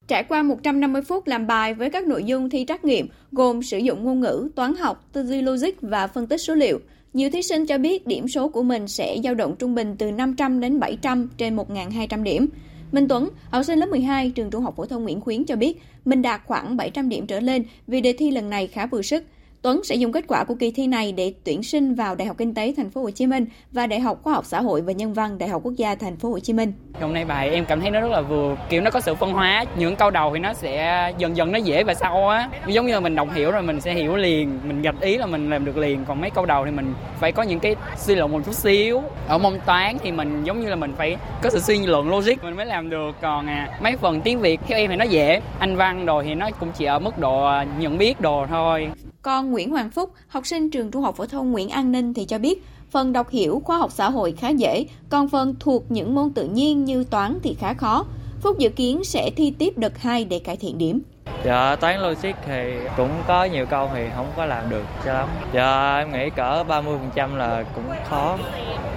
Trải 0.08 0.24
qua 0.24 0.44
150 0.44 1.02
phút 1.02 1.28
làm 1.28 1.48
bài 1.48 1.74
với 1.74 1.90
các 1.90 2.08
nội 2.08 2.24
dung 2.24 2.50
thi 2.50 2.66
trắc 2.68 2.86
nghiệm 2.86 3.08
gồm 3.32 3.64
sử 3.64 3.78
dụng 3.78 4.04
ngôn 4.04 4.20
ngữ, 4.20 4.50
toán 4.56 4.76
học, 4.76 5.06
tư 5.14 5.24
duy 5.24 5.42
logic 5.42 5.82
và 5.82 6.08
phân 6.08 6.28
tích 6.28 6.38
số 6.38 6.56
liệu, 6.56 6.80
nhiều 7.14 7.30
thí 7.30 7.42
sinh 7.42 7.66
cho 7.66 7.78
biết 7.78 8.08
điểm 8.08 8.28
số 8.28 8.50
của 8.50 8.64
mình 8.64 8.88
sẽ 8.88 9.18
dao 9.24 9.36
động 9.36 9.56
trung 9.60 9.76
bình 9.76 9.96
từ 10.00 10.12
500 10.12 10.60
đến 10.60 10.80
700 10.80 11.30
trên 11.38 11.56
1.200 11.56 12.24
điểm. 12.24 12.48
Minh 12.92 13.08
Tuấn, 13.08 13.30
học 13.50 13.66
sinh 13.66 13.80
lớp 13.80 13.90
12 13.90 14.30
trường 14.30 14.50
Trung 14.50 14.64
học 14.64 14.74
phổ 14.78 14.86
thông 14.86 15.04
Nguyễn 15.04 15.22
Khuyến 15.22 15.46
cho 15.46 15.56
biết 15.56 15.82
mình 16.06 16.22
đạt 16.22 16.42
khoảng 16.46 16.78
700 16.78 17.10
điểm 17.10 17.28
trở 17.28 17.40
lên 17.40 17.66
vì 17.88 18.02
đề 18.02 18.14
thi 18.14 18.32
lần 18.32 18.50
này 18.50 18.68
khá 18.68 18.86
vừa 18.86 19.02
sức. 19.02 19.24
Tuấn 19.66 19.84
sẽ 19.84 19.96
dùng 19.96 20.12
kết 20.12 20.26
quả 20.28 20.44
của 20.44 20.56
kỳ 20.56 20.72
thi 20.72 20.88
này 20.88 21.12
để 21.12 21.34
tuyển 21.44 21.64
sinh 21.64 21.96
vào 21.96 22.16
Đại 22.16 22.28
học 22.28 22.38
Kinh 22.38 22.54
tế 22.54 22.74
Thành 22.78 22.90
phố 22.90 23.02
Hồ 23.02 23.10
Chí 23.10 23.28
Minh 23.28 23.46
và 23.72 23.88
Đại 23.88 24.00
học 24.00 24.20
Khoa 24.24 24.34
học 24.34 24.46
Xã 24.46 24.62
hội 24.62 24.82
và 24.82 24.92
Nhân 24.92 25.14
văn 25.14 25.38
Đại 25.38 25.50
học 25.50 25.62
Quốc 25.66 25.74
gia 25.76 25.96
Thành 25.96 26.18
phố 26.18 26.30
Hồ 26.30 26.40
Chí 26.40 26.54
Minh. 26.54 26.74
Hôm 27.02 27.14
nay 27.14 27.26
bài 27.26 27.50
em 27.50 27.66
cảm 27.66 27.82
thấy 27.82 27.92
nó 27.92 28.02
rất 28.02 28.12
là 28.12 28.22
vừa, 28.22 28.58
kiểu 28.70 28.82
nó 28.82 28.92
có 28.92 29.00
sự 29.00 29.16
phân 29.16 29.34
hóa, 29.34 29.66
những 29.78 29.96
câu 29.96 30.12
đầu 30.12 30.32
thì 30.34 30.40
nó 30.40 30.54
sẽ 30.54 31.14
dần 31.18 31.38
dần 31.38 31.52
nó 31.52 31.58
dễ 31.58 31.84
và 31.84 31.94
sau 31.94 32.30
á. 32.30 32.50
Giống 32.68 32.86
như 32.86 32.94
là 32.94 33.00
mình 33.00 33.16
đọc 33.16 33.28
hiểu 33.34 33.52
rồi 33.52 33.62
mình 33.62 33.82
sẽ 33.82 33.94
hiểu 33.94 34.16
liền, 34.16 34.60
mình 34.64 34.82
gạch 34.82 35.02
ý 35.02 35.18
là 35.18 35.26
mình 35.26 35.50
làm 35.50 35.66
được 35.66 35.78
liền, 35.78 36.06
còn 36.06 36.22
mấy 36.22 36.30
câu 36.30 36.46
đầu 36.46 36.66
thì 36.66 36.72
mình 36.72 36.94
phải 37.20 37.32
có 37.32 37.44
những 37.44 37.60
cái 37.60 37.76
suy 37.98 38.16
luận 38.16 38.32
một 38.32 38.40
chút 38.46 38.56
xíu. 38.56 39.02
Ở 39.28 39.38
môn 39.38 39.60
toán 39.66 39.98
thì 40.04 40.12
mình 40.12 40.44
giống 40.44 40.60
như 40.60 40.70
là 40.70 40.76
mình 40.76 40.94
phải 40.98 41.18
có 41.42 41.50
sự 41.50 41.60
suy 41.60 41.86
luận 41.86 42.10
logic 42.10 42.44
mình 42.44 42.56
mới 42.56 42.66
làm 42.66 42.90
được. 42.90 43.16
Còn 43.22 43.48
à, 43.48 43.70
mấy 43.82 43.98
phần 43.98 44.22
tiếng 44.22 44.40
Việt 44.40 44.60
theo 44.68 44.78
em 44.78 44.90
thì 44.90 44.96
nó 44.96 45.06
dễ, 45.06 45.42
anh 45.60 45.76
văn 45.76 46.06
đồ 46.06 46.24
thì 46.24 46.36
nó 46.36 46.50
cũng 46.60 46.72
chỉ 46.78 46.86
ở 46.86 47.00
mức 47.00 47.20
độ 47.20 47.46
à, 47.46 47.66
nhận 47.80 47.98
biết 47.98 48.22
đồ 48.22 48.46
thôi. 48.50 48.90
Còn 49.26 49.52
Nguyễn 49.52 49.70
Hoàng 49.70 49.90
Phúc, 49.90 50.12
học 50.28 50.48
sinh 50.48 50.70
trường 50.70 50.92
Trung 50.92 51.04
học 51.04 51.16
phổ 51.16 51.26
thông 51.26 51.52
Nguyễn 51.52 51.70
An 51.70 51.92
Ninh 51.92 52.14
thì 52.14 52.26
cho 52.26 52.40
biết, 52.40 52.64
phần 52.90 53.14
đọc 53.14 53.30
hiểu 53.30 53.62
khoa 53.66 53.78
học 53.78 53.92
xã 53.92 54.10
hội 54.10 54.32
khá 54.32 54.50
dễ, 54.50 54.86
còn 55.10 55.30
phần 55.30 55.56
thuộc 55.60 55.84
những 55.90 56.16
môn 56.16 56.32
tự 56.32 56.48
nhiên 56.48 56.86
như 56.86 57.04
toán 57.04 57.40
thì 57.44 57.56
khá 57.60 57.74
khó. 57.74 58.06
Phúc 58.42 58.60
dự 58.60 58.70
kiến 58.70 59.04
sẽ 59.04 59.32
thi 59.36 59.54
tiếp 59.58 59.78
đợt 59.78 59.98
2 59.98 60.26
để 60.26 60.40
cải 60.40 60.58
thiện 60.58 60.78
điểm. 60.78 61.02
Dạ, 61.46 61.76
toán 61.76 62.00
logic 62.00 62.34
thì 62.46 62.74
cũng 62.98 63.10
có 63.28 63.44
nhiều 63.44 63.66
câu 63.66 63.90
thì 63.94 64.02
không 64.16 64.28
có 64.36 64.46
làm 64.46 64.70
được 64.70 64.84
cho 65.06 65.14
lắm. 65.14 65.30
Dạ, 65.54 65.98
em 65.98 66.12
nghĩ 66.12 66.30
cỡ 66.30 66.64
30% 66.68 67.36
là 67.36 67.64
cũng 67.76 67.84
khó. 68.10 68.38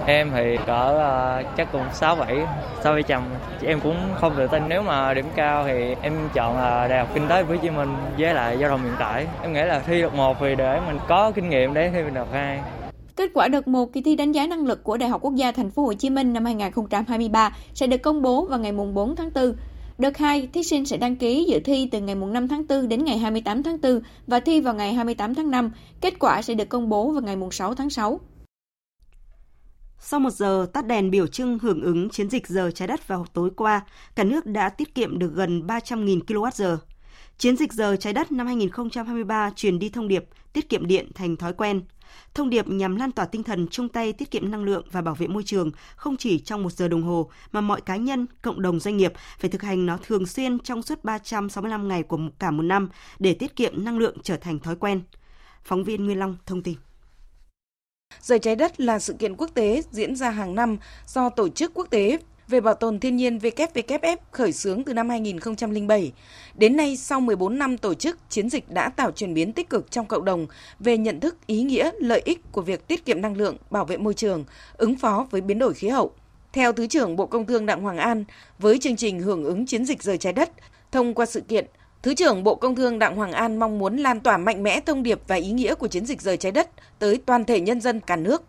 Em 0.06 0.30
thì 0.34 0.56
cỡ 0.66 0.92
uh, 0.92 1.56
chắc 1.56 1.72
cũng 1.72 1.82
6 1.92 2.16
7 2.16 2.36
6 2.82 2.92
700. 2.92 3.22
Em 3.62 3.80
cũng 3.80 3.96
không 4.14 4.34
tự 4.36 4.46
tin 4.46 4.62
nếu 4.68 4.82
mà 4.82 5.14
điểm 5.14 5.26
cao 5.36 5.64
thì 5.66 5.94
em 6.02 6.12
chọn 6.34 6.56
là 6.56 6.88
Đại 6.88 6.98
học 6.98 7.08
Kinh 7.14 7.28
tế 7.28 7.42
Hồ 7.42 7.56
Chí 7.62 7.70
Minh 7.70 7.94
với 8.18 8.34
lại 8.34 8.58
giao 8.58 8.70
thông 8.70 8.82
hiện 8.82 8.94
tại 8.98 9.26
Em 9.42 9.52
nghĩ 9.52 9.62
là 9.62 9.80
thi 9.80 10.02
đợt 10.02 10.14
1 10.14 10.36
thì 10.40 10.54
để 10.54 10.80
mình 10.86 10.98
có 11.08 11.30
kinh 11.30 11.48
nghiệm 11.48 11.74
để 11.74 11.90
thi 11.90 12.00
đợt 12.14 12.26
2. 12.32 12.60
Kết 13.16 13.30
quả 13.34 13.48
đợt 13.48 13.68
1 13.68 13.92
kỳ 13.92 14.02
thi 14.02 14.16
đánh 14.16 14.32
giá 14.32 14.46
năng 14.46 14.66
lực 14.66 14.84
của 14.84 14.96
Đại 14.96 15.08
học 15.08 15.20
Quốc 15.22 15.34
gia 15.34 15.52
Thành 15.52 15.70
phố 15.70 15.82
Hồ 15.82 15.92
Chí 15.92 16.10
Minh 16.10 16.32
năm 16.32 16.44
2023 16.44 17.56
sẽ 17.74 17.86
được 17.86 18.02
công 18.02 18.22
bố 18.22 18.44
vào 18.44 18.58
ngày 18.58 18.72
4 18.72 19.16
tháng 19.16 19.30
4. 19.34 19.54
Đợt 19.98 20.16
2, 20.16 20.48
thí 20.52 20.62
sinh 20.62 20.86
sẽ 20.86 20.96
đăng 20.96 21.16
ký 21.16 21.46
dự 21.48 21.60
thi 21.64 21.88
từ 21.92 22.00
ngày 22.00 22.14
5 22.14 22.48
tháng 22.48 22.66
4 22.68 22.88
đến 22.88 23.04
ngày 23.04 23.18
28 23.18 23.62
tháng 23.62 23.80
4 23.80 24.00
và 24.26 24.40
thi 24.40 24.60
vào 24.60 24.74
ngày 24.74 24.94
28 24.94 25.34
tháng 25.34 25.50
5. 25.50 25.70
Kết 26.00 26.18
quả 26.18 26.42
sẽ 26.42 26.54
được 26.54 26.68
công 26.68 26.88
bố 26.88 27.10
vào 27.10 27.22
ngày 27.22 27.36
6 27.52 27.74
tháng 27.74 27.90
6. 27.90 28.20
Sau 29.98 30.20
một 30.20 30.30
giờ 30.30 30.66
tắt 30.72 30.86
đèn 30.86 31.10
biểu 31.10 31.26
trưng 31.26 31.58
hưởng 31.58 31.82
ứng 31.82 32.08
chiến 32.10 32.30
dịch 32.30 32.46
giờ 32.46 32.70
trái 32.74 32.88
đất 32.88 33.08
vào 33.08 33.26
tối 33.32 33.50
qua, 33.56 33.80
cả 34.14 34.24
nước 34.24 34.46
đã 34.46 34.68
tiết 34.68 34.94
kiệm 34.94 35.18
được 35.18 35.32
gần 35.34 35.66
300.000 35.66 36.20
kWh. 36.20 36.76
Chiến 37.38 37.56
dịch 37.56 37.72
giờ 37.72 37.96
trái 37.96 38.12
đất 38.12 38.32
năm 38.32 38.46
2023 38.46 39.50
truyền 39.56 39.78
đi 39.78 39.88
thông 39.88 40.08
điệp 40.08 40.24
tiết 40.52 40.68
kiệm 40.68 40.86
điện 40.86 41.10
thành 41.14 41.36
thói 41.36 41.52
quen. 41.52 41.82
Thông 42.34 42.50
điệp 42.50 42.68
nhằm 42.68 42.96
lan 42.96 43.12
tỏa 43.12 43.24
tinh 43.24 43.42
thần 43.42 43.68
chung 43.70 43.88
tay 43.88 44.12
tiết 44.12 44.30
kiệm 44.30 44.50
năng 44.50 44.64
lượng 44.64 44.86
và 44.92 45.02
bảo 45.02 45.14
vệ 45.14 45.26
môi 45.26 45.42
trường 45.42 45.70
không 45.96 46.16
chỉ 46.16 46.38
trong 46.38 46.62
một 46.62 46.72
giờ 46.72 46.88
đồng 46.88 47.02
hồ 47.02 47.30
mà 47.52 47.60
mọi 47.60 47.80
cá 47.80 47.96
nhân, 47.96 48.26
cộng 48.42 48.62
đồng 48.62 48.80
doanh 48.80 48.96
nghiệp 48.96 49.12
phải 49.38 49.50
thực 49.50 49.62
hành 49.62 49.86
nó 49.86 49.98
thường 50.06 50.26
xuyên 50.26 50.58
trong 50.58 50.82
suốt 50.82 51.04
365 51.04 51.88
ngày 51.88 52.02
của 52.02 52.18
cả 52.38 52.50
một 52.50 52.62
năm 52.62 52.88
để 53.18 53.34
tiết 53.34 53.56
kiệm 53.56 53.84
năng 53.84 53.98
lượng 53.98 54.16
trở 54.22 54.36
thành 54.36 54.58
thói 54.58 54.76
quen. 54.76 55.00
Phóng 55.64 55.84
viên 55.84 56.04
Nguyên 56.04 56.18
Long 56.18 56.36
thông 56.46 56.62
tin. 56.62 56.74
Giờ 58.20 58.38
trái 58.38 58.56
đất 58.56 58.80
là 58.80 58.98
sự 58.98 59.12
kiện 59.12 59.36
quốc 59.36 59.50
tế 59.54 59.82
diễn 59.90 60.16
ra 60.16 60.30
hàng 60.30 60.54
năm 60.54 60.76
do 61.06 61.28
Tổ 61.28 61.48
chức 61.48 61.74
Quốc 61.74 61.86
tế 61.90 62.18
về 62.48 62.60
bảo 62.60 62.74
tồn 62.74 63.00
thiên 63.00 63.16
nhiên 63.16 63.38
WWF 63.38 64.16
khởi 64.30 64.52
xướng 64.52 64.84
từ 64.84 64.94
năm 64.94 65.08
2007. 65.08 66.12
Đến 66.54 66.76
nay, 66.76 66.96
sau 66.96 67.20
14 67.20 67.58
năm 67.58 67.78
tổ 67.78 67.94
chức, 67.94 68.18
chiến 68.30 68.50
dịch 68.50 68.70
đã 68.70 68.88
tạo 68.88 69.10
chuyển 69.10 69.34
biến 69.34 69.52
tích 69.52 69.70
cực 69.70 69.90
trong 69.90 70.06
cộng 70.06 70.24
đồng 70.24 70.46
về 70.80 70.98
nhận 70.98 71.20
thức 71.20 71.36
ý 71.46 71.62
nghĩa, 71.62 71.90
lợi 72.00 72.22
ích 72.24 72.40
của 72.52 72.62
việc 72.62 72.88
tiết 72.88 73.04
kiệm 73.04 73.20
năng 73.20 73.36
lượng, 73.36 73.56
bảo 73.70 73.84
vệ 73.84 73.96
môi 73.96 74.14
trường, 74.14 74.44
ứng 74.76 74.96
phó 74.96 75.26
với 75.30 75.40
biến 75.40 75.58
đổi 75.58 75.74
khí 75.74 75.88
hậu. 75.88 76.12
Theo 76.52 76.72
Thứ 76.72 76.86
trưởng 76.86 77.16
Bộ 77.16 77.26
Công 77.26 77.46
Thương 77.46 77.66
Đặng 77.66 77.82
Hoàng 77.82 77.98
An, 77.98 78.24
với 78.58 78.78
chương 78.78 78.96
trình 78.96 79.20
hưởng 79.20 79.44
ứng 79.44 79.66
chiến 79.66 79.84
dịch 79.84 80.02
rời 80.02 80.18
trái 80.18 80.32
đất, 80.32 80.50
thông 80.92 81.14
qua 81.14 81.26
sự 81.26 81.40
kiện, 81.40 81.66
Thứ 82.02 82.14
trưởng 82.14 82.44
Bộ 82.44 82.54
Công 82.54 82.76
Thương 82.76 82.98
Đặng 82.98 83.16
Hoàng 83.16 83.32
An 83.32 83.58
mong 83.58 83.78
muốn 83.78 83.96
lan 83.96 84.20
tỏa 84.20 84.36
mạnh 84.36 84.62
mẽ 84.62 84.80
thông 84.80 85.02
điệp 85.02 85.20
và 85.26 85.36
ý 85.36 85.50
nghĩa 85.50 85.74
của 85.74 85.88
chiến 85.88 86.06
dịch 86.06 86.22
rời 86.22 86.36
trái 86.36 86.52
đất 86.52 86.68
tới 86.98 87.20
toàn 87.26 87.44
thể 87.44 87.60
nhân 87.60 87.80
dân 87.80 88.00
cả 88.00 88.16
nước. 88.16 88.42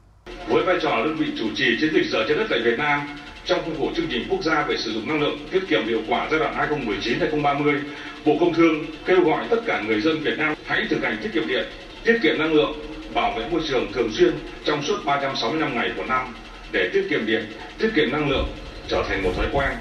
Với 0.49 0.63
vai 0.63 0.75
trò 0.81 0.89
đơn 1.05 1.15
vị 1.19 1.25
chủ 1.39 1.45
trì 1.55 1.65
chiến 1.81 1.89
dịch 1.93 2.11
rời 2.11 2.25
trái 2.27 2.37
đất 2.37 2.47
tại 2.49 2.59
Việt 2.65 2.77
Nam, 2.77 3.17
trong 3.49 3.65
khuôn 3.65 3.79
khổ 3.79 3.91
chương 3.95 4.07
trình 4.11 4.25
quốc 4.29 4.43
gia 4.43 4.63
về 4.63 4.77
sử 4.77 4.93
dụng 4.93 5.07
năng 5.07 5.21
lượng 5.21 5.39
tiết 5.51 5.59
kiệm 5.67 5.87
hiệu 5.87 6.01
quả 6.07 6.27
giai 6.31 6.39
đoạn 6.39 6.55
2019-2030, 6.87 7.79
Bộ 8.25 8.37
Công 8.39 8.53
Thương 8.53 8.85
kêu 9.05 9.21
gọi 9.21 9.45
tất 9.49 9.57
cả 9.65 9.81
người 9.87 10.01
dân 10.01 10.19
Việt 10.19 10.37
Nam 10.37 10.53
hãy 10.65 10.85
thực 10.89 11.03
hành 11.03 11.17
tiết 11.23 11.29
kiệm 11.33 11.47
điện, 11.47 11.65
tiết 12.03 12.19
kiệm 12.23 12.37
năng 12.39 12.53
lượng, 12.53 12.73
bảo 13.13 13.33
vệ 13.37 13.49
môi 13.51 13.61
trường 13.69 13.93
thường 13.93 14.11
xuyên 14.11 14.33
trong 14.65 14.83
suốt 14.83 14.97
365 15.05 15.75
ngày 15.75 15.91
của 15.97 16.03
năm 16.05 16.35
để 16.71 16.89
tiết 16.93 17.07
kiệm 17.09 17.25
điện, 17.25 17.45
tiết 17.79 17.89
kiệm 17.95 18.11
năng 18.11 18.29
lượng 18.29 18.47
trở 18.87 19.03
thành 19.07 19.23
một 19.23 19.31
thói 19.35 19.47
quen. 19.51 19.71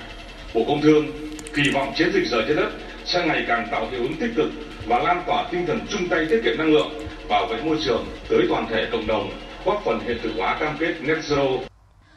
Bộ 0.54 0.64
Công 0.68 0.82
Thương 0.82 1.06
kỳ 1.54 1.70
vọng 1.70 1.92
chiến 1.96 2.12
dịch 2.12 2.26
giờ 2.26 2.42
trái 2.46 2.56
đất 2.56 2.70
sẽ 3.04 3.26
ngày 3.26 3.44
càng 3.48 3.68
tạo 3.70 3.88
hiệu 3.90 4.00
ứng 4.00 4.14
tích 4.14 4.30
cực 4.36 4.50
và 4.86 4.98
lan 4.98 5.22
tỏa 5.26 5.48
tinh 5.52 5.66
thần 5.66 5.80
chung 5.90 6.08
tay 6.08 6.26
tiết 6.30 6.40
kiệm 6.44 6.58
năng 6.58 6.72
lượng, 6.72 6.90
bảo 7.28 7.46
vệ 7.46 7.62
môi 7.62 7.76
trường 7.84 8.06
tới 8.28 8.40
toàn 8.48 8.66
thể 8.70 8.86
cộng 8.92 9.06
đồng, 9.06 9.30
góp 9.64 9.82
phần 9.84 10.00
hiện 10.06 10.18
thực 10.22 10.32
hóa 10.36 10.56
cam 10.60 10.76
kết 10.78 10.94
net 11.02 11.18
zero 11.28 11.58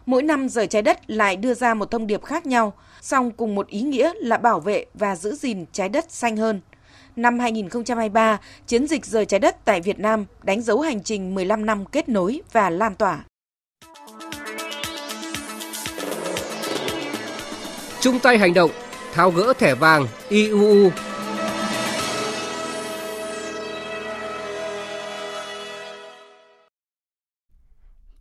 Mỗi 0.06 0.24
năm 0.24 0.50
giờ 0.50 0.66
trái 0.66 0.82
đất 0.82 1.10
lại 1.10 1.36
đưa 1.36 1.54
ra 1.54 1.74
một 1.74 1.92
thông 1.92 2.08
điệp 2.08 2.24
khác 2.24 2.46
nhau, 2.46 2.74
song 3.02 3.32
cùng 3.32 3.56
một 3.56 3.68
ý 3.68 3.82
nghĩa 3.82 4.14
là 4.16 4.38
bảo 4.38 4.60
vệ 4.60 4.86
và 4.94 5.16
giữ 5.16 5.36
gìn 5.36 5.66
trái 5.72 5.90
đất 5.90 6.06
xanh 6.12 6.38
hơn. 6.38 6.62
năm 7.16 7.40
2023, 7.40 8.40
chiến 8.68 8.88
dịch 8.88 9.06
rời 9.06 9.26
trái 9.26 9.40
đất 9.40 9.66
tại 9.66 9.82
Việt 9.82 10.00
Nam 10.00 10.26
đánh 10.44 10.62
dấu 10.62 10.82
hành 10.82 11.04
trình 11.04 11.36
15 11.36 11.66
năm 11.66 11.86
kết 11.86 12.10
nối 12.10 12.42
và 12.52 12.70
lan 12.70 12.96
tỏa. 12.96 13.24
Chung 18.00 18.20
tay 18.20 18.38
hành 18.38 18.54
động, 18.54 18.72
tháo 19.14 19.32
gỡ 19.32 19.54
thẻ 19.60 19.76
vàng 19.76 20.08
IUU 20.30 20.90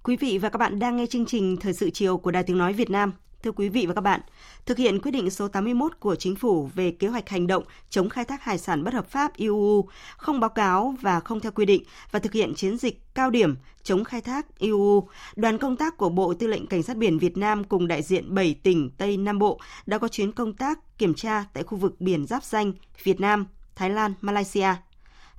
Quý 0.03 0.17
vị 0.17 0.39
và 0.39 0.49
các 0.49 0.57
bạn 0.59 0.79
đang 0.79 0.97
nghe 0.97 1.07
chương 1.07 1.27
trình 1.27 1.57
Thời 1.57 1.73
sự 1.73 1.91
chiều 1.91 2.17
của 2.19 2.31
Đài 2.31 2.43
Tiếng 2.43 2.59
Nói 2.59 2.73
Việt 2.73 2.91
Nam. 2.91 3.13
Thưa 3.43 3.53
quý 3.53 3.69
vị 3.69 3.87
và 3.87 3.95
các 3.95 4.01
bạn, 4.01 4.21
thực 4.67 4.79
hiện 4.79 5.01
quyết 5.01 5.11
định 5.11 5.31
số 5.31 5.49
81 5.49 6.01
của 6.01 6.15
Chính 6.17 6.37
phủ 6.37 6.71
về 6.75 6.91
kế 6.91 7.09
hoạch 7.09 7.29
hành 7.29 7.47
động 7.47 7.65
chống 7.91 8.09
khai 8.09 8.25
thác 8.25 8.43
hải 8.43 8.59
sản 8.59 8.85
bất 8.85 8.95
hợp 8.95 9.11
pháp 9.11 9.37
IUU, 9.37 9.89
không 10.17 10.41
báo 10.41 10.51
cáo 10.51 10.95
và 11.01 11.21
không 11.21 11.41
theo 11.41 11.53
quy 11.53 11.67
định 11.67 11.83
và 12.11 12.19
thực 12.19 12.33
hiện 12.33 12.55
chiến 12.55 12.79
dịch 12.79 13.15
cao 13.15 13.31
điểm 13.31 13.57
chống 13.83 14.05
khai 14.05 14.21
thác 14.21 14.59
IUU, 14.59 15.09
đoàn 15.37 15.59
công 15.59 15.77
tác 15.77 15.97
của 15.97 16.09
Bộ 16.09 16.35
Tư 16.35 16.47
lệnh 16.47 16.67
Cảnh 16.67 16.83
sát 16.83 16.97
biển 16.97 17.19
Việt 17.19 17.37
Nam 17.37 17.65
cùng 17.65 17.89
đại 17.89 18.03
diện 18.03 18.35
7 18.35 18.55
tỉnh 18.63 18.91
Tây 18.99 19.17
Nam 19.17 19.39
Bộ 19.39 19.61
đã 19.87 19.99
có 19.99 20.09
chuyến 20.09 20.33
công 20.33 20.53
tác 20.53 20.99
kiểm 20.99 21.15
tra 21.15 21.45
tại 21.53 21.63
khu 21.63 21.79
vực 21.79 22.01
biển 22.01 22.27
giáp 22.27 22.45
danh 22.45 22.73
Việt 23.03 23.21
Nam, 23.21 23.47
Thái 23.77 23.91
Lan, 23.91 24.15
Malaysia. 24.21 24.75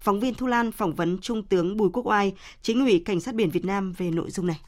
Phóng 0.01 0.19
viên 0.19 0.33
Thu 0.33 0.47
Lan 0.47 0.71
phỏng 0.71 0.93
vấn 0.93 1.17
Trung 1.17 1.43
tướng 1.43 1.77
Bùi 1.77 1.89
Quốc 1.93 2.07
Oai, 2.07 2.33
chính 2.61 2.85
ủy 2.85 3.01
Cảnh 3.05 3.19
sát 3.19 3.35
biển 3.35 3.49
Việt 3.49 3.65
Nam 3.65 3.93
về 3.97 4.11
nội 4.11 4.31
dung 4.31 4.47
này. 4.47 4.61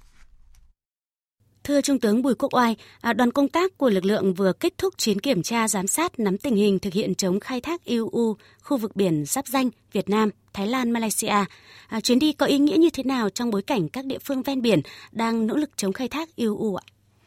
Thưa 1.64 1.82
Trung 1.82 2.00
tướng 2.00 2.22
Bùi 2.22 2.36
Quốc 2.36 2.54
Oai, 2.54 2.76
à, 3.02 3.14
đoàn 3.14 3.32
công 3.32 3.48
tác 3.48 3.78
của 3.78 3.90
lực 3.90 4.06
lượng 4.06 4.34
vừa 4.34 4.54
kết 4.54 4.78
thúc 4.78 4.94
chuyến 4.98 5.20
kiểm 5.20 5.42
tra 5.44 5.68
giám 5.68 5.88
sát 5.88 6.20
nắm 6.20 6.38
tình 6.38 6.56
hình 6.56 6.80
thực 6.80 6.94
hiện 6.94 7.16
chống 7.16 7.40
khai 7.40 7.62
thác 7.62 7.84
IUU 7.84 8.36
khu 8.64 8.78
vực 8.78 8.96
biển 8.96 9.26
giáp 9.26 9.48
danh 9.48 9.70
Việt 9.92 10.10
Nam, 10.10 10.30
Thái 10.54 10.68
Lan, 10.68 10.92
Malaysia. 10.92 11.46
À, 11.88 12.00
chuyến 12.04 12.20
đi 12.20 12.34
có 12.34 12.46
ý 12.46 12.58
nghĩa 12.58 12.78
như 12.78 12.90
thế 12.94 13.04
nào 13.04 13.30
trong 13.30 13.52
bối 13.52 13.62
cảnh 13.62 13.90
các 13.90 14.06
địa 14.06 14.18
phương 14.20 14.44
ven 14.44 14.62
biển 14.62 14.82
đang 15.12 15.48
nỗ 15.48 15.56
lực 15.56 15.70
chống 15.76 15.94
khai 15.94 16.08
thác 16.08 16.36
IUU 16.36 16.76
ạ? 16.76 16.84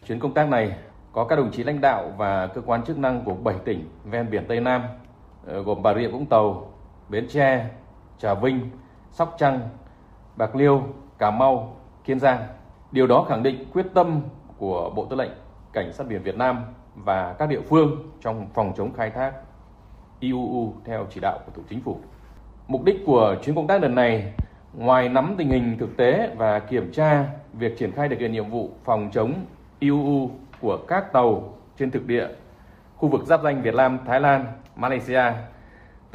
Chuyến 0.08 0.20
công 0.20 0.34
tác 0.34 0.48
này 0.48 0.76
có 1.12 1.24
các 1.24 1.36
đồng 1.36 1.52
chí 1.52 1.64
lãnh 1.64 1.80
đạo 1.80 2.14
và 2.18 2.46
cơ 2.46 2.60
quan 2.60 2.84
chức 2.86 2.98
năng 2.98 3.24
của 3.24 3.34
7 3.34 3.56
tỉnh 3.64 3.88
ven 4.04 4.30
biển 4.30 4.44
Tây 4.48 4.60
Nam, 4.60 4.82
ờ, 5.46 5.62
gồm 5.62 5.82
Bà 5.82 5.94
Rịa 5.94 6.08
Vũng 6.08 6.26
Tàu, 6.26 6.74
Bến 7.08 7.28
Tre, 7.28 7.70
Trà 8.18 8.34
Vinh, 8.34 8.70
Sóc 9.12 9.34
Trăng, 9.38 9.68
Bạc 10.36 10.56
Liêu, 10.56 10.82
Cà 11.18 11.30
Mau, 11.30 11.76
Kiên 12.04 12.20
Giang. 12.20 12.46
Điều 12.92 13.06
đó 13.06 13.26
khẳng 13.28 13.42
định 13.42 13.64
quyết 13.72 13.86
tâm 13.94 14.20
của 14.58 14.90
Bộ 14.90 15.04
Tư 15.04 15.16
lệnh 15.16 15.30
Cảnh 15.72 15.92
sát 15.92 16.06
biển 16.06 16.22
Việt 16.22 16.36
Nam 16.36 16.64
và 16.94 17.32
các 17.38 17.48
địa 17.48 17.60
phương 17.60 18.12
trong 18.20 18.46
phòng 18.54 18.72
chống 18.76 18.92
khai 18.92 19.10
thác 19.10 19.32
IUU 20.20 20.72
theo 20.84 21.06
chỉ 21.10 21.20
đạo 21.20 21.38
của 21.46 21.52
Thủ 21.54 21.62
Chính 21.68 21.80
phủ. 21.80 21.98
Mục 22.68 22.84
đích 22.84 22.96
của 23.06 23.36
chuyến 23.42 23.56
công 23.56 23.66
tác 23.66 23.82
lần 23.82 23.94
này 23.94 24.32
ngoài 24.72 25.08
nắm 25.08 25.34
tình 25.38 25.50
hình 25.50 25.76
thực 25.78 25.96
tế 25.96 26.34
và 26.36 26.58
kiểm 26.58 26.92
tra 26.92 27.24
việc 27.52 27.78
triển 27.78 27.92
khai 27.92 28.08
thực 28.08 28.18
hiện 28.18 28.32
nhiệm 28.32 28.50
vụ 28.50 28.70
phòng 28.84 29.10
chống 29.12 29.34
IUU 29.78 30.30
của 30.60 30.78
các 30.88 31.12
tàu 31.12 31.54
trên 31.78 31.90
thực 31.90 32.06
địa, 32.06 32.28
khu 32.96 33.08
vực 33.08 33.24
giáp 33.24 33.42
danh 33.42 33.62
Việt 33.62 33.74
Nam, 33.74 33.98
Thái 34.06 34.20
Lan, 34.20 34.46
Malaysia 34.76 35.22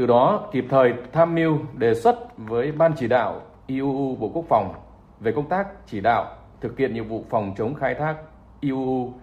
từ 0.01 0.07
đó 0.07 0.49
kịp 0.51 0.65
thời 0.69 0.93
tham 1.11 1.35
mưu 1.35 1.59
đề 1.73 1.95
xuất 1.95 2.37
với 2.37 2.71
Ban 2.71 2.93
chỉ 2.99 3.07
đạo 3.07 3.41
IUU 3.67 4.15
Bộ 4.15 4.31
Quốc 4.33 4.45
phòng 4.49 4.73
về 5.19 5.31
công 5.35 5.49
tác 5.49 5.67
chỉ 5.87 5.99
đạo 5.99 6.37
thực 6.61 6.77
hiện 6.77 6.93
nhiệm 6.93 7.07
vụ 7.07 7.25
phòng 7.29 7.53
chống 7.57 7.73
khai 7.75 7.95
thác 7.99 8.15
IUU. 8.61 9.13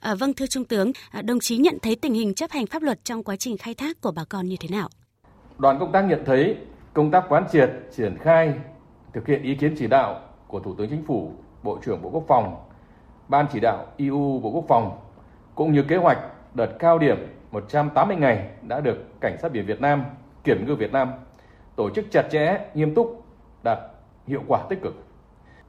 À, 0.00 0.14
vâng 0.14 0.34
thưa 0.34 0.46
Trung 0.46 0.64
tướng, 0.64 0.92
à, 1.10 1.22
đồng 1.22 1.38
chí 1.40 1.56
nhận 1.56 1.78
thấy 1.82 1.96
tình 1.96 2.14
hình 2.14 2.34
chấp 2.34 2.50
hành 2.50 2.66
pháp 2.66 2.82
luật 2.82 3.04
trong 3.04 3.24
quá 3.24 3.36
trình 3.36 3.56
khai 3.58 3.74
thác 3.74 4.00
của 4.00 4.12
bà 4.16 4.24
con 4.24 4.46
như 4.46 4.56
thế 4.60 4.68
nào? 4.68 4.88
Đoàn 5.58 5.78
công 5.78 5.92
tác 5.92 6.02
nhận 6.02 6.24
thấy 6.24 6.56
công 6.92 7.10
tác 7.10 7.24
quán 7.28 7.44
triệt, 7.52 7.70
triển 7.96 8.16
khai, 8.18 8.52
thực 9.12 9.26
hiện 9.26 9.42
ý 9.42 9.54
kiến 9.54 9.74
chỉ 9.78 9.86
đạo 9.86 10.20
của 10.48 10.60
Thủ 10.60 10.74
tướng 10.78 10.90
Chính 10.90 11.04
phủ, 11.06 11.32
Bộ 11.62 11.78
trưởng 11.84 12.02
Bộ 12.02 12.10
Quốc 12.10 12.24
phòng, 12.28 12.56
Ban 13.28 13.46
chỉ 13.52 13.60
đạo 13.60 13.86
IUU 13.96 14.38
Bộ 14.38 14.50
Quốc 14.50 14.64
phòng 14.68 14.98
cũng 15.54 15.72
như 15.72 15.82
kế 15.82 15.96
hoạch 15.96 16.18
đợt 16.54 16.76
cao 16.78 16.98
điểm 16.98 17.16
180 17.52 18.16
ngày 18.16 18.48
đã 18.62 18.80
được 18.80 19.20
Cảnh 19.20 19.38
sát 19.38 19.52
biển 19.52 19.66
Việt 19.66 19.80
Nam, 19.80 20.04
Kiểm 20.44 20.66
ngư 20.66 20.74
Việt 20.74 20.92
Nam 20.92 21.12
tổ 21.76 21.90
chức 21.90 22.04
chặt 22.10 22.22
chẽ, 22.30 22.58
nghiêm 22.74 22.94
túc, 22.94 23.22
đạt 23.62 23.78
hiệu 24.26 24.42
quả 24.48 24.60
tích 24.68 24.82
cực. 24.82 24.94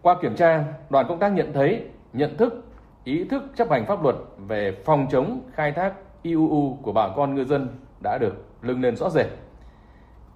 Qua 0.01 0.15
kiểm 0.21 0.35
tra, 0.35 0.63
đoàn 0.89 1.05
công 1.09 1.19
tác 1.19 1.29
nhận 1.29 1.53
thấy 1.53 1.85
nhận 2.13 2.37
thức, 2.37 2.65
ý 3.03 3.23
thức 3.23 3.43
chấp 3.55 3.69
hành 3.69 3.85
pháp 3.85 4.03
luật 4.03 4.15
về 4.37 4.71
phòng 4.85 5.07
chống 5.11 5.41
khai 5.53 5.71
thác 5.71 5.93
IUU 6.21 6.77
của 6.81 6.91
bà 6.91 7.09
con 7.15 7.35
ngư 7.35 7.45
dân 7.45 7.67
đã 8.03 8.17
được 8.17 8.45
lưng 8.61 8.81
lên 8.81 8.95
rõ 8.95 9.09
rệt. 9.09 9.27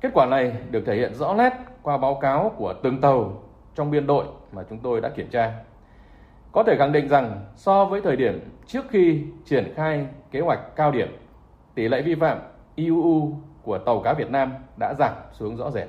Kết 0.01 0.09
quả 0.13 0.25
này 0.25 0.53
được 0.71 0.83
thể 0.85 0.95
hiện 0.95 1.15
rõ 1.15 1.33
nét 1.33 1.53
qua 1.81 1.97
báo 1.97 2.15
cáo 2.15 2.51
của 2.57 2.73
từng 2.83 3.01
tàu 3.01 3.43
trong 3.75 3.91
biên 3.91 4.07
đội 4.07 4.25
mà 4.51 4.63
chúng 4.69 4.79
tôi 4.79 5.01
đã 5.01 5.09
kiểm 5.09 5.29
tra. 5.29 5.53
Có 6.51 6.63
thể 6.63 6.75
khẳng 6.77 6.91
định 6.91 7.07
rằng 7.07 7.41
so 7.55 7.85
với 7.85 8.01
thời 8.01 8.15
điểm 8.15 8.39
trước 8.65 8.85
khi 8.89 9.23
triển 9.45 9.73
khai 9.75 10.07
kế 10.31 10.39
hoạch 10.39 10.59
cao 10.75 10.91
điểm 10.91 11.07
tỷ 11.78 11.88
lệ 11.88 12.01
vi 12.01 12.15
phạm 12.15 12.38
IUU 12.75 13.34
của 13.63 13.78
tàu 13.78 14.01
cá 14.01 14.13
Việt 14.13 14.32
Nam 14.32 14.53
đã 14.80 14.93
giảm 14.99 15.13
xuống 15.39 15.57
rõ 15.57 15.71
rệt. 15.71 15.88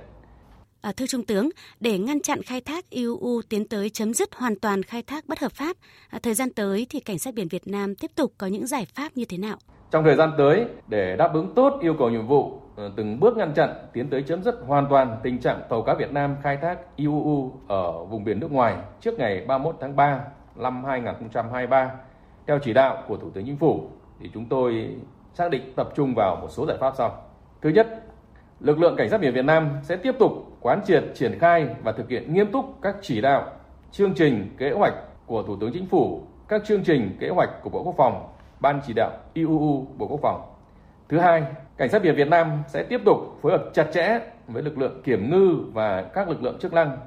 À, 0.81 0.93
thưa 0.97 1.07
Trung 1.07 1.25
tướng, 1.25 1.49
để 1.81 1.99
ngăn 1.99 2.21
chặn 2.21 2.43
khai 2.43 2.61
thác 2.61 2.91
IUU 2.91 3.43
tiến 3.49 3.69
tới 3.69 3.91
chấm 3.91 4.15
dứt 4.15 4.35
hoàn 4.35 4.57
toàn 4.57 4.83
khai 4.83 5.03
thác 5.03 5.25
bất 5.29 5.39
hợp 5.39 5.53
pháp, 5.53 5.77
à, 6.11 6.19
thời 6.23 6.35
gian 6.35 6.53
tới 6.53 6.87
thì 6.91 7.01
Cảnh 7.01 7.19
sát 7.19 7.35
biển 7.35 7.49
Việt 7.49 7.67
Nam 7.67 7.95
tiếp 7.95 8.11
tục 8.15 8.33
có 8.39 8.47
những 8.47 8.67
giải 8.67 8.87
pháp 8.95 9.09
như 9.15 9.25
thế 9.29 9.39
nào? 9.39 9.57
Trong 9.91 10.05
thời 10.05 10.17
gian 10.17 10.31
tới, 10.39 10.65
để 10.89 11.17
đáp 11.17 11.35
ứng 11.35 11.55
tốt 11.55 11.79
yêu 11.81 11.95
cầu 11.99 12.11
nhiệm 12.11 12.27
vụ, 12.27 12.61
ờ, 12.77 12.93
từng 12.97 13.21
bước 13.21 13.37
ngăn 13.37 13.55
chặn 13.55 13.75
tiến 13.93 14.11
tới 14.11 14.23
chấm 14.23 14.43
dứt 14.43 14.55
hoàn 14.67 14.87
toàn 14.91 15.17
tình 15.23 15.39
trạng 15.39 15.63
tàu 15.69 15.83
cá 15.83 15.95
Việt 15.95 16.13
Nam 16.13 16.37
khai 16.43 16.57
thác 16.57 16.79
IUU 16.97 17.53
ở 17.69 18.05
vùng 18.05 18.25
biển 18.25 18.41
nước 18.41 18.53
ngoài 18.53 18.77
trước 19.01 19.19
ngày 19.19 19.45
31 19.47 19.77
tháng 19.81 19.97
3 19.97 20.21
năm 20.57 20.85
2023 20.85 21.91
theo 22.47 22.59
chỉ 22.59 22.73
đạo 22.73 23.05
của 23.09 23.17
Thủ 23.17 23.31
tướng 23.31 23.47
Chính 23.47 23.57
phủ 23.57 23.91
thì 24.21 24.31
chúng 24.35 24.45
tôi 24.45 24.97
xác 25.39 25.51
định 25.51 25.73
tập 25.77 25.89
trung 25.95 26.15
vào 26.15 26.37
một 26.37 26.49
số 26.51 26.67
giải 26.67 26.77
pháp 26.81 26.95
sau. 26.99 27.23
Thứ 27.63 27.71
nhất, 27.71 28.03
lực 28.61 28.79
lượng 28.79 28.97
cảnh 28.97 29.11
sát 29.11 29.21
biển 29.21 29.35
Việt 29.35 29.45
Nam 29.45 29.71
sẽ 29.83 29.97
tiếp 29.97 30.15
tục 30.19 30.33
quán 30.61 30.81
triệt, 30.87 31.05
triển 31.15 31.39
khai 31.39 31.69
và 31.83 31.93
thực 31.93 32.09
hiện 32.09 32.35
nghiêm 32.35 32.53
túc 32.53 32.79
các 32.83 32.97
chỉ 33.03 33.21
đạo, 33.21 33.47
chương 33.91 34.15
trình, 34.15 34.55
kế 34.59 34.71
hoạch 34.71 34.95
của 35.27 35.43
Thủ 35.43 35.57
tướng 35.61 35.73
Chính 35.73 35.87
phủ, 35.87 36.23
các 36.49 36.63
chương 36.67 36.85
trình, 36.85 37.17
kế 37.21 37.29
hoạch 37.29 37.51
của 37.63 37.71
Bộ 37.71 37.83
Quốc 37.83 37.95
phòng, 37.97 38.29
Ban 38.61 38.81
chỉ 38.87 38.93
đạo 38.93 39.11
IUU 39.35 39.87
Bộ 39.97 40.07
Quốc 40.07 40.21
phòng. 40.23 40.43
Thứ 41.09 41.19
hai, 41.19 41.43
Cảnh 41.77 41.89
sát 41.89 42.03
biển 42.03 42.15
Việt 42.15 42.29
Nam 42.29 42.63
sẽ 42.69 42.83
tiếp 42.83 43.01
tục 43.05 43.19
phối 43.43 43.53
hợp 43.53 43.65
chặt 43.75 43.87
chẽ 43.93 44.21
với 44.49 44.63
lực 44.63 44.79
lượng 44.79 45.03
kiểm 45.05 45.31
ngư 45.31 45.57
và 45.73 46.03
các 46.03 46.29
lực 46.29 46.43
lượng 46.43 46.59
chức 46.61 46.73
năng, 46.73 46.99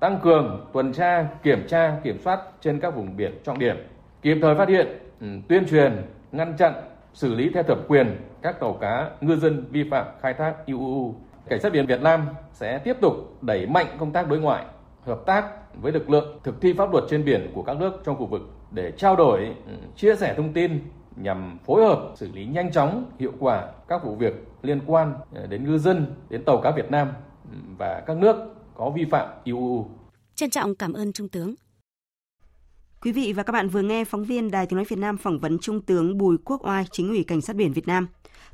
tăng 0.00 0.18
cường 0.22 0.66
tuần 0.72 0.92
tra, 0.92 1.26
kiểm 1.42 1.66
tra, 1.68 1.96
kiểm 2.04 2.18
soát 2.18 2.40
trên 2.60 2.80
các 2.80 2.94
vùng 2.94 3.16
biển 3.16 3.40
trọng 3.44 3.58
điểm, 3.58 3.76
kịp 4.22 4.38
thời 4.42 4.54
phát 4.54 4.68
hiện, 4.68 4.86
ừ, 5.20 5.26
tuyên 5.48 5.66
truyền, 5.66 6.02
ngăn 6.32 6.56
chặn 6.56 6.72
xử 7.14 7.34
lý 7.34 7.50
theo 7.54 7.62
thẩm 7.62 7.78
quyền 7.88 8.16
các 8.42 8.60
tàu 8.60 8.72
cá 8.72 9.10
ngư 9.20 9.36
dân 9.36 9.64
vi 9.70 9.84
phạm 9.90 10.06
khai 10.20 10.34
thác 10.34 10.54
IUU. 10.66 11.14
Cảnh 11.48 11.60
sát 11.60 11.72
biển 11.72 11.86
Việt 11.86 12.00
Nam 12.00 12.26
sẽ 12.52 12.78
tiếp 12.78 12.96
tục 13.00 13.42
đẩy 13.42 13.66
mạnh 13.66 13.86
công 13.98 14.12
tác 14.12 14.28
đối 14.28 14.40
ngoại, 14.40 14.64
hợp 15.04 15.22
tác 15.26 15.44
với 15.82 15.92
lực 15.92 16.10
lượng 16.10 16.38
thực 16.44 16.60
thi 16.60 16.72
pháp 16.72 16.92
luật 16.92 17.04
trên 17.10 17.24
biển 17.24 17.50
của 17.54 17.62
các 17.62 17.76
nước 17.76 17.92
trong 18.04 18.16
khu 18.16 18.26
vực 18.26 18.42
để 18.70 18.92
trao 18.96 19.16
đổi, 19.16 19.44
ừ, 19.66 19.72
chia 19.96 20.16
sẻ 20.16 20.34
thông 20.36 20.52
tin 20.52 20.80
nhằm 21.16 21.58
phối 21.64 21.84
hợp 21.84 22.12
xử 22.16 22.32
lý 22.32 22.46
nhanh 22.46 22.72
chóng, 22.72 23.10
hiệu 23.18 23.32
quả 23.38 23.72
các 23.88 24.04
vụ 24.04 24.14
việc 24.14 24.34
liên 24.62 24.80
quan 24.86 25.14
ờ, 25.34 25.46
đến 25.46 25.64
ngư 25.64 25.78
dân, 25.78 26.14
đến 26.28 26.44
tàu 26.44 26.60
cá 26.60 26.70
Việt 26.70 26.90
Nam 26.90 27.08
ừ, 27.50 27.56
và 27.78 28.02
các 28.06 28.16
nước 28.16 28.36
có 28.74 28.90
vi 28.90 29.04
phạm 29.04 29.28
IUU. 29.44 29.86
Trân 30.34 30.50
trọng 30.50 30.74
cảm 30.74 30.92
ơn 30.92 31.12
Trung 31.12 31.28
tướng. 31.28 31.54
Quý 33.04 33.12
vị 33.12 33.32
và 33.32 33.42
các 33.42 33.52
bạn 33.52 33.68
vừa 33.68 33.82
nghe 33.82 34.04
phóng 34.04 34.24
viên 34.24 34.50
Đài 34.50 34.66
Tiếng 34.66 34.76
Nói 34.76 34.84
Việt 34.88 34.98
Nam 34.98 35.16
phỏng 35.16 35.38
vấn 35.38 35.58
Trung 35.58 35.80
tướng 35.80 36.18
Bùi 36.18 36.36
Quốc 36.44 36.66
Oai, 36.66 36.84
chính 36.90 37.08
ủy 37.08 37.24
Cảnh 37.24 37.40
sát 37.40 37.56
biển 37.56 37.72
Việt 37.72 37.88
Nam. 37.88 38.08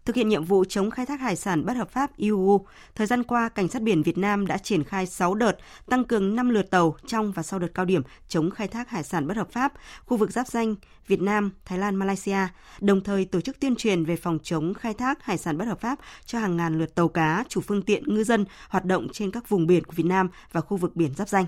Thực 0.05 0.17
hiện 0.17 0.29
nhiệm 0.29 0.45
vụ 0.45 0.65
chống 0.65 0.91
khai 0.91 1.07
thác 1.07 1.21
hải 1.21 1.37
sản 1.37 1.65
bất 1.67 1.77
hợp 1.77 1.91
pháp 1.91 2.17
IUU, 2.17 2.67
thời 2.95 3.07
gian 3.07 3.23
qua, 3.23 3.49
Cảnh 3.49 3.69
sát 3.69 3.83
biển 3.83 4.03
Việt 4.03 4.19
Nam 4.19 4.47
đã 4.47 4.59
triển 4.59 4.85
khai 4.85 5.07
6 5.07 5.35
đợt, 5.35 5.59
tăng 5.87 6.05
cường 6.05 6.37
5 6.37 6.49
lượt 6.49 6.71
tàu 6.71 6.97
trong 7.07 7.33
và 7.33 7.43
sau 7.43 7.59
đợt 7.59 7.69
cao 7.75 7.85
điểm 7.85 8.03
chống 8.29 8.51
khai 8.51 8.69
thác 8.69 8.91
hải 8.91 9.03
sản 9.03 9.27
bất 9.27 9.37
hợp 9.37 9.53
pháp, 9.53 9.73
khu 10.05 10.17
vực 10.17 10.31
giáp 10.31 10.49
danh 10.49 10.75
Việt 11.07 11.21
Nam, 11.21 11.51
Thái 11.65 11.79
Lan, 11.79 11.97
Malaysia, 11.97 12.49
đồng 12.81 13.01
thời 13.01 13.25
tổ 13.25 13.41
chức 13.41 13.61
tuyên 13.61 13.77
truyền 13.77 14.05
về 14.05 14.17
phòng 14.17 14.39
chống 14.43 14.75
khai 14.75 14.95
thác 14.95 15.25
hải 15.25 15.39
sản 15.39 15.59
bất 15.59 15.65
hợp 15.65 15.81
pháp 15.81 15.99
cho 16.25 16.39
hàng 16.39 16.57
ngàn 16.57 16.79
lượt 16.79 16.95
tàu 16.95 17.09
cá, 17.09 17.45
chủ 17.49 17.61
phương 17.61 17.83
tiện, 17.83 18.15
ngư 18.15 18.25
dân 18.25 18.45
hoạt 18.69 18.85
động 18.85 19.09
trên 19.13 19.31
các 19.31 19.49
vùng 19.49 19.67
biển 19.67 19.85
của 19.85 19.93
Việt 19.97 20.07
Nam 20.07 20.29
và 20.53 20.61
khu 20.61 20.77
vực 20.77 20.97
biển 20.97 21.15
giáp 21.15 21.29
danh. 21.29 21.47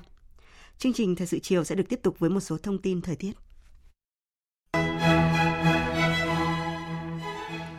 Chương 0.78 0.92
trình 0.92 1.16
Thời 1.16 1.26
sự 1.26 1.38
chiều 1.38 1.64
sẽ 1.64 1.74
được 1.74 1.88
tiếp 1.88 2.00
tục 2.02 2.18
với 2.18 2.30
một 2.30 2.40
số 2.40 2.58
thông 2.58 2.78
tin 2.78 3.00
thời 3.00 3.16
tiết. 3.16 3.32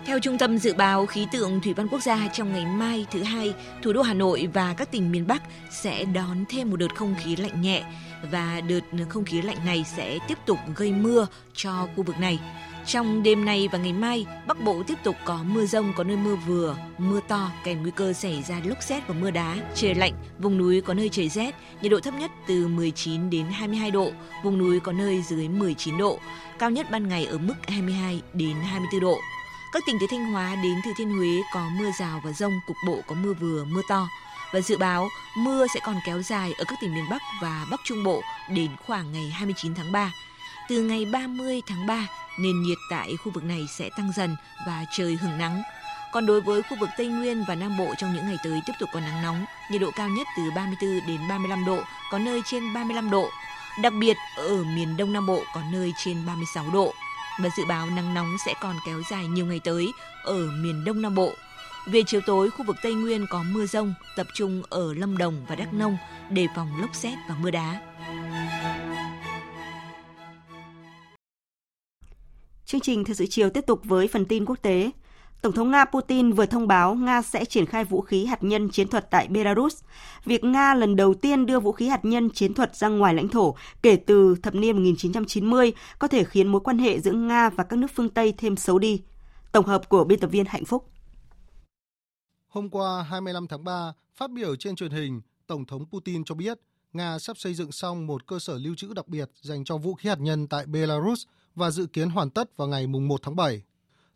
Theo 0.05 0.19
Trung 0.19 0.37
tâm 0.37 0.57
Dự 0.57 0.73
báo 0.73 1.05
Khí 1.05 1.27
tượng 1.31 1.61
Thủy 1.61 1.73
văn 1.73 1.87
Quốc 1.87 2.03
gia, 2.03 2.27
trong 2.27 2.53
ngày 2.53 2.65
mai 2.65 3.05
thứ 3.11 3.23
hai, 3.23 3.53
thủ 3.83 3.93
đô 3.93 4.01
Hà 4.01 4.13
Nội 4.13 4.49
và 4.53 4.73
các 4.73 4.91
tỉnh 4.91 5.11
miền 5.11 5.27
Bắc 5.27 5.43
sẽ 5.71 6.05
đón 6.05 6.45
thêm 6.49 6.69
một 6.69 6.77
đợt 6.77 6.95
không 6.95 7.15
khí 7.23 7.35
lạnh 7.35 7.61
nhẹ 7.61 7.83
và 8.31 8.61
đợt 8.61 8.79
không 9.09 9.25
khí 9.25 9.41
lạnh 9.41 9.65
này 9.65 9.85
sẽ 9.95 10.19
tiếp 10.27 10.37
tục 10.45 10.57
gây 10.75 10.91
mưa 10.91 11.27
cho 11.53 11.87
khu 11.95 12.03
vực 12.03 12.19
này. 12.19 12.39
Trong 12.89 13.23
đêm 13.23 13.45
nay 13.45 13.67
và 13.71 13.77
ngày 13.77 13.93
mai, 13.93 14.25
Bắc 14.47 14.63
Bộ 14.63 14.83
tiếp 14.87 14.97
tục 15.03 15.15
có 15.25 15.39
mưa 15.43 15.65
rông, 15.65 15.93
có 15.95 16.03
nơi 16.03 16.17
mưa 16.17 16.35
vừa, 16.35 16.75
mưa 16.97 17.19
to 17.27 17.51
kèm 17.63 17.81
nguy 17.81 17.91
cơ 17.91 18.13
xảy 18.13 18.43
ra 18.43 18.61
lốc 18.63 18.83
xét 18.83 19.07
và 19.07 19.15
mưa 19.21 19.31
đá, 19.31 19.57
trời 19.75 19.95
lạnh, 19.95 20.13
vùng 20.39 20.57
núi 20.57 20.81
có 20.81 20.93
nơi 20.93 21.09
trời 21.09 21.29
rét, 21.29 21.55
nhiệt 21.81 21.91
độ 21.91 21.99
thấp 21.99 22.13
nhất 22.13 22.31
từ 22.47 22.67
19 22.67 23.29
đến 23.29 23.45
22 23.45 23.91
độ, 23.91 24.11
vùng 24.43 24.57
núi 24.57 24.79
có 24.79 24.91
nơi 24.91 25.21
dưới 25.21 25.49
19 25.49 25.97
độ, 25.97 26.19
cao 26.59 26.69
nhất 26.69 26.91
ban 26.91 27.07
ngày 27.07 27.25
ở 27.25 27.37
mức 27.37 27.53
22 27.67 28.21
đến 28.33 28.55
24 28.63 29.01
độ. 29.01 29.17
Các 29.73 29.83
tỉnh 29.87 29.97
từ 30.01 30.07
Thanh 30.11 30.31
Hóa 30.31 30.55
đến 30.63 30.75
Thừa 30.85 30.91
Thiên 30.97 31.17
Huế 31.17 31.41
có 31.53 31.69
mưa 31.79 31.89
rào 31.99 32.21
và 32.25 32.31
rông, 32.31 32.53
cục 32.67 32.77
bộ 32.87 32.99
có 33.07 33.15
mưa 33.15 33.33
vừa, 33.33 33.65
mưa 33.65 33.81
to. 33.89 34.07
Và 34.53 34.61
dự 34.61 34.77
báo 34.77 35.07
mưa 35.37 35.65
sẽ 35.73 35.79
còn 35.83 35.95
kéo 36.05 36.21
dài 36.21 36.53
ở 36.57 36.63
các 36.67 36.79
tỉnh 36.81 36.95
miền 36.95 37.05
Bắc 37.09 37.21
và 37.41 37.65
Bắc 37.71 37.79
Trung 37.83 38.03
Bộ 38.03 38.21
đến 38.49 38.71
khoảng 38.85 39.11
ngày 39.11 39.29
29 39.29 39.75
tháng 39.75 39.91
3. 39.91 40.11
Từ 40.69 40.81
ngày 40.81 41.05
30 41.05 41.61
tháng 41.67 41.87
3, 41.87 42.07
nền 42.39 42.61
nhiệt 42.61 42.77
tại 42.89 43.15
khu 43.23 43.31
vực 43.31 43.43
này 43.43 43.67
sẽ 43.69 43.89
tăng 43.97 44.11
dần 44.15 44.35
và 44.67 44.85
trời 44.91 45.15
hứng 45.15 45.37
nắng. 45.37 45.61
Còn 46.11 46.25
đối 46.25 46.41
với 46.41 46.61
khu 46.61 46.77
vực 46.79 46.89
Tây 46.97 47.07
Nguyên 47.07 47.43
và 47.47 47.55
Nam 47.55 47.77
Bộ 47.77 47.93
trong 47.97 48.13
những 48.13 48.25
ngày 48.25 48.37
tới 48.43 48.61
tiếp 48.65 48.73
tục 48.79 48.89
có 48.93 48.99
nắng 48.99 49.21
nóng, 49.23 49.45
nhiệt 49.71 49.81
độ 49.81 49.91
cao 49.95 50.09
nhất 50.09 50.27
từ 50.37 50.43
34 50.55 50.99
đến 51.07 51.19
35 51.29 51.65
độ, 51.65 51.79
có 52.11 52.19
nơi 52.19 52.41
trên 52.45 52.73
35 52.73 53.09
độ. 53.09 53.29
Đặc 53.81 53.93
biệt 53.99 54.17
ở 54.35 54.63
miền 54.63 54.97
Đông 54.97 55.13
Nam 55.13 55.25
Bộ 55.25 55.43
có 55.53 55.61
nơi 55.71 55.93
trên 56.03 56.25
36 56.25 56.65
độ. 56.73 56.93
Và 57.39 57.49
dự 57.57 57.65
báo 57.65 57.85
nắng 57.89 58.13
nóng 58.13 58.37
sẽ 58.45 58.53
còn 58.61 58.75
kéo 58.85 59.01
dài 59.09 59.27
nhiều 59.27 59.45
ngày 59.45 59.59
tới 59.63 59.91
ở 60.23 60.47
miền 60.51 60.83
Đông 60.85 61.01
Nam 61.01 61.15
Bộ. 61.15 61.33
Về 61.85 62.01
chiều 62.07 62.21
tối, 62.25 62.49
khu 62.49 62.65
vực 62.65 62.75
Tây 62.83 62.93
Nguyên 62.93 63.25
có 63.29 63.43
mưa 63.43 63.65
rông, 63.65 63.93
tập 64.15 64.27
trung 64.33 64.63
ở 64.69 64.93
Lâm 64.93 65.17
Đồng 65.17 65.45
và 65.47 65.55
Đắk 65.55 65.73
Nông, 65.73 65.97
đề 66.29 66.47
phòng 66.55 66.81
lốc 66.81 66.95
xét 66.95 67.17
và 67.29 67.35
mưa 67.35 67.51
đá. 67.51 67.81
Chương 72.69 72.81
trình 72.81 73.05
Thời 73.05 73.15
sự 73.15 73.25
chiều 73.29 73.49
tiếp 73.49 73.65
tục 73.67 73.81
với 73.83 74.07
phần 74.07 74.25
tin 74.25 74.45
quốc 74.45 74.55
tế. 74.61 74.91
Tổng 75.41 75.53
thống 75.53 75.71
Nga 75.71 75.85
Putin 75.85 76.31
vừa 76.31 76.45
thông 76.45 76.67
báo 76.67 76.95
Nga 76.95 77.21
sẽ 77.21 77.45
triển 77.45 77.65
khai 77.65 77.83
vũ 77.83 78.01
khí 78.01 78.25
hạt 78.25 78.43
nhân 78.43 78.69
chiến 78.69 78.87
thuật 78.87 79.11
tại 79.11 79.27
Belarus. 79.27 79.83
Việc 80.25 80.43
Nga 80.43 80.73
lần 80.73 80.95
đầu 80.95 81.13
tiên 81.13 81.45
đưa 81.45 81.59
vũ 81.59 81.71
khí 81.71 81.87
hạt 81.87 82.05
nhân 82.05 82.29
chiến 82.29 82.53
thuật 82.53 82.75
ra 82.75 82.87
ngoài 82.87 83.13
lãnh 83.13 83.27
thổ 83.27 83.55
kể 83.81 83.95
từ 83.95 84.35
thập 84.43 84.55
niên 84.55 84.75
1990 84.75 85.73
có 85.99 86.07
thể 86.07 86.23
khiến 86.23 86.47
mối 86.47 86.61
quan 86.61 86.77
hệ 86.77 86.99
giữa 86.99 87.11
Nga 87.11 87.49
và 87.49 87.63
các 87.63 87.79
nước 87.79 87.87
phương 87.95 88.09
Tây 88.09 88.33
thêm 88.37 88.57
xấu 88.57 88.79
đi. 88.79 89.01
Tổng 89.51 89.65
hợp 89.65 89.89
của 89.89 90.03
biên 90.03 90.19
tập 90.19 90.27
viên 90.27 90.45
Hạnh 90.45 90.65
Phúc. 90.65 90.89
Hôm 92.47 92.69
qua 92.69 93.03
25 93.03 93.47
tháng 93.47 93.63
3, 93.63 93.93
phát 94.15 94.31
biểu 94.31 94.55
trên 94.55 94.75
truyền 94.75 94.91
hình, 94.91 95.21
Tổng 95.47 95.65
thống 95.65 95.85
Putin 95.91 96.23
cho 96.23 96.35
biết 96.35 96.59
Nga 96.93 97.19
sắp 97.19 97.37
xây 97.37 97.53
dựng 97.53 97.71
xong 97.71 98.07
một 98.07 98.27
cơ 98.27 98.39
sở 98.39 98.57
lưu 98.57 98.75
trữ 98.75 98.93
đặc 98.93 99.07
biệt 99.07 99.29
dành 99.41 99.63
cho 99.63 99.77
vũ 99.77 99.93
khí 99.93 100.09
hạt 100.09 100.19
nhân 100.19 100.47
tại 100.47 100.65
Belarus 100.65 101.25
và 101.55 101.71
dự 101.71 101.85
kiến 101.85 102.09
hoàn 102.09 102.29
tất 102.29 102.57
vào 102.57 102.67
ngày 102.67 102.87
1 102.87 103.21
tháng 103.23 103.35
7. 103.35 103.61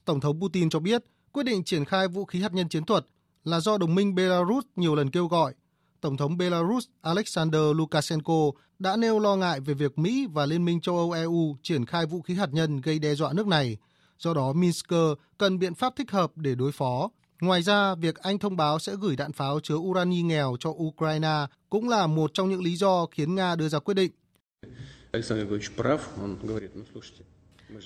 Tổng 0.06 0.20
thống 0.20 0.42
Putin 0.42 0.70
cho 0.70 0.80
biết 0.80 1.04
quyết 1.32 1.44
định 1.44 1.64
triển 1.64 1.86
khai 1.86 2.08
vũ 2.08 2.26
khí 2.26 2.42
hạt 2.42 2.54
nhân 2.54 2.70
chiến 2.70 2.86
thuật 2.86 3.06
là 3.44 3.60
do 3.60 3.78
đồng 3.78 3.96
minh 3.96 4.16
Belarus 4.16 4.66
nhiều 4.76 4.96
lần 4.96 5.12
kêu 5.12 5.28
gọi. 5.28 5.54
Tổng 6.02 6.18
thống 6.18 6.38
Belarus 6.38 6.88
Alexander 7.02 7.62
Lukashenko 7.76 8.52
đã 8.80 8.96
nêu 8.96 9.20
lo 9.20 9.36
ngại 9.36 9.60
về 9.60 9.74
việc 9.74 9.98
Mỹ 9.98 10.28
và 10.34 10.46
Liên 10.46 10.66
minh 10.66 10.82
châu 10.82 10.98
Âu 10.98 11.12
EU 11.12 11.58
triển 11.62 11.86
khai 11.86 12.06
vũ 12.06 12.22
khí 12.22 12.34
hạt 12.34 12.50
nhân 12.52 12.82
gây 12.82 13.00
đe 13.00 13.16
dọa 13.16 13.34
nước 13.34 13.48
này. 13.48 13.78
Do 14.20 14.34
đó, 14.34 14.54
Minsk 14.54 14.94
cần 15.38 15.60
biện 15.60 15.74
pháp 15.74 15.94
thích 15.96 16.12
hợp 16.12 16.32
để 16.36 16.56
đối 16.56 16.72
phó. 16.72 17.10
Ngoài 17.42 17.62
ra, 17.62 17.96
việc 17.96 18.16
Anh 18.16 18.40
thông 18.40 18.58
báo 18.58 18.80
sẽ 18.80 18.96
gửi 19.02 19.16
đạn 19.16 19.32
pháo 19.32 19.60
chứa 19.60 19.76
urani 19.76 20.22
nghèo 20.22 20.56
cho 20.60 20.70
Ukraine 20.70 21.46
cũng 21.70 21.90
là 21.90 22.08
một 22.08 22.32
trong 22.34 22.50
những 22.50 22.64
lý 22.64 22.76
do 22.76 23.06
khiến 23.12 23.36
Nga 23.36 23.56
đưa 23.56 23.70
ra 23.70 23.80
quyết 23.80 23.94
định. 23.94 24.12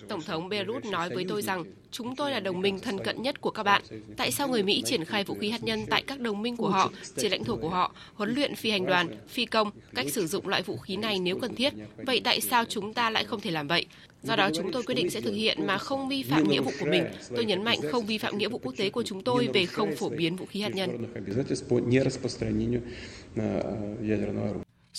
Tổng 0.07 0.21
thống 0.21 0.49
Beirut 0.49 0.85
nói 0.85 1.09
với 1.09 1.25
tôi 1.29 1.41
rằng 1.41 1.63
chúng 1.91 2.15
tôi 2.15 2.31
là 2.31 2.39
đồng 2.39 2.61
minh 2.61 2.79
thân 2.79 2.97
cận 3.03 3.21
nhất 3.21 3.41
của 3.41 3.51
các 3.51 3.63
bạn. 3.63 3.81
Tại 4.17 4.31
sao 4.31 4.47
người 4.47 4.63
Mỹ 4.63 4.83
triển 4.85 5.05
khai 5.05 5.23
vũ 5.23 5.35
khí 5.35 5.49
hạt 5.49 5.63
nhân 5.63 5.85
tại 5.89 6.03
các 6.07 6.19
đồng 6.19 6.41
minh 6.41 6.57
của 6.57 6.69
họ, 6.69 6.91
trên 7.15 7.31
lãnh 7.31 7.43
thổ 7.43 7.55
của 7.55 7.69
họ, 7.69 7.95
huấn 8.13 8.33
luyện 8.33 8.55
phi 8.55 8.69
hành 8.69 8.85
đoàn, 8.85 9.07
phi 9.27 9.45
công, 9.45 9.71
cách 9.95 10.09
sử 10.09 10.27
dụng 10.27 10.47
loại 10.47 10.61
vũ 10.61 10.77
khí 10.77 10.95
này 10.95 11.19
nếu 11.19 11.39
cần 11.39 11.55
thiết? 11.55 11.73
Vậy 12.05 12.21
tại 12.23 12.41
sao 12.41 12.65
chúng 12.65 12.93
ta 12.93 13.09
lại 13.09 13.23
không 13.23 13.41
thể 13.41 13.51
làm 13.51 13.67
vậy? 13.67 13.85
Do 14.23 14.35
đó 14.35 14.49
chúng 14.55 14.71
tôi 14.71 14.83
quyết 14.83 14.95
định 14.95 15.09
sẽ 15.09 15.21
thực 15.21 15.33
hiện 15.33 15.67
mà 15.67 15.77
không 15.77 16.09
vi 16.09 16.23
phạm 16.23 16.49
nghĩa 16.49 16.61
vụ 16.61 16.71
của 16.79 16.85
mình. 16.85 17.03
Tôi 17.35 17.45
nhấn 17.45 17.63
mạnh 17.63 17.79
không 17.91 18.05
vi 18.05 18.17
phạm 18.17 18.37
nghĩa 18.37 18.49
vụ 18.49 18.57
quốc 18.57 18.73
tế 18.77 18.89
của 18.89 19.03
chúng 19.03 19.23
tôi 19.23 19.49
về 19.53 19.65
không 19.65 19.95
phổ 19.95 20.09
biến 20.09 20.35
vũ 20.35 20.45
khí 20.45 20.61
hạt 20.61 20.75
nhân. 20.75 20.89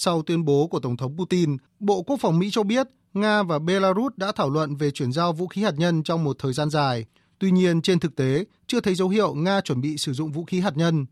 Sau 0.01 0.23
tuyên 0.23 0.45
bố 0.45 0.67
của 0.67 0.81
Tổng 0.81 0.97
thống 0.97 1.17
Putin, 1.17 1.57
Bộ 1.81 2.03
Quốc 2.03 2.17
phòng 2.21 2.39
Mỹ 2.39 2.49
cho 2.53 2.63
biết 2.63 2.87
Nga 3.15 3.43
và 3.43 3.59
Belarus 3.59 4.13
đã 4.17 4.33
thảo 4.33 4.51
luận 4.51 4.77
về 4.77 4.91
chuyển 4.91 5.13
giao 5.13 5.33
vũ 5.33 5.47
khí 5.47 5.63
hạt 5.63 5.75
nhân 5.77 6.03
trong 6.03 6.25
một 6.25 6.37
thời 6.39 6.53
gian 6.53 6.71
dài. 6.71 7.05
Tuy 7.39 7.51
nhiên, 7.51 7.83
trên 7.83 8.01
thực 8.01 8.17
tế, 8.17 8.45
chưa 8.67 8.81
thấy 8.81 8.95
dấu 8.95 9.09
hiệu 9.09 9.35
Nga 9.35 9.61
chuẩn 9.61 9.81
bị 9.81 9.97
sử 9.99 10.13
dụng 10.13 10.33
vũ 10.33 10.45
khí 10.45 10.61
hạt 10.61 10.77
nhân. 10.77 11.07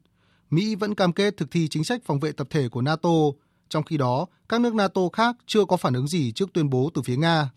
Mỹ 0.50 0.74
vẫn 0.74 0.94
cam 0.94 1.12
kết 1.12 1.36
thực 1.36 1.50
thi 1.50 1.68
chính 1.68 1.84
sách 1.84 2.00
phòng 2.04 2.20
vệ 2.20 2.32
tập 2.32 2.46
thể 2.50 2.68
của 2.68 2.82
NATO, 2.82 3.10
trong 3.68 3.82
khi 3.82 3.96
đó, 3.96 4.26
các 4.48 4.60
nước 4.60 4.74
NATO 4.74 5.00
khác 5.12 5.36
chưa 5.46 5.64
có 5.64 5.76
phản 5.76 5.94
ứng 5.94 6.08
gì 6.08 6.32
trước 6.32 6.52
tuyên 6.54 6.70
bố 6.70 6.90
từ 6.94 7.02
phía 7.02 7.16
Nga. 7.16 7.50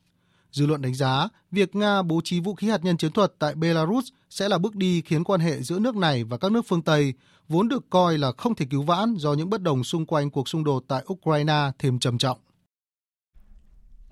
Dư 0.51 0.65
luận 0.65 0.81
đánh 0.81 0.93
giá, 0.93 1.27
việc 1.51 1.75
Nga 1.75 2.01
bố 2.01 2.21
trí 2.23 2.39
vũ 2.39 2.55
khí 2.55 2.69
hạt 2.69 2.83
nhân 2.83 2.97
chiến 2.97 3.11
thuật 3.11 3.33
tại 3.39 3.55
Belarus 3.55 4.07
sẽ 4.29 4.49
là 4.49 4.57
bước 4.57 4.75
đi 4.75 5.01
khiến 5.01 5.23
quan 5.23 5.39
hệ 5.39 5.61
giữa 5.61 5.79
nước 5.79 5.95
này 5.95 6.23
và 6.23 6.37
các 6.37 6.51
nước 6.51 6.65
phương 6.67 6.81
Tây, 6.81 7.13
vốn 7.49 7.67
được 7.67 7.89
coi 7.89 8.17
là 8.17 8.31
không 8.37 8.55
thể 8.55 8.65
cứu 8.69 8.83
vãn 8.83 9.15
do 9.15 9.33
những 9.33 9.49
bất 9.49 9.61
đồng 9.61 9.83
xung 9.83 10.05
quanh 10.05 10.29
cuộc 10.29 10.49
xung 10.49 10.63
đột 10.63 10.83
tại 10.87 11.03
Ukraine 11.13 11.71
thêm 11.79 11.99
trầm 11.99 12.17
trọng. 12.17 12.37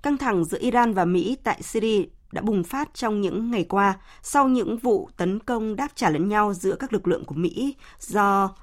Căng 0.02 0.18
thẳng 0.18 0.44
giữa 0.44 0.58
Iran 0.60 0.94
và 0.94 1.04
Mỹ 1.04 1.36
tại 1.44 1.62
Syria 1.62 2.02
đã 2.32 2.42
bùng 2.42 2.64
phát 2.64 2.94
trong 2.94 3.20
những 3.20 3.50
ngày 3.50 3.64
qua 3.64 4.00
sau 4.22 4.48
những 4.48 4.78
vụ 4.78 5.08
tấn 5.16 5.38
công 5.38 5.76
đáp 5.76 5.88
trả 5.94 6.10
lẫn 6.10 6.28
nhau 6.28 6.54
giữa 6.54 6.76
các 6.76 6.92
lực 6.92 7.08
lượng 7.08 7.24
của 7.24 7.34
Mỹ 7.34 7.76
do 8.00 8.54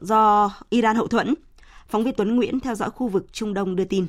do 0.00 0.50
Iran 0.70 0.96
hậu 0.96 1.06
thuẫn. 1.06 1.34
Phóng 1.88 2.04
viên 2.04 2.14
Tuấn 2.16 2.36
Nguyễn 2.36 2.60
theo 2.60 2.74
dõi 2.74 2.90
khu 2.90 3.08
vực 3.08 3.26
Trung 3.32 3.54
Đông 3.54 3.76
đưa 3.76 3.84
tin. 3.84 4.06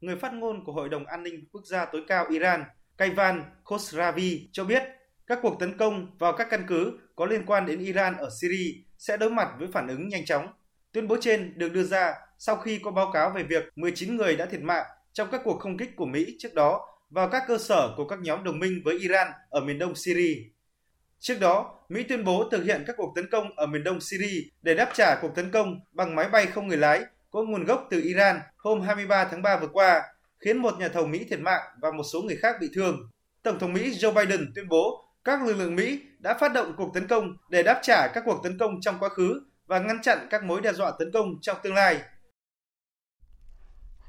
Người 0.00 0.16
phát 0.16 0.34
ngôn 0.34 0.64
của 0.64 0.72
Hội 0.72 0.88
đồng 0.88 1.06
An 1.06 1.22
ninh 1.22 1.44
Quốc 1.52 1.64
gia 1.64 1.84
tối 1.84 2.02
cao 2.08 2.26
Iran, 2.30 2.64
Kaivan 2.98 3.44
Khosravi 3.64 4.48
cho 4.52 4.64
biết 4.64 4.82
các 5.26 5.38
cuộc 5.42 5.60
tấn 5.60 5.78
công 5.78 6.18
vào 6.18 6.32
các 6.32 6.46
căn 6.50 6.64
cứ 6.68 6.98
có 7.16 7.26
liên 7.26 7.46
quan 7.46 7.66
đến 7.66 7.78
Iran 7.78 8.16
ở 8.16 8.28
Syria 8.40 8.74
sẽ 8.98 9.16
đối 9.16 9.30
mặt 9.30 9.48
với 9.58 9.68
phản 9.72 9.88
ứng 9.88 10.08
nhanh 10.08 10.24
chóng. 10.24 10.46
Tuyên 10.92 11.08
bố 11.08 11.16
trên 11.20 11.58
được 11.58 11.68
đưa 11.68 11.82
ra 11.82 12.14
sau 12.38 12.56
khi 12.56 12.78
có 12.78 12.90
báo 12.90 13.10
cáo 13.12 13.30
về 13.30 13.42
việc 13.42 13.68
19 13.76 14.16
người 14.16 14.36
đã 14.36 14.46
thiệt 14.46 14.60
mạng 14.60 14.86
trong 15.12 15.28
các 15.32 15.40
cuộc 15.44 15.60
không 15.60 15.76
kích 15.76 15.96
của 15.96 16.06
Mỹ 16.06 16.36
trước 16.38 16.54
đó 16.54 16.86
vào 17.10 17.28
các 17.28 17.42
cơ 17.48 17.58
sở 17.58 17.94
của 17.96 18.08
các 18.08 18.18
nhóm 18.22 18.44
đồng 18.44 18.58
minh 18.58 18.82
với 18.84 18.98
Iran 18.98 19.28
ở 19.50 19.60
miền 19.60 19.78
đông 19.78 19.94
Syria. 19.94 20.34
Trước 21.18 21.40
đó, 21.40 21.78
Mỹ 21.88 22.02
tuyên 22.02 22.24
bố 22.24 22.48
thực 22.50 22.64
hiện 22.64 22.84
các 22.86 22.96
cuộc 22.98 23.12
tấn 23.14 23.30
công 23.30 23.56
ở 23.56 23.66
miền 23.66 23.84
đông 23.84 24.00
Syria 24.00 24.42
để 24.62 24.74
đáp 24.74 24.90
trả 24.94 25.18
cuộc 25.22 25.34
tấn 25.34 25.50
công 25.50 25.80
bằng 25.92 26.14
máy 26.14 26.28
bay 26.28 26.46
không 26.46 26.68
người 26.68 26.76
lái 26.76 27.00
có 27.30 27.42
nguồn 27.42 27.64
gốc 27.64 27.86
từ 27.90 28.00
Iran 28.00 28.40
hôm 28.56 28.80
23 28.80 29.24
tháng 29.24 29.42
3 29.42 29.56
vừa 29.56 29.68
qua, 29.72 30.02
khiến 30.38 30.58
một 30.58 30.78
nhà 30.78 30.88
thầu 30.88 31.06
Mỹ 31.06 31.24
thiệt 31.30 31.40
mạng 31.40 31.62
và 31.80 31.90
một 31.90 32.04
số 32.12 32.22
người 32.22 32.36
khác 32.36 32.56
bị 32.60 32.70
thương. 32.74 33.10
Tổng 33.42 33.58
thống 33.58 33.72
Mỹ 33.72 33.90
Joe 33.90 34.14
Biden 34.14 34.52
tuyên 34.54 34.68
bố 34.68 35.04
các 35.24 35.42
lực 35.42 35.56
lượng 35.56 35.76
Mỹ 35.76 36.00
đã 36.18 36.38
phát 36.40 36.52
động 36.52 36.72
cuộc 36.76 36.94
tấn 36.94 37.06
công 37.06 37.36
để 37.48 37.62
đáp 37.62 37.80
trả 37.82 38.08
các 38.14 38.22
cuộc 38.26 38.40
tấn 38.42 38.58
công 38.58 38.80
trong 38.80 38.96
quá 39.00 39.08
khứ 39.08 39.40
và 39.66 39.78
ngăn 39.78 40.02
chặn 40.02 40.18
các 40.30 40.44
mối 40.44 40.60
đe 40.60 40.72
dọa 40.72 40.92
tấn 40.98 41.12
công 41.12 41.34
trong 41.40 41.56
tương 41.62 41.74
lai. 41.74 42.00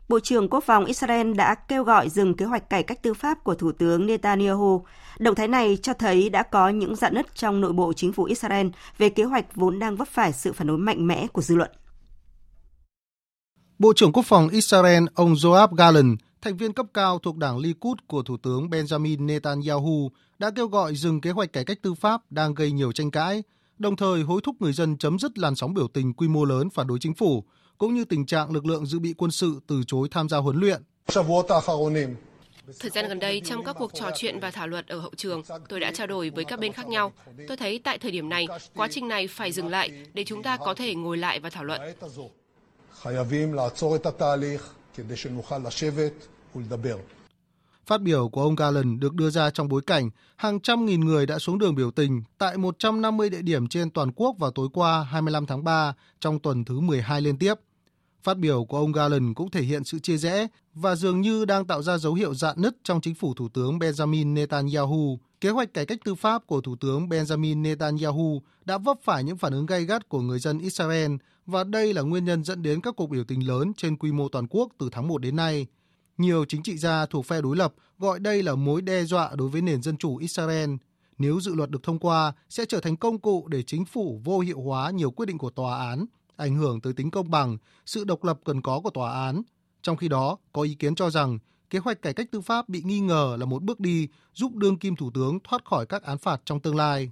Bộ 0.09 0.19
trưởng 0.19 0.49
Quốc 0.49 0.63
phòng 0.63 0.85
Israel 0.85 1.33
đã 1.33 1.55
kêu 1.55 1.83
gọi 1.83 2.09
dừng 2.09 2.33
kế 2.33 2.45
hoạch 2.45 2.69
cải 2.69 2.83
cách 2.83 3.03
tư 3.03 3.13
pháp 3.13 3.43
của 3.43 3.55
Thủ 3.55 3.71
tướng 3.71 4.07
Netanyahu. 4.07 4.85
Động 5.19 5.35
thái 5.35 5.47
này 5.47 5.77
cho 5.81 5.93
thấy 5.93 6.29
đã 6.29 6.43
có 6.43 6.69
những 6.69 6.95
dạn 6.95 7.13
nứt 7.13 7.35
trong 7.35 7.61
nội 7.61 7.73
bộ 7.73 7.93
chính 7.93 8.13
phủ 8.13 8.23
Israel 8.23 8.67
về 8.97 9.09
kế 9.09 9.23
hoạch 9.23 9.55
vốn 9.55 9.79
đang 9.79 9.95
vấp 9.95 10.07
phải 10.07 10.33
sự 10.33 10.53
phản 10.53 10.67
đối 10.67 10.77
mạnh 10.77 11.07
mẽ 11.07 11.27
của 11.33 11.41
dư 11.41 11.55
luận. 11.55 11.71
Bộ 13.81 13.93
trưởng 13.95 14.11
Quốc 14.11 14.25
phòng 14.25 14.49
Israel 14.49 15.03
ông 15.15 15.33
Joab 15.33 15.67
Gallant, 15.75 16.17
thành 16.41 16.57
viên 16.57 16.73
cấp 16.73 16.85
cao 16.93 17.19
thuộc 17.19 17.37
đảng 17.37 17.57
Likud 17.57 17.97
của 18.07 18.23
Thủ 18.23 18.37
tướng 18.37 18.69
Benjamin 18.69 19.25
Netanyahu, 19.25 20.11
đã 20.39 20.51
kêu 20.55 20.67
gọi 20.67 20.95
dừng 20.95 21.21
kế 21.21 21.31
hoạch 21.31 21.53
cải 21.53 21.65
cách 21.65 21.77
tư 21.81 21.93
pháp 21.93 22.31
đang 22.31 22.53
gây 22.53 22.71
nhiều 22.71 22.91
tranh 22.91 23.11
cãi, 23.11 23.43
đồng 23.77 23.95
thời 23.95 24.21
hối 24.21 24.41
thúc 24.43 24.55
người 24.59 24.73
dân 24.73 24.97
chấm 24.97 25.19
dứt 25.19 25.37
làn 25.37 25.55
sóng 25.55 25.73
biểu 25.73 25.87
tình 25.87 26.13
quy 26.13 26.27
mô 26.27 26.45
lớn 26.45 26.69
phản 26.69 26.87
đối 26.87 26.99
chính 26.99 27.13
phủ, 27.13 27.43
cũng 27.77 27.93
như 27.93 28.05
tình 28.05 28.25
trạng 28.25 28.51
lực 28.51 28.65
lượng 28.65 28.85
dự 28.85 28.99
bị 28.99 29.13
quân 29.17 29.31
sự 29.31 29.59
từ 29.67 29.81
chối 29.87 30.07
tham 30.11 30.29
gia 30.29 30.37
huấn 30.37 30.59
luyện. 30.59 30.81
Thời 32.79 32.91
gian 32.91 33.07
gần 33.07 33.19
đây, 33.19 33.41
trong 33.45 33.63
các 33.63 33.75
cuộc 33.79 33.91
trò 33.93 34.09
chuyện 34.15 34.39
và 34.39 34.51
thảo 34.51 34.67
luận 34.67 34.85
ở 34.87 34.99
hậu 34.99 35.11
trường, 35.17 35.41
tôi 35.69 35.79
đã 35.79 35.91
trao 35.91 36.07
đổi 36.07 36.29
với 36.29 36.45
các 36.45 36.59
bên 36.59 36.73
khác 36.73 36.87
nhau. 36.87 37.11
Tôi 37.47 37.57
thấy 37.57 37.79
tại 37.83 37.97
thời 37.97 38.11
điểm 38.11 38.29
này, 38.29 38.47
quá 38.75 38.87
trình 38.91 39.07
này 39.07 39.27
phải 39.27 39.51
dừng 39.51 39.67
lại 39.67 39.89
để 40.13 40.23
chúng 40.23 40.43
ta 40.43 40.57
có 40.57 40.73
thể 40.73 40.95
ngồi 40.95 41.17
lại 41.17 41.39
và 41.39 41.49
thảo 41.49 41.63
luận. 41.63 41.81
Phát 47.85 48.01
biểu 48.01 48.29
của 48.29 48.41
ông 48.41 48.55
Galen 48.55 48.99
được 48.99 49.13
đưa 49.13 49.29
ra 49.29 49.49
trong 49.49 49.67
bối 49.67 49.81
cảnh 49.87 50.09
hàng 50.35 50.59
trăm 50.59 50.85
nghìn 50.85 51.01
người 51.01 51.25
đã 51.25 51.39
xuống 51.39 51.59
đường 51.59 51.75
biểu 51.75 51.91
tình 51.91 52.23
tại 52.37 52.57
150 52.57 53.29
địa 53.29 53.41
điểm 53.41 53.67
trên 53.67 53.89
toàn 53.89 54.11
quốc 54.15 54.35
vào 54.39 54.51
tối 54.51 54.67
qua 54.73 55.03
25 55.03 55.45
tháng 55.45 55.63
3 55.63 55.93
trong 56.19 56.39
tuần 56.39 56.65
thứ 56.65 56.79
12 56.79 57.21
liên 57.21 57.37
tiếp. 57.37 57.53
Phát 58.23 58.37
biểu 58.37 58.65
của 58.65 58.77
ông 58.77 58.91
Garland 58.91 59.35
cũng 59.35 59.51
thể 59.51 59.61
hiện 59.61 59.83
sự 59.83 59.99
chia 59.99 60.17
rẽ 60.17 60.47
và 60.73 60.95
dường 60.95 61.21
như 61.21 61.45
đang 61.45 61.65
tạo 61.65 61.81
ra 61.81 61.97
dấu 61.97 62.13
hiệu 62.13 62.33
dạn 62.33 62.61
nứt 62.61 62.75
trong 62.83 63.01
chính 63.01 63.15
phủ 63.15 63.33
Thủ 63.33 63.49
tướng 63.49 63.79
Benjamin 63.79 64.33
Netanyahu. 64.33 65.19
Kế 65.41 65.49
hoạch 65.49 65.73
cải 65.73 65.85
cách 65.85 65.99
tư 66.05 66.15
pháp 66.15 66.47
của 66.47 66.61
Thủ 66.61 66.75
tướng 66.75 67.09
Benjamin 67.09 67.61
Netanyahu 67.61 68.41
đã 68.65 68.77
vấp 68.77 68.97
phải 69.03 69.23
những 69.23 69.37
phản 69.37 69.53
ứng 69.53 69.65
gay 69.65 69.85
gắt 69.85 70.09
của 70.09 70.21
người 70.21 70.39
dân 70.39 70.59
Israel 70.59 71.11
và 71.45 71.63
đây 71.63 71.93
là 71.93 72.01
nguyên 72.01 72.25
nhân 72.25 72.43
dẫn 72.43 72.63
đến 72.63 72.81
các 72.81 72.93
cuộc 72.97 73.09
biểu 73.09 73.23
tình 73.23 73.47
lớn 73.47 73.71
trên 73.77 73.97
quy 73.97 74.11
mô 74.11 74.29
toàn 74.29 74.47
quốc 74.49 74.69
từ 74.77 74.89
tháng 74.91 75.07
1 75.07 75.17
đến 75.17 75.35
nay. 75.35 75.67
Nhiều 76.17 76.45
chính 76.45 76.63
trị 76.63 76.77
gia 76.77 77.05
thuộc 77.05 77.25
phe 77.25 77.41
đối 77.41 77.55
lập 77.55 77.73
gọi 77.99 78.19
đây 78.19 78.43
là 78.43 78.55
mối 78.55 78.81
đe 78.81 79.03
dọa 79.03 79.31
đối 79.35 79.49
với 79.49 79.61
nền 79.61 79.81
dân 79.81 79.97
chủ 79.97 80.17
Israel. 80.17 80.69
Nếu 81.17 81.39
dự 81.39 81.55
luật 81.55 81.69
được 81.69 81.83
thông 81.83 81.99
qua, 81.99 82.33
sẽ 82.49 82.65
trở 82.65 82.79
thành 82.79 82.97
công 82.97 83.19
cụ 83.19 83.47
để 83.47 83.63
chính 83.63 83.85
phủ 83.85 84.21
vô 84.23 84.39
hiệu 84.39 84.61
hóa 84.61 84.91
nhiều 84.91 85.11
quyết 85.11 85.25
định 85.25 85.37
của 85.37 85.49
tòa 85.49 85.87
án, 85.87 86.05
ảnh 86.41 86.55
hưởng 86.55 86.81
tới 86.81 86.93
tính 86.93 87.11
công 87.11 87.31
bằng, 87.31 87.57
sự 87.85 88.03
độc 88.03 88.23
lập 88.23 88.39
cần 88.45 88.61
có 88.61 88.79
của 88.79 88.89
tòa 88.89 89.25
án. 89.25 89.41
Trong 89.81 89.97
khi 89.97 90.07
đó, 90.07 90.37
có 90.53 90.61
ý 90.61 90.75
kiến 90.75 90.95
cho 90.95 91.09
rằng 91.09 91.39
kế 91.69 91.79
hoạch 91.79 92.01
cải 92.01 92.13
cách 92.13 92.27
tư 92.31 92.41
pháp 92.41 92.69
bị 92.69 92.81
nghi 92.85 92.99
ngờ 92.99 93.35
là 93.39 93.45
một 93.45 93.63
bước 93.63 93.79
đi 93.79 94.07
giúp 94.33 94.55
đương 94.55 94.77
kim 94.77 94.95
thủ 94.95 95.11
tướng 95.13 95.39
thoát 95.43 95.65
khỏi 95.65 95.85
các 95.85 96.03
án 96.03 96.17
phạt 96.17 96.41
trong 96.45 96.59
tương 96.59 96.75
lai. 96.75 97.11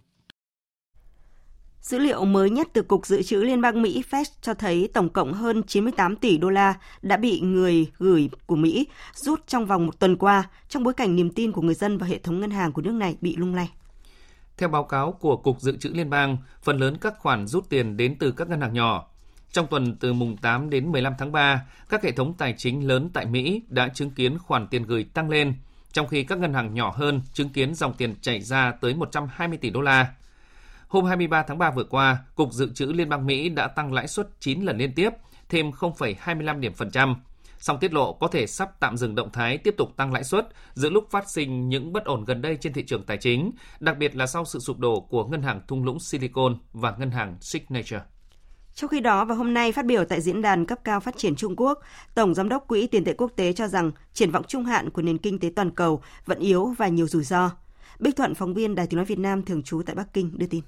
Dữ 1.81 1.99
liệu 1.99 2.25
mới 2.25 2.49
nhất 2.49 2.67
từ 2.73 2.81
Cục 2.81 3.05
Dự 3.05 3.21
trữ 3.21 3.37
Liên 3.37 3.61
bang 3.61 3.81
Mỹ 3.81 4.03
Fed 4.09 4.25
cho 4.41 4.53
thấy 4.53 4.89
tổng 4.93 5.09
cộng 5.09 5.33
hơn 5.33 5.63
98 5.63 6.15
tỷ 6.15 6.37
đô 6.37 6.49
la 6.49 6.73
đã 7.01 7.17
bị 7.17 7.39
người 7.39 7.91
gửi 7.97 8.29
của 8.45 8.55
Mỹ 8.55 8.87
rút 9.13 9.47
trong 9.47 9.65
vòng 9.65 9.85
một 9.85 9.99
tuần 9.99 10.17
qua 10.17 10.49
trong 10.69 10.83
bối 10.83 10.93
cảnh 10.93 11.15
niềm 11.15 11.29
tin 11.29 11.51
của 11.51 11.61
người 11.61 11.75
dân 11.75 11.97
vào 11.97 12.09
hệ 12.09 12.17
thống 12.17 12.39
ngân 12.39 12.51
hàng 12.51 12.71
của 12.71 12.81
nước 12.81 12.91
này 12.91 13.17
bị 13.21 13.35
lung 13.35 13.55
lay. 13.55 13.69
Theo 14.57 14.69
báo 14.69 14.83
cáo 14.83 15.11
của 15.11 15.37
Cục 15.37 15.61
Dự 15.61 15.77
trữ 15.77 15.89
Liên 15.89 16.09
bang, 16.09 16.37
phần 16.63 16.77
lớn 16.77 16.97
các 17.01 17.19
khoản 17.19 17.47
rút 17.47 17.69
tiền 17.69 17.97
đến 17.97 18.15
từ 18.19 18.31
các 18.31 18.49
ngân 18.49 18.61
hàng 18.61 18.73
nhỏ. 18.73 19.07
Trong 19.51 19.67
tuần 19.67 19.95
từ 19.95 20.13
mùng 20.13 20.37
8 20.37 20.69
đến 20.69 20.91
15 20.91 21.13
tháng 21.17 21.31
3, 21.31 21.65
các 21.89 22.03
hệ 22.03 22.11
thống 22.11 22.33
tài 22.33 22.53
chính 22.57 22.87
lớn 22.87 23.09
tại 23.13 23.25
Mỹ 23.25 23.61
đã 23.67 23.89
chứng 23.89 24.11
kiến 24.11 24.37
khoản 24.39 24.67
tiền 24.67 24.83
gửi 24.83 25.03
tăng 25.03 25.29
lên, 25.29 25.53
trong 25.91 26.07
khi 26.07 26.23
các 26.23 26.39
ngân 26.39 26.53
hàng 26.53 26.73
nhỏ 26.73 26.93
hơn 26.95 27.21
chứng 27.33 27.49
kiến 27.49 27.75
dòng 27.75 27.93
tiền 27.93 28.15
chảy 28.21 28.41
ra 28.41 28.71
tới 28.81 28.93
120 28.93 29.57
tỷ 29.57 29.69
đô 29.69 29.81
la. 29.81 30.13
Hôm 30.87 31.05
23 31.05 31.43
tháng 31.43 31.57
3 31.57 31.71
vừa 31.71 31.83
qua, 31.83 32.17
Cục 32.35 32.53
Dự 32.53 32.71
trữ 32.73 32.85
Liên 32.85 33.09
bang 33.09 33.25
Mỹ 33.25 33.49
đã 33.49 33.67
tăng 33.67 33.93
lãi 33.93 34.07
suất 34.07 34.27
9 34.39 34.61
lần 34.61 34.77
liên 34.77 34.93
tiếp, 34.93 35.09
thêm 35.49 35.71
0,25 35.71 36.59
điểm 36.59 36.73
phần 36.73 36.91
trăm. 36.91 37.15
Song 37.59 37.77
tiết 37.79 37.93
lộ 37.93 38.13
có 38.13 38.27
thể 38.27 38.47
sắp 38.47 38.79
tạm 38.79 38.97
dừng 38.97 39.15
động 39.15 39.31
thái 39.31 39.57
tiếp 39.57 39.75
tục 39.77 39.97
tăng 39.97 40.13
lãi 40.13 40.23
suất 40.23 40.47
giữa 40.73 40.89
lúc 40.89 41.07
phát 41.11 41.29
sinh 41.29 41.69
những 41.69 41.93
bất 41.93 42.05
ổn 42.05 42.25
gần 42.25 42.41
đây 42.41 42.57
trên 42.61 42.73
thị 42.73 42.83
trường 42.87 43.03
tài 43.03 43.17
chính, 43.17 43.51
đặc 43.79 43.97
biệt 43.97 44.15
là 44.15 44.27
sau 44.27 44.45
sự 44.45 44.59
sụp 44.59 44.79
đổ 44.79 44.99
của 44.99 45.25
ngân 45.25 45.41
hàng 45.41 45.61
thung 45.67 45.83
lũng 45.83 45.99
Silicon 45.99 46.57
và 46.73 46.95
ngân 46.99 47.11
hàng 47.11 47.37
Signature. 47.41 48.01
Trong 48.79 48.89
khi 48.89 48.99
đó, 48.99 49.25
vào 49.25 49.37
hôm 49.37 49.53
nay 49.53 49.71
phát 49.71 49.85
biểu 49.85 50.05
tại 50.05 50.21
diễn 50.21 50.41
đàn 50.41 50.65
cấp 50.65 50.79
cao 50.83 50.99
phát 50.99 51.17
triển 51.17 51.35
Trung 51.35 51.55
Quốc, 51.57 51.79
Tổng 52.15 52.33
Giám 52.33 52.49
đốc 52.49 52.67
Quỹ 52.67 52.87
tiền 52.87 53.03
tệ 53.03 53.13
quốc 53.13 53.31
tế 53.35 53.53
cho 53.53 53.67
rằng 53.67 53.91
triển 54.13 54.31
vọng 54.31 54.43
trung 54.47 54.63
hạn 54.63 54.89
của 54.89 55.01
nền 55.01 55.17
kinh 55.17 55.39
tế 55.39 55.49
toàn 55.55 55.71
cầu 55.71 56.01
vẫn 56.25 56.39
yếu 56.39 56.65
và 56.77 56.87
nhiều 56.87 57.07
rủi 57.07 57.23
ro. 57.23 57.51
Bích 57.99 58.15
Thuận, 58.15 58.35
phóng 58.35 58.53
viên 58.53 58.75
Đài 58.75 58.87
tiếng 58.87 58.97
nói 58.97 59.05
Việt 59.05 59.19
Nam 59.19 59.43
thường 59.43 59.63
trú 59.63 59.81
tại 59.85 59.95
Bắc 59.95 60.13
Kinh 60.13 60.31
đưa 60.37 60.47
tin. 60.47 60.61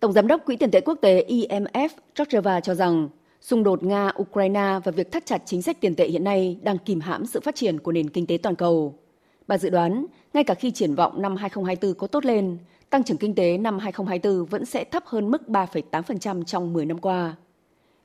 Tổng 0.00 0.12
Giám 0.12 0.26
đốc 0.26 0.44
Quỹ 0.44 0.56
tiền 0.56 0.70
tệ 0.70 0.80
quốc 0.80 0.98
tế 1.02 1.26
IMF 1.28 1.88
Georgieva 2.18 2.60
cho 2.60 2.74
rằng 2.74 3.08
xung 3.40 3.62
đột 3.62 3.82
Nga-Ukraine 3.82 4.80
và 4.80 4.92
việc 4.92 5.12
thắt 5.12 5.26
chặt 5.26 5.42
chính 5.46 5.62
sách 5.62 5.80
tiền 5.80 5.94
tệ 5.94 6.08
hiện 6.08 6.24
nay 6.24 6.58
đang 6.62 6.78
kìm 6.78 7.00
hãm 7.00 7.26
sự 7.26 7.40
phát 7.40 7.54
triển 7.54 7.78
của 7.78 7.92
nền 7.92 8.10
kinh 8.10 8.26
tế 8.26 8.38
toàn 8.42 8.56
cầu. 8.56 8.98
Bà 9.46 9.58
dự 9.58 9.70
đoán, 9.70 10.06
ngay 10.34 10.44
cả 10.44 10.54
khi 10.54 10.70
triển 10.70 10.94
vọng 10.94 11.22
năm 11.22 11.36
2024 11.36 11.98
có 11.98 12.06
tốt 12.06 12.24
lên, 12.24 12.58
tăng 12.90 13.04
trưởng 13.04 13.16
kinh 13.16 13.34
tế 13.34 13.58
năm 13.58 13.78
2024 13.78 14.46
vẫn 14.46 14.64
sẽ 14.64 14.84
thấp 14.84 15.02
hơn 15.06 15.30
mức 15.30 15.42
3,8% 15.48 16.42
trong 16.44 16.72
10 16.72 16.86
năm 16.86 16.98
qua. 16.98 17.36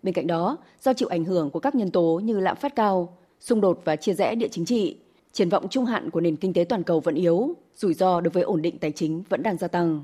Bên 0.03 0.13
cạnh 0.13 0.27
đó, 0.27 0.57
do 0.81 0.93
chịu 0.93 1.07
ảnh 1.07 1.25
hưởng 1.25 1.49
của 1.49 1.59
các 1.59 1.75
nhân 1.75 1.91
tố 1.91 2.21
như 2.23 2.39
lạm 2.39 2.57
phát 2.57 2.75
cao, 2.75 3.17
xung 3.39 3.61
đột 3.61 3.81
và 3.85 3.95
chia 3.95 4.13
rẽ 4.13 4.35
địa 4.35 4.47
chính 4.47 4.65
trị, 4.65 4.97
triển 5.31 5.49
vọng 5.49 5.67
trung 5.69 5.85
hạn 5.85 6.09
của 6.09 6.21
nền 6.21 6.35
kinh 6.35 6.53
tế 6.53 6.63
toàn 6.63 6.83
cầu 6.83 6.99
vẫn 6.99 7.15
yếu, 7.15 7.55
rủi 7.75 7.93
ro 7.93 8.21
đối 8.21 8.31
với 8.31 8.43
ổn 8.43 8.61
định 8.61 8.77
tài 8.77 8.91
chính 8.91 9.23
vẫn 9.29 9.43
đang 9.43 9.57
gia 9.57 9.67
tăng. 9.67 10.03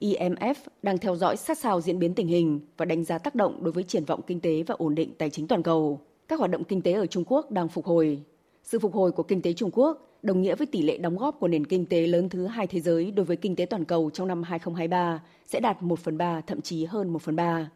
IMF 0.00 0.54
đang 0.82 0.98
theo 0.98 1.16
dõi 1.16 1.36
sát 1.36 1.58
sao 1.58 1.80
diễn 1.80 1.98
biến 1.98 2.14
tình 2.14 2.26
hình 2.26 2.60
và 2.76 2.84
đánh 2.84 3.04
giá 3.04 3.18
tác 3.18 3.34
động 3.34 3.64
đối 3.64 3.72
với 3.72 3.82
triển 3.82 4.04
vọng 4.04 4.20
kinh 4.26 4.40
tế 4.40 4.62
và 4.62 4.74
ổn 4.78 4.94
định 4.94 5.10
tài 5.18 5.30
chính 5.30 5.48
toàn 5.48 5.62
cầu. 5.62 6.00
Các 6.28 6.38
hoạt 6.38 6.50
động 6.50 6.64
kinh 6.64 6.82
tế 6.82 6.92
ở 6.92 7.06
Trung 7.06 7.24
Quốc 7.26 7.50
đang 7.50 7.68
phục 7.68 7.86
hồi. 7.86 8.22
Sự 8.66 8.78
phục 8.78 8.94
hồi 8.94 9.12
của 9.12 9.22
kinh 9.22 9.42
tế 9.42 9.52
Trung 9.52 9.70
Quốc 9.72 10.18
đồng 10.22 10.42
nghĩa 10.42 10.54
với 10.54 10.66
tỷ 10.66 10.82
lệ 10.82 10.98
đóng 10.98 11.16
góp 11.16 11.40
của 11.40 11.48
nền 11.48 11.66
kinh 11.66 11.86
tế 11.86 12.06
lớn 12.06 12.28
thứ 12.28 12.46
hai 12.46 12.66
thế 12.66 12.80
giới 12.80 13.10
đối 13.10 13.26
với 13.26 13.36
kinh 13.36 13.56
tế 13.56 13.66
toàn 13.66 13.84
cầu 13.84 14.10
trong 14.10 14.28
năm 14.28 14.42
2023 14.42 15.22
sẽ 15.44 15.60
đạt 15.60 15.82
1 15.82 15.98
phần 15.98 16.18
3, 16.18 16.40
thậm 16.40 16.60
chí 16.60 16.84
hơn 16.84 17.08
1 17.08 17.22
phần 17.22 17.36
3. 17.36 17.70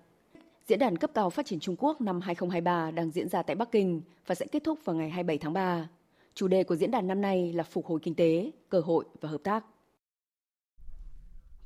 Diễn 0.66 0.78
đàn 0.78 0.97
cấp 0.97 1.11
cao 1.14 1.30
phát 1.30 1.47
triển 1.47 1.61
Trung 1.61 1.76
Quốc 1.78 2.01
năm 2.01 2.20
2023 2.20 2.91
đang 2.91 3.11
diễn 3.11 3.28
ra 3.28 3.43
tại 3.43 3.57
Bắc 3.57 3.72
Kinh 3.72 4.03
và 4.26 4.34
sẽ 4.34 4.47
kết 4.47 4.64
thúc 4.64 4.78
vào 4.84 4.97
ngày 4.97 5.11
27 5.11 5.38
tháng 5.38 5.53
3. 5.53 5.88
Chủ 6.34 6.49
đề 6.49 6.64
của 6.64 6.76
diễn 6.76 6.91
đàn 6.91 7.07
năm 7.07 7.20
nay 7.20 7.53
là 7.53 7.62
phục 7.62 7.86
hồi 7.86 8.01
kinh 8.03 8.14
tế, 8.14 8.51
cơ 8.68 8.80
hội 8.80 9.05
và 9.20 9.28
hợp 9.28 9.43
tác. 9.43 9.64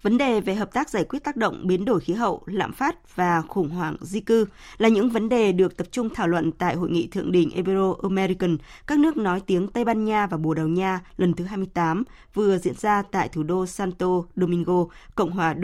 Vấn 0.05 0.19
đề 0.19 0.41
về 0.41 0.55
hợp 0.55 0.73
tác 0.73 0.91
giải 0.91 1.05
quyết 1.05 1.25
tác 1.25 1.37
động 1.37 1.67
biến 1.67 1.85
đổi 1.85 2.01
khí 2.01 2.13
hậu, 2.13 2.43
lạm 2.47 2.73
phát 2.73 3.17
và 3.17 3.43
khủng 3.43 3.69
hoảng 3.69 3.97
di 4.01 4.21
cư 4.21 4.47
là 4.79 4.89
những 4.89 5.09
vấn 5.09 5.29
đề 5.29 5.53
được 5.53 5.77
tập 5.77 5.87
trung 5.91 6.09
thảo 6.15 6.29
luận 6.29 6.53
tại 6.53 6.75
hội 6.75 6.91
nghị 6.91 7.07
thượng 7.07 7.33
đỉnh 7.33 7.49
Ibero-American, 7.49 8.57
các 8.87 8.99
nước 8.99 9.17
nói 9.17 9.41
tiếng 9.47 9.69
Tây 9.69 9.85
Ban 9.85 10.05
Nha 10.05 10.27
và 10.27 10.37
Bồ 10.37 10.55
Đào 10.55 10.69
Nha 10.69 11.01
lần 11.17 11.35
thứ 11.35 11.45
28 11.45 12.05
vừa 12.35 12.59
diễn 12.59 12.75
ra 12.75 13.03
tại 13.03 13.29
thủ 13.29 13.43
đô 13.43 13.67
Santo 13.67 14.23
Domingo, 14.37 14.85
Cộng 15.15 15.31
hòa 15.31 15.55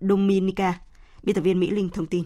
Dominica. 0.00 0.74
Biên 1.22 1.34
tập 1.34 1.40
viên 1.40 1.60
Mỹ 1.60 1.70
Linh 1.70 1.88
thông 1.88 2.06
tin. 2.06 2.24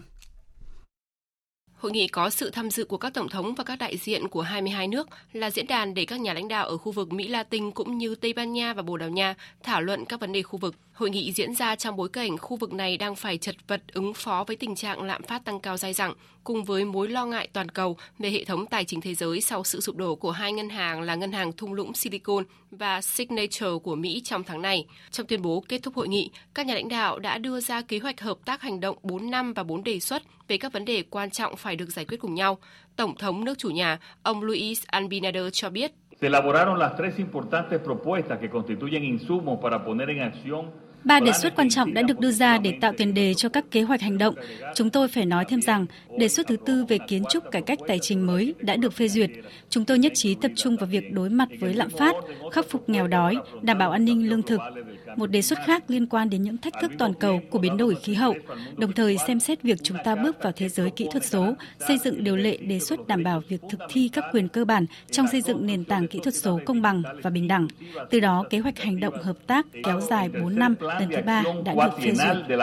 Hội 1.77 1.91
nghị 1.91 2.07
có 2.07 2.29
sự 2.29 2.49
tham 2.49 2.71
dự 2.71 2.85
của 2.85 2.97
các 2.97 3.13
tổng 3.13 3.29
thống 3.29 3.55
và 3.55 3.63
các 3.63 3.75
đại 3.75 3.97
diện 3.97 4.27
của 4.27 4.41
22 4.41 4.87
nước 4.87 5.07
là 5.33 5.51
diễn 5.51 5.67
đàn 5.67 5.93
để 5.93 6.05
các 6.05 6.19
nhà 6.19 6.33
lãnh 6.33 6.47
đạo 6.47 6.67
ở 6.67 6.77
khu 6.77 6.91
vực 6.91 7.13
Mỹ 7.13 7.27
Latin 7.27 7.71
cũng 7.71 7.97
như 7.97 8.15
Tây 8.15 8.33
Ban 8.33 8.53
Nha 8.53 8.73
và 8.73 8.81
Bồ 8.81 8.97
Đào 8.97 9.09
Nha 9.09 9.35
thảo 9.63 9.81
luận 9.81 10.05
các 10.05 10.19
vấn 10.19 10.31
đề 10.31 10.41
khu 10.41 10.59
vực. 10.59 10.75
Hội 10.93 11.09
nghị 11.09 11.31
diễn 11.31 11.55
ra 11.55 11.75
trong 11.75 11.95
bối 11.95 12.09
cảnh 12.09 12.37
khu 12.37 12.57
vực 12.57 12.73
này 12.73 12.97
đang 12.97 13.15
phải 13.15 13.37
chật 13.37 13.55
vật 13.67 13.81
ứng 13.93 14.13
phó 14.13 14.43
với 14.47 14.55
tình 14.55 14.75
trạng 14.75 15.03
lạm 15.03 15.23
phát 15.23 15.45
tăng 15.45 15.59
cao 15.59 15.77
dai 15.77 15.93
dẳng, 15.93 16.13
cùng 16.43 16.63
với 16.63 16.85
mối 16.85 17.07
lo 17.07 17.25
ngại 17.25 17.47
toàn 17.53 17.69
cầu 17.69 17.97
về 18.19 18.29
hệ 18.29 18.43
thống 18.43 18.65
tài 18.65 18.85
chính 18.85 19.01
thế 19.01 19.13
giới 19.13 19.41
sau 19.41 19.63
sự 19.63 19.81
sụp 19.81 19.95
đổ 19.95 20.15
của 20.15 20.31
hai 20.31 20.53
ngân 20.53 20.69
hàng 20.69 21.01
là 21.01 21.15
ngân 21.15 21.31
hàng 21.31 21.51
thung 21.53 21.73
lũng 21.73 21.93
Silicon 21.93 22.43
và 22.71 23.01
Signature 23.01 23.71
của 23.83 23.95
Mỹ 23.95 24.21
trong 24.23 24.43
tháng 24.43 24.61
này. 24.61 24.85
Trong 25.11 25.27
tuyên 25.27 25.41
bố 25.41 25.63
kết 25.69 25.83
thúc 25.83 25.95
hội 25.95 26.07
nghị, 26.07 26.31
các 26.53 26.65
nhà 26.65 26.73
lãnh 26.73 26.89
đạo 26.89 27.19
đã 27.19 27.37
đưa 27.37 27.59
ra 27.59 27.81
kế 27.81 27.99
hoạch 27.99 28.21
hợp 28.21 28.37
tác 28.45 28.61
hành 28.61 28.79
động 28.79 28.97
4 29.03 29.31
năm 29.31 29.53
và 29.53 29.63
4 29.63 29.83
đề 29.83 29.99
xuất 29.99 30.23
về 30.47 30.57
các 30.57 30.73
vấn 30.73 30.85
đề 30.85 31.03
quan 31.09 31.31
trọng 31.31 31.55
phải 31.55 31.66
được 31.75 31.89
giải 31.89 32.05
quyết 32.05 32.17
cùng 32.19 32.33
nhau. 32.33 32.57
Tổng 32.95 33.15
thống 33.15 33.45
nước 33.45 33.57
chủ 33.57 33.69
nhà, 33.69 33.99
ông 34.23 34.43
Luis 34.43 34.83
Abinader 34.87 35.45
cho 35.51 35.69
biết. 35.69 35.91
Se 36.21 36.27
elaboraron 36.27 36.79
las 36.79 36.91
tres 36.97 37.17
importantes 37.17 37.81
propuestas 37.83 38.39
que 38.41 38.47
constituyen 38.47 39.03
insumos 39.03 39.59
para 39.61 39.77
poner 39.85 40.09
en 40.09 40.19
acción 40.19 40.65
Ba 41.03 41.19
đề 41.19 41.31
xuất 41.31 41.55
quan 41.55 41.69
trọng 41.69 41.93
đã 41.93 42.01
được 42.01 42.19
đưa 42.19 42.31
ra 42.31 42.57
để 42.57 42.73
tạo 42.81 42.93
tiền 42.97 43.13
đề 43.13 43.33
cho 43.33 43.49
các 43.49 43.65
kế 43.71 43.81
hoạch 43.81 44.01
hành 44.01 44.17
động. 44.17 44.35
Chúng 44.75 44.89
tôi 44.89 45.07
phải 45.07 45.25
nói 45.25 45.45
thêm 45.47 45.61
rằng, 45.61 45.85
đề 46.17 46.27
xuất 46.27 46.47
thứ 46.47 46.57
tư 46.65 46.85
về 46.85 46.97
kiến 47.07 47.23
trúc 47.29 47.51
cải 47.51 47.61
cách 47.61 47.79
tài 47.87 47.99
chính 48.01 48.25
mới 48.27 48.53
đã 48.59 48.75
được 48.75 48.93
phê 48.93 49.07
duyệt. 49.07 49.29
Chúng 49.69 49.85
tôi 49.85 49.99
nhất 49.99 50.11
trí 50.15 50.35
tập 50.35 50.51
trung 50.55 50.75
vào 50.77 50.87
việc 50.87 51.13
đối 51.13 51.29
mặt 51.29 51.49
với 51.59 51.73
lạm 51.73 51.89
phát, 51.89 52.15
khắc 52.51 52.69
phục 52.69 52.89
nghèo 52.89 53.07
đói, 53.07 53.35
đảm 53.61 53.77
bảo 53.77 53.91
an 53.91 54.05
ninh 54.05 54.29
lương 54.29 54.41
thực. 54.41 54.59
Một 55.17 55.31
đề 55.31 55.41
xuất 55.41 55.59
khác 55.65 55.83
liên 55.87 56.07
quan 56.07 56.29
đến 56.29 56.41
những 56.41 56.57
thách 56.57 56.73
thức 56.81 56.91
toàn 56.97 57.13
cầu 57.13 57.41
của 57.49 57.59
biến 57.59 57.77
đổi 57.77 57.95
khí 57.95 58.13
hậu, 58.13 58.35
đồng 58.77 58.91
thời 58.93 59.17
xem 59.17 59.39
xét 59.39 59.61
việc 59.61 59.77
chúng 59.83 59.97
ta 60.03 60.15
bước 60.15 60.43
vào 60.43 60.51
thế 60.55 60.69
giới 60.69 60.89
kỹ 60.89 61.07
thuật 61.11 61.25
số, 61.25 61.53
xây 61.87 61.97
dựng 61.97 62.23
điều 62.23 62.35
lệ 62.35 62.57
đề 62.57 62.79
xuất 62.79 63.07
đảm 63.07 63.23
bảo 63.23 63.41
việc 63.47 63.61
thực 63.69 63.79
thi 63.89 64.09
các 64.13 64.25
quyền 64.31 64.47
cơ 64.47 64.65
bản 64.65 64.85
trong 65.11 65.27
xây 65.31 65.41
dựng 65.41 65.65
nền 65.65 65.83
tảng 65.83 66.07
kỹ 66.07 66.19
thuật 66.23 66.35
số 66.35 66.59
công 66.65 66.81
bằng 66.81 67.03
và 67.23 67.29
bình 67.29 67.47
đẳng. 67.47 67.67
Từ 68.09 68.19
đó, 68.19 68.45
kế 68.49 68.59
hoạch 68.59 68.79
hành 68.79 68.99
động 68.99 69.23
hợp 69.23 69.37
tác 69.47 69.65
kéo 69.83 70.01
dài 70.01 70.29
4 70.29 70.55
năm 70.55 70.75
lần 70.79 71.09
thứ 71.11 71.21
ba 71.25 71.43
đã 71.65 71.73
được 71.73 72.03
phê 72.03 72.11
duyệt. 72.11 72.59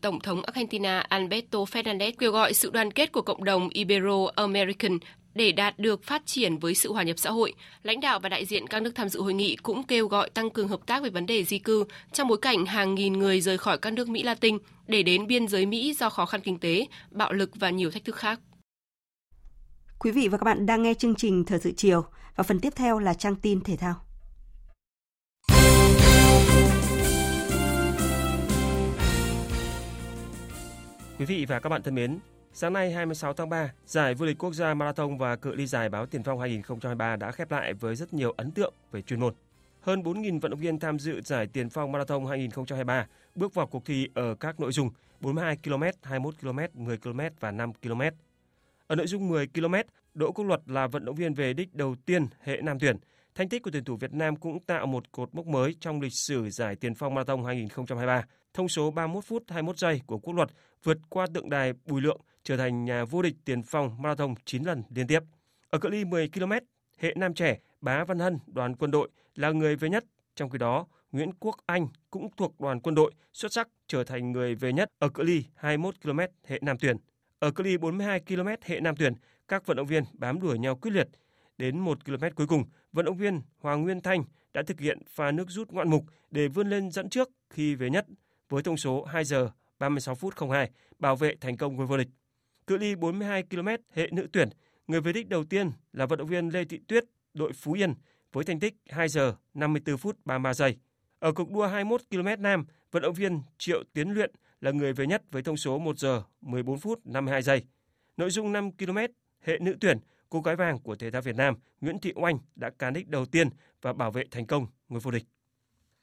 Tổng 0.00 0.20
thống 0.20 0.42
Argentina 0.42 1.00
Alberto 1.00 1.58
Fernandez 1.58 2.12
kêu 2.18 2.32
gọi 2.32 2.54
sự 2.54 2.70
đoàn 2.70 2.90
kết 2.90 3.12
của 3.12 3.22
cộng 3.22 3.44
đồng 3.44 3.68
Ibero-American 3.68 4.98
để 5.34 5.52
đạt 5.52 5.78
được 5.78 6.04
phát 6.04 6.22
triển 6.26 6.58
với 6.58 6.74
sự 6.74 6.92
hòa 6.92 7.02
nhập 7.02 7.18
xã 7.18 7.30
hội. 7.30 7.54
Lãnh 7.82 8.00
đạo 8.00 8.20
và 8.20 8.28
đại 8.28 8.44
diện 8.44 8.66
các 8.66 8.82
nước 8.82 8.92
tham 8.94 9.08
dự 9.08 9.22
hội 9.22 9.34
nghị 9.34 9.56
cũng 9.56 9.82
kêu 9.82 10.06
gọi 10.08 10.30
tăng 10.30 10.50
cường 10.50 10.68
hợp 10.68 10.80
tác 10.86 11.02
về 11.02 11.10
vấn 11.10 11.26
đề 11.26 11.44
di 11.44 11.58
cư 11.58 11.84
trong 12.12 12.28
bối 12.28 12.38
cảnh 12.42 12.66
hàng 12.66 12.94
nghìn 12.94 13.12
người 13.12 13.40
rời 13.40 13.58
khỏi 13.58 13.78
các 13.78 13.92
nước 13.92 14.08
Mỹ 14.08 14.22
Latin 14.22 14.58
để 14.86 15.02
đến 15.02 15.26
biên 15.26 15.48
giới 15.48 15.66
Mỹ 15.66 15.94
do 15.94 16.10
khó 16.10 16.26
khăn 16.26 16.40
kinh 16.40 16.58
tế, 16.58 16.86
bạo 17.10 17.32
lực 17.32 17.50
và 17.54 17.70
nhiều 17.70 17.90
thách 17.90 18.04
thức 18.04 18.16
khác. 18.16 18.40
Quý 19.98 20.10
vị 20.10 20.28
và 20.28 20.38
các 20.38 20.44
bạn 20.44 20.66
đang 20.66 20.82
nghe 20.82 20.94
chương 20.94 21.14
trình 21.14 21.44
Thời 21.44 21.58
sự 21.58 21.72
chiều 21.76 22.04
và 22.36 22.44
phần 22.44 22.60
tiếp 22.60 22.72
theo 22.76 22.98
là 22.98 23.14
trang 23.14 23.36
tin 23.36 23.60
thể 23.60 23.76
thao. 23.76 23.94
Quý 31.18 31.26
vị 31.26 31.44
và 31.48 31.60
các 31.60 31.68
bạn 31.68 31.82
thân 31.82 31.94
mến, 31.94 32.18
sáng 32.52 32.72
nay 32.72 32.92
26 32.92 33.32
tháng 33.32 33.48
3, 33.48 33.72
giải 33.86 34.14
vô 34.14 34.26
địch 34.26 34.38
quốc 34.38 34.54
gia 34.54 34.74
marathon 34.74 35.18
và 35.18 35.36
cự 35.36 35.54
ly 35.54 35.66
dài 35.66 35.88
báo 35.88 36.06
Tiền 36.06 36.22
Phong 36.22 36.40
2023 36.40 37.16
đã 37.16 37.30
khép 37.30 37.50
lại 37.50 37.74
với 37.74 37.96
rất 37.96 38.14
nhiều 38.14 38.34
ấn 38.36 38.50
tượng 38.50 38.74
về 38.92 39.02
chuyên 39.02 39.20
môn. 39.20 39.34
hơn 39.80 40.02
4.000 40.02 40.40
vận 40.40 40.50
động 40.50 40.60
viên 40.60 40.78
tham 40.78 40.98
dự 40.98 41.20
giải 41.24 41.46
Tiền 41.46 41.70
phong 41.70 41.92
Marathon 41.92 42.26
2023 42.26 43.06
bước 43.34 43.54
vào 43.54 43.66
cuộc 43.66 43.84
thi 43.84 44.08
ở 44.14 44.34
các 44.34 44.60
nội 44.60 44.72
dung 44.72 44.90
42 45.20 45.56
km, 45.64 45.82
21 46.02 46.34
km, 46.40 46.84
10 46.84 46.96
km 46.98 47.20
và 47.40 47.50
5 47.50 47.72
km. 47.72 48.02
Ở 48.86 48.96
nội 48.96 49.06
dung 49.06 49.28
10 49.28 49.46
km, 49.46 49.74
Đỗ 50.14 50.32
Quốc 50.32 50.44
Luật 50.44 50.60
là 50.66 50.86
vận 50.86 51.04
động 51.04 51.14
viên 51.14 51.34
về 51.34 51.52
đích 51.52 51.74
đầu 51.74 51.94
tiên 52.06 52.26
hệ 52.40 52.60
nam 52.62 52.78
tuyển. 52.78 52.96
Thành 53.34 53.48
tích 53.48 53.62
của 53.62 53.70
tuyển 53.70 53.84
thủ 53.84 53.96
Việt 53.96 54.14
Nam 54.14 54.36
cũng 54.36 54.60
tạo 54.60 54.86
một 54.86 55.12
cột 55.12 55.34
mốc 55.34 55.46
mới 55.46 55.76
trong 55.80 56.00
lịch 56.00 56.12
sử 56.12 56.50
giải 56.50 56.76
Tiền 56.76 56.94
phong 56.94 57.14
Marathon 57.14 57.44
2023. 57.44 58.24
Thông 58.54 58.68
số 58.68 58.90
31 58.90 59.24
phút 59.24 59.44
21 59.48 59.78
giây 59.78 60.00
của 60.06 60.18
Quốc 60.18 60.34
Luật 60.34 60.48
vượt 60.84 60.98
qua 61.08 61.26
tượng 61.34 61.50
đài 61.50 61.72
Bùi 61.86 62.00
Lượng, 62.00 62.20
trở 62.44 62.56
thành 62.56 62.84
nhà 62.84 63.04
vô 63.04 63.22
địch 63.22 63.34
Tiền 63.44 63.62
phong 63.62 64.02
Marathon 64.02 64.34
9 64.44 64.62
lần 64.62 64.82
liên 64.94 65.06
tiếp. 65.06 65.20
Ở 65.70 65.78
cự 65.78 65.88
ly 65.88 66.04
10 66.04 66.28
km, 66.28 66.52
hệ 66.98 67.14
nam 67.16 67.34
trẻ 67.34 67.58
Bá 67.80 68.04
Văn 68.04 68.18
Hân, 68.18 68.38
đoàn 68.46 68.76
quân 68.76 68.90
đội 68.90 69.08
là 69.34 69.50
người 69.50 69.76
về 69.76 69.88
nhất. 69.88 70.04
Trong 70.34 70.50
khi 70.50 70.58
đó, 70.58 70.86
Nguyễn 71.12 71.32
Quốc 71.40 71.56
Anh 71.66 71.88
cũng 72.10 72.28
thuộc 72.36 72.60
đoàn 72.60 72.80
quân 72.80 72.94
đội 72.94 73.12
xuất 73.32 73.52
sắc 73.52 73.68
trở 73.86 74.04
thành 74.04 74.32
người 74.32 74.54
về 74.54 74.72
nhất 74.72 74.90
ở 74.98 75.08
cự 75.08 75.22
ly 75.22 75.44
21 75.54 75.94
km 76.02 76.18
hệ 76.46 76.58
nam 76.62 76.78
tuyển. 76.78 76.96
Ở 77.38 77.50
cự 77.50 77.64
ly 77.64 77.76
42 77.76 78.20
km 78.20 78.48
hệ 78.64 78.80
nam 78.80 78.96
tuyển, 78.96 79.14
các 79.48 79.66
vận 79.66 79.76
động 79.76 79.86
viên 79.86 80.04
bám 80.12 80.40
đuổi 80.40 80.58
nhau 80.58 80.76
quyết 80.76 80.90
liệt. 80.90 81.08
Đến 81.58 81.78
1 81.78 82.04
km 82.04 82.24
cuối 82.34 82.46
cùng, 82.46 82.64
vận 82.92 83.04
động 83.04 83.16
viên 83.16 83.40
Hoàng 83.58 83.82
Nguyên 83.82 84.00
Thanh 84.00 84.24
đã 84.54 84.62
thực 84.66 84.80
hiện 84.80 84.98
pha 85.08 85.30
nước 85.30 85.50
rút 85.50 85.70
ngoạn 85.70 85.90
mục 85.90 86.04
để 86.30 86.48
vươn 86.48 86.70
lên 86.70 86.90
dẫn 86.90 87.08
trước 87.08 87.30
khi 87.50 87.74
về 87.74 87.90
nhất 87.90 88.06
với 88.48 88.62
thông 88.62 88.76
số 88.76 89.04
2 89.04 89.24
giờ 89.24 89.50
36 89.78 90.14
phút 90.14 90.34
02, 90.50 90.70
bảo 90.98 91.16
vệ 91.16 91.34
thành 91.40 91.56
công 91.56 91.76
ngôi 91.76 91.86
vô 91.86 91.96
địch. 91.96 92.08
Cự 92.70 92.76
ly 92.76 92.94
42 92.94 93.42
km 93.42 93.68
hệ 93.94 94.08
nữ 94.12 94.28
tuyển, 94.32 94.48
người 94.86 95.00
về 95.00 95.12
đích 95.12 95.28
đầu 95.28 95.44
tiên 95.44 95.70
là 95.92 96.06
vận 96.06 96.18
động 96.18 96.28
viên 96.28 96.48
Lê 96.48 96.64
Thị 96.64 96.80
Tuyết, 96.88 97.04
đội 97.34 97.52
Phú 97.52 97.72
Yên 97.72 97.94
với 98.32 98.44
thành 98.44 98.60
tích 98.60 98.74
2 98.88 99.08
giờ 99.08 99.34
54 99.54 99.98
phút 99.98 100.18
33 100.24 100.54
giây. 100.54 100.76
Ở 101.18 101.32
cuộc 101.32 101.50
đua 101.50 101.66
21 101.66 102.00
km 102.10 102.42
nam, 102.42 102.64
vận 102.90 103.02
động 103.02 103.14
viên 103.14 103.40
Triệu 103.58 103.84
Tiến 103.92 104.10
Luyện 104.10 104.30
là 104.60 104.70
người 104.70 104.92
về 104.92 105.06
nhất 105.06 105.22
với 105.30 105.42
thông 105.42 105.56
số 105.56 105.78
1 105.78 105.98
giờ 105.98 106.22
14 106.40 106.78
phút 106.78 107.00
52 107.06 107.42
giây. 107.42 107.64
Nội 108.16 108.30
dung 108.30 108.52
5 108.52 108.72
km 108.72 108.98
hệ 109.40 109.58
nữ 109.60 109.76
tuyển, 109.80 109.98
cô 110.28 110.40
gái 110.40 110.56
vàng 110.56 110.78
của 110.78 110.96
thể 110.96 111.10
thao 111.10 111.22
Việt 111.22 111.36
Nam 111.36 111.54
Nguyễn 111.80 111.98
Thị 111.98 112.12
Oanh 112.14 112.38
đã 112.56 112.70
cán 112.70 112.92
đích 112.92 113.08
đầu 113.08 113.26
tiên 113.26 113.48
và 113.82 113.92
bảo 113.92 114.10
vệ 114.10 114.24
thành 114.30 114.46
công 114.46 114.66
ngôi 114.88 115.00
vô 115.00 115.10
địch. 115.10 115.24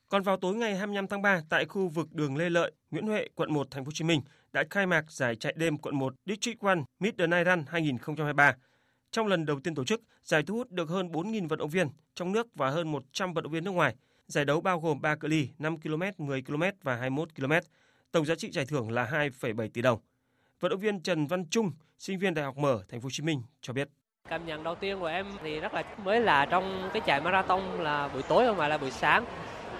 Còn 0.10 0.24
vào 0.24 0.38
tối 0.38 0.56
ngày 0.56 0.76
25 0.76 1.08
tháng 1.08 1.22
3 1.22 1.42
tại 1.50 1.66
khu 1.66 1.88
vực 1.88 2.14
đường 2.14 2.38
Lê 2.38 2.50
Lợi, 2.50 2.72
Nguyễn 2.92 3.08
Huệ, 3.08 3.28
quận 3.36 3.54
1, 3.54 3.72
thành 3.72 3.86
phố 3.86 3.88
Hồ 3.88 3.92
Chí 3.94 4.04
Minh 4.04 4.22
đã 4.54 4.64
khai 4.70 4.86
mạc 4.86 5.12
giải 5.12 5.36
chạy 5.36 5.54
đêm 5.58 5.78
quận 5.78 5.96
1 5.96 6.14
District 6.26 6.64
1 6.64 6.78
Mid 7.00 7.14
the 7.18 7.28
Night 7.28 7.46
Run 7.46 7.64
2023. 7.68 8.56
Trong 9.12 9.28
lần 9.28 9.46
đầu 9.46 9.60
tiên 9.60 9.76
tổ 9.76 9.84
chức, 9.84 10.02
giải 10.24 10.44
thu 10.44 10.56
hút 10.56 10.72
được 10.72 10.90
hơn 10.90 11.08
4.000 11.12 11.48
vận 11.48 11.60
động 11.60 11.70
viên 11.70 11.88
trong 12.16 12.32
nước 12.32 12.48
và 12.56 12.70
hơn 12.70 12.92
100 12.92 13.34
vận 13.34 13.44
động 13.44 13.54
viên 13.54 13.64
nước 13.64 13.72
ngoài. 13.72 13.96
Giải 14.28 14.46
đấu 14.46 14.62
bao 14.62 14.80
gồm 14.80 15.02
3 15.02 15.16
cự 15.16 15.28
ly 15.28 15.50
5 15.60 15.80
km, 15.80 16.04
10 16.18 16.42
km 16.42 16.64
và 16.84 16.96
21 16.96 17.36
km. 17.36 17.52
Tổng 18.12 18.26
giá 18.26 18.36
trị 18.36 18.52
giải 18.52 18.66
thưởng 18.66 18.92
là 18.92 19.06
2,7 19.06 19.70
tỷ 19.74 19.82
đồng. 19.82 20.00
Vận 20.60 20.70
động 20.70 20.80
viên 20.80 21.00
Trần 21.00 21.28
Văn 21.28 21.50
Trung, 21.50 21.72
sinh 21.98 22.20
viên 22.20 22.34
Đại 22.34 22.46
học 22.46 22.58
Mở, 22.58 22.84
Thành 22.90 23.02
phố 23.02 23.06
Hồ 23.06 23.10
Chí 23.12 23.24
Minh 23.24 23.42
cho 23.62 23.74
biết. 23.74 23.90
Cảm 24.30 24.46
nhận 24.46 24.64
đầu 24.64 24.76
tiên 24.76 25.00
của 25.00 25.06
em 25.06 25.26
thì 25.44 25.60
rất 25.60 25.74
là 25.74 25.84
mới 26.04 26.20
là 26.20 26.46
trong 26.46 26.90
cái 26.94 27.02
chạy 27.06 27.22
marathon 27.22 27.62
là 27.62 28.08
buổi 28.08 28.24
tối 28.24 28.46
không 28.46 28.58
phải 28.58 28.70
là 28.70 28.78
buổi 28.78 28.92
sáng. 28.92 29.26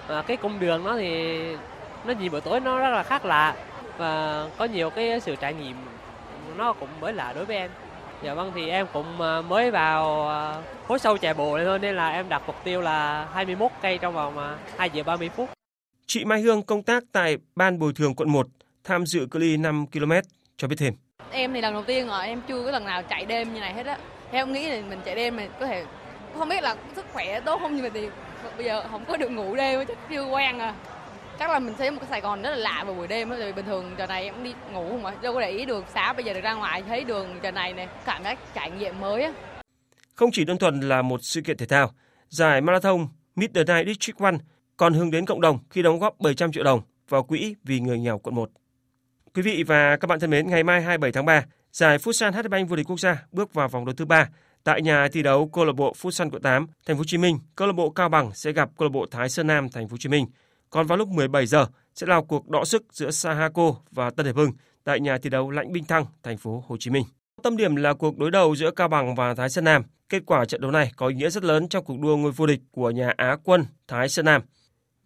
Và 0.08 0.22
cái 0.22 0.36
cung 0.36 0.60
đường 0.60 0.84
nó 0.84 0.96
thì 0.96 1.38
nó 2.04 2.14
nhìn 2.20 2.32
buổi 2.32 2.40
tối 2.40 2.60
nó 2.60 2.78
rất 2.78 2.90
là 2.90 3.02
khác 3.02 3.24
lạ 3.24 3.54
và 3.98 4.44
có 4.58 4.64
nhiều 4.64 4.90
cái 4.90 5.20
sự 5.20 5.36
trải 5.36 5.54
nghiệm 5.54 5.76
nó 6.56 6.72
cũng 6.72 6.88
mới 7.00 7.12
lạ 7.12 7.32
đối 7.32 7.44
với 7.44 7.56
em. 7.56 7.70
Dạ 8.22 8.34
vâng 8.34 8.52
thì 8.54 8.68
em 8.68 8.86
cũng 8.92 9.20
à, 9.20 9.40
mới 9.40 9.70
vào 9.70 10.28
à, 10.28 10.62
khối 10.88 10.98
sâu 10.98 11.18
chạy 11.18 11.34
bộ 11.34 11.56
này 11.56 11.66
thôi 11.66 11.78
nên 11.78 11.96
là 11.96 12.08
em 12.08 12.28
đặt 12.28 12.42
mục 12.46 12.56
tiêu 12.64 12.80
là 12.80 13.28
21 13.34 13.70
cây 13.82 13.98
trong 13.98 14.14
vòng 14.14 14.36
2 14.36 14.56
à, 14.76 14.84
giờ 14.84 15.02
30 15.02 15.30
phút. 15.36 15.50
Chị 16.06 16.24
Mai 16.24 16.40
Hương 16.40 16.62
công 16.62 16.82
tác 16.82 17.02
tại 17.12 17.36
Ban 17.56 17.78
Bồi 17.78 17.92
thường 17.92 18.14
quận 18.14 18.32
1 18.32 18.46
tham 18.84 19.06
dự 19.06 19.26
cự 19.30 19.38
ly 19.38 19.56
5 19.56 19.86
km 19.92 20.12
cho 20.56 20.68
biết 20.68 20.76
thêm. 20.78 20.94
Em 21.30 21.54
thì 21.54 21.60
lần 21.60 21.74
đầu 21.74 21.84
tiên 21.84 22.08
rồi, 22.08 22.26
em 22.26 22.40
chưa 22.48 22.64
có 22.64 22.70
lần 22.70 22.84
nào 22.84 23.02
chạy 23.02 23.24
đêm 23.24 23.54
như 23.54 23.60
này 23.60 23.74
hết 23.74 23.86
á. 23.86 23.98
Em 24.30 24.52
nghĩ 24.52 24.68
là 24.68 24.80
mình 24.88 25.00
chạy 25.04 25.14
đêm 25.14 25.36
mình 25.36 25.50
có 25.60 25.66
thể 25.66 25.84
không 26.38 26.48
biết 26.48 26.62
là 26.62 26.76
sức 26.96 27.04
khỏe 27.12 27.40
tốt 27.40 27.58
không 27.60 27.76
nhưng 27.76 27.82
mà 27.82 27.90
thì 27.94 28.08
bây 28.58 28.66
giờ 28.66 28.82
không 28.90 29.04
có 29.04 29.16
được 29.16 29.30
ngủ 29.30 29.56
đêm 29.56 29.84
chắc 29.88 29.98
chưa 30.10 30.24
quen 30.24 30.58
à 30.58 30.74
chắc 31.38 31.50
là 31.50 31.58
mình 31.58 31.74
thấy 31.78 31.90
một 31.90 31.98
cái 32.00 32.08
Sài 32.10 32.20
Gòn 32.20 32.42
rất 32.42 32.50
là 32.50 32.56
lạ 32.56 32.84
vào 32.84 32.94
buổi 32.94 33.08
đêm 33.08 33.30
rồi 33.30 33.52
bình 33.52 33.64
thường 33.64 33.94
giờ 33.98 34.06
này 34.06 34.24
em 34.24 34.34
cũng 34.34 34.44
đi 34.44 34.54
ngủ 34.72 34.88
không 34.88 35.02
mà 35.02 35.14
đâu 35.22 35.34
có 35.34 35.40
để 35.40 35.50
ý 35.50 35.64
đường 35.64 35.84
xá 35.94 36.12
bây 36.12 36.24
giờ 36.24 36.32
được 36.34 36.40
ra 36.40 36.54
ngoài 36.54 36.82
thấy 36.82 37.04
đường 37.04 37.26
giờ 37.42 37.50
này 37.50 37.72
này 37.72 37.88
cảm 38.04 38.24
giác 38.24 38.38
trải 38.54 38.70
nghiệm 38.70 39.00
mới 39.00 39.22
á. 39.22 39.32
Không 40.14 40.30
chỉ 40.32 40.44
đơn 40.44 40.58
thuần 40.58 40.80
là 40.80 41.02
một 41.02 41.20
sự 41.22 41.40
kiện 41.40 41.56
thể 41.56 41.66
thao, 41.66 41.90
giải 42.28 42.60
marathon 42.60 43.06
Mid 43.36 43.50
the 43.54 43.64
Night 43.64 43.86
District 43.86 44.18
One 44.18 44.36
còn 44.76 44.94
hướng 44.94 45.10
đến 45.10 45.26
cộng 45.26 45.40
đồng 45.40 45.58
khi 45.70 45.82
đóng 45.82 45.98
góp 45.98 46.20
700 46.20 46.52
triệu 46.52 46.64
đồng 46.64 46.80
vào 47.08 47.22
quỹ 47.22 47.54
vì 47.64 47.80
người 47.80 47.98
nghèo 47.98 48.18
quận 48.18 48.34
1. 48.34 48.50
Quý 49.34 49.42
vị 49.42 49.64
và 49.66 49.96
các 49.96 50.06
bạn 50.06 50.20
thân 50.20 50.30
mến, 50.30 50.46
ngày 50.46 50.64
mai 50.64 50.82
27 50.82 51.12
tháng 51.12 51.26
3, 51.26 51.44
giải 51.72 51.98
Futsal 51.98 52.32
HD 52.32 52.48
Bank 52.48 52.68
vô 52.68 52.76
địch 52.76 52.86
quốc 52.88 53.00
gia 53.00 53.16
bước 53.32 53.54
vào 53.54 53.68
vòng 53.68 53.84
đấu 53.84 53.94
thứ 53.94 54.04
3 54.04 54.28
tại 54.64 54.82
nhà 54.82 55.08
thi 55.12 55.22
đấu 55.22 55.48
câu 55.52 55.64
lạc 55.64 55.72
bộ 55.72 55.94
Futsal 56.02 56.30
quận 56.30 56.42
8, 56.42 56.66
thành 56.86 56.96
phố 56.96 56.98
Hồ 56.98 57.04
Chí 57.04 57.18
Minh. 57.18 57.38
Câu 57.56 57.66
lạc 57.66 57.72
bộ 57.72 57.90
Cao 57.90 58.08
Bằng 58.08 58.30
sẽ 58.34 58.52
gặp 58.52 58.70
câu 58.78 58.88
lạc 58.88 58.92
bộ 58.92 59.06
Thái 59.10 59.28
Sơn 59.28 59.46
Nam, 59.46 59.68
thành 59.68 59.88
phố 59.88 59.92
Hồ 59.92 59.98
Chí 59.98 60.08
Minh. 60.08 60.26
Còn 60.70 60.86
vào 60.86 60.98
lúc 60.98 61.08
17 61.08 61.46
giờ 61.46 61.66
sẽ 61.94 62.06
là 62.06 62.20
cuộc 62.28 62.48
đọ 62.48 62.64
sức 62.64 62.82
giữa 62.92 63.10
Sahako 63.10 63.74
và 63.90 64.10
Tân 64.10 64.26
Hiệp 64.26 64.36
Hưng 64.36 64.52
tại 64.84 65.00
nhà 65.00 65.18
thi 65.18 65.30
đấu 65.30 65.50
Lãnh 65.50 65.72
Binh 65.72 65.84
Thăng, 65.84 66.06
thành 66.22 66.36
phố 66.36 66.64
Hồ 66.66 66.76
Chí 66.80 66.90
Minh. 66.90 67.04
Tâm 67.42 67.56
điểm 67.56 67.76
là 67.76 67.94
cuộc 67.94 68.18
đối 68.18 68.30
đầu 68.30 68.56
giữa 68.56 68.70
Cao 68.70 68.88
Bằng 68.88 69.14
và 69.14 69.34
Thái 69.34 69.48
Sơn 69.48 69.64
Nam. 69.64 69.82
Kết 70.08 70.22
quả 70.26 70.44
trận 70.44 70.60
đấu 70.60 70.70
này 70.70 70.92
có 70.96 71.06
ý 71.06 71.14
nghĩa 71.14 71.30
rất 71.30 71.44
lớn 71.44 71.68
trong 71.68 71.84
cuộc 71.84 72.00
đua 72.00 72.16
ngôi 72.16 72.32
vô 72.32 72.46
địch 72.46 72.60
của 72.70 72.90
nhà 72.90 73.12
Á 73.16 73.36
quân 73.44 73.64
Thái 73.88 74.08
Sơn 74.08 74.24
Nam. 74.24 74.42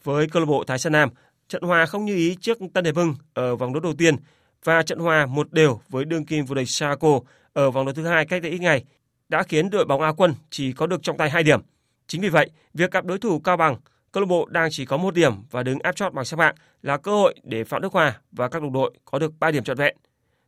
Với 0.05 0.29
câu 0.29 0.41
lạc 0.41 0.47
bộ 0.47 0.65
Thái 0.65 0.79
Sơn 0.79 0.93
Nam, 0.93 1.09
trận 1.49 1.63
hòa 1.63 1.87
không 1.87 2.05
như 2.05 2.15
ý 2.15 2.37
trước 2.41 2.59
Tân 2.75 2.85
Hiệp 2.85 2.97
Hưng 2.97 3.15
ở 3.35 3.57
vòng 3.57 3.73
đấu 3.73 3.81
đầu 3.81 3.95
tiên 3.99 4.17
và 4.65 4.83
trận 4.83 4.99
hòa 4.99 5.27
một 5.27 5.53
đều 5.53 5.81
với 5.89 6.05
đương 6.05 6.27
kim 6.27 6.45
vô 6.45 6.55
địch 6.55 6.69
Sahako 6.69 7.21
ở 7.53 7.71
vòng 7.71 7.87
đấu 7.87 7.95
thứ 7.95 8.07
hai 8.07 8.27
cách 8.27 8.43
đây 8.43 8.53
ít 8.53 8.59
ngày 8.59 8.85
đã 9.33 9.43
khiến 9.43 9.71
đội 9.71 9.85
bóng 9.85 10.01
Á 10.01 10.13
quân 10.17 10.35
chỉ 10.51 10.73
có 10.73 10.87
được 10.87 11.03
trong 11.03 11.17
tay 11.17 11.31
hai 11.31 11.43
điểm. 11.43 11.61
Chính 12.07 12.21
vì 12.21 12.29
vậy, 12.29 12.51
việc 12.75 12.91
gặp 12.91 13.05
đối 13.05 13.19
thủ 13.19 13.39
Cao 13.39 13.57
Bằng 13.57 13.77
câu 14.13 14.21
lạc 14.23 14.27
bộ 14.27 14.47
đang 14.51 14.69
chỉ 14.71 14.85
có 14.85 14.97
một 14.97 15.15
điểm 15.15 15.33
và 15.51 15.63
đứng 15.63 15.79
áp 15.79 15.97
chót 15.97 16.13
bảng 16.13 16.25
xếp 16.25 16.37
hạng 16.41 16.55
là 16.83 16.97
cơ 16.97 17.13
hội 17.13 17.35
để 17.43 17.65
Phạm 17.65 17.83
Đức 17.83 17.93
Hòa 17.93 18.21
và 18.33 18.49
các 18.49 18.63
đồng 18.63 18.73
đội 18.73 18.91
có 19.05 19.19
được 19.19 19.33
3 19.41 19.51
điểm 19.51 19.65
trọn 19.65 19.77
vẹn. 19.77 19.97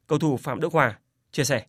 Cầu 0.07 0.19
thủ 0.19 0.37
Phạm 0.37 0.61
Đức 0.61 0.73
Hòa 0.73 0.99
chia 1.33 1.45
sẻ. 1.45 1.63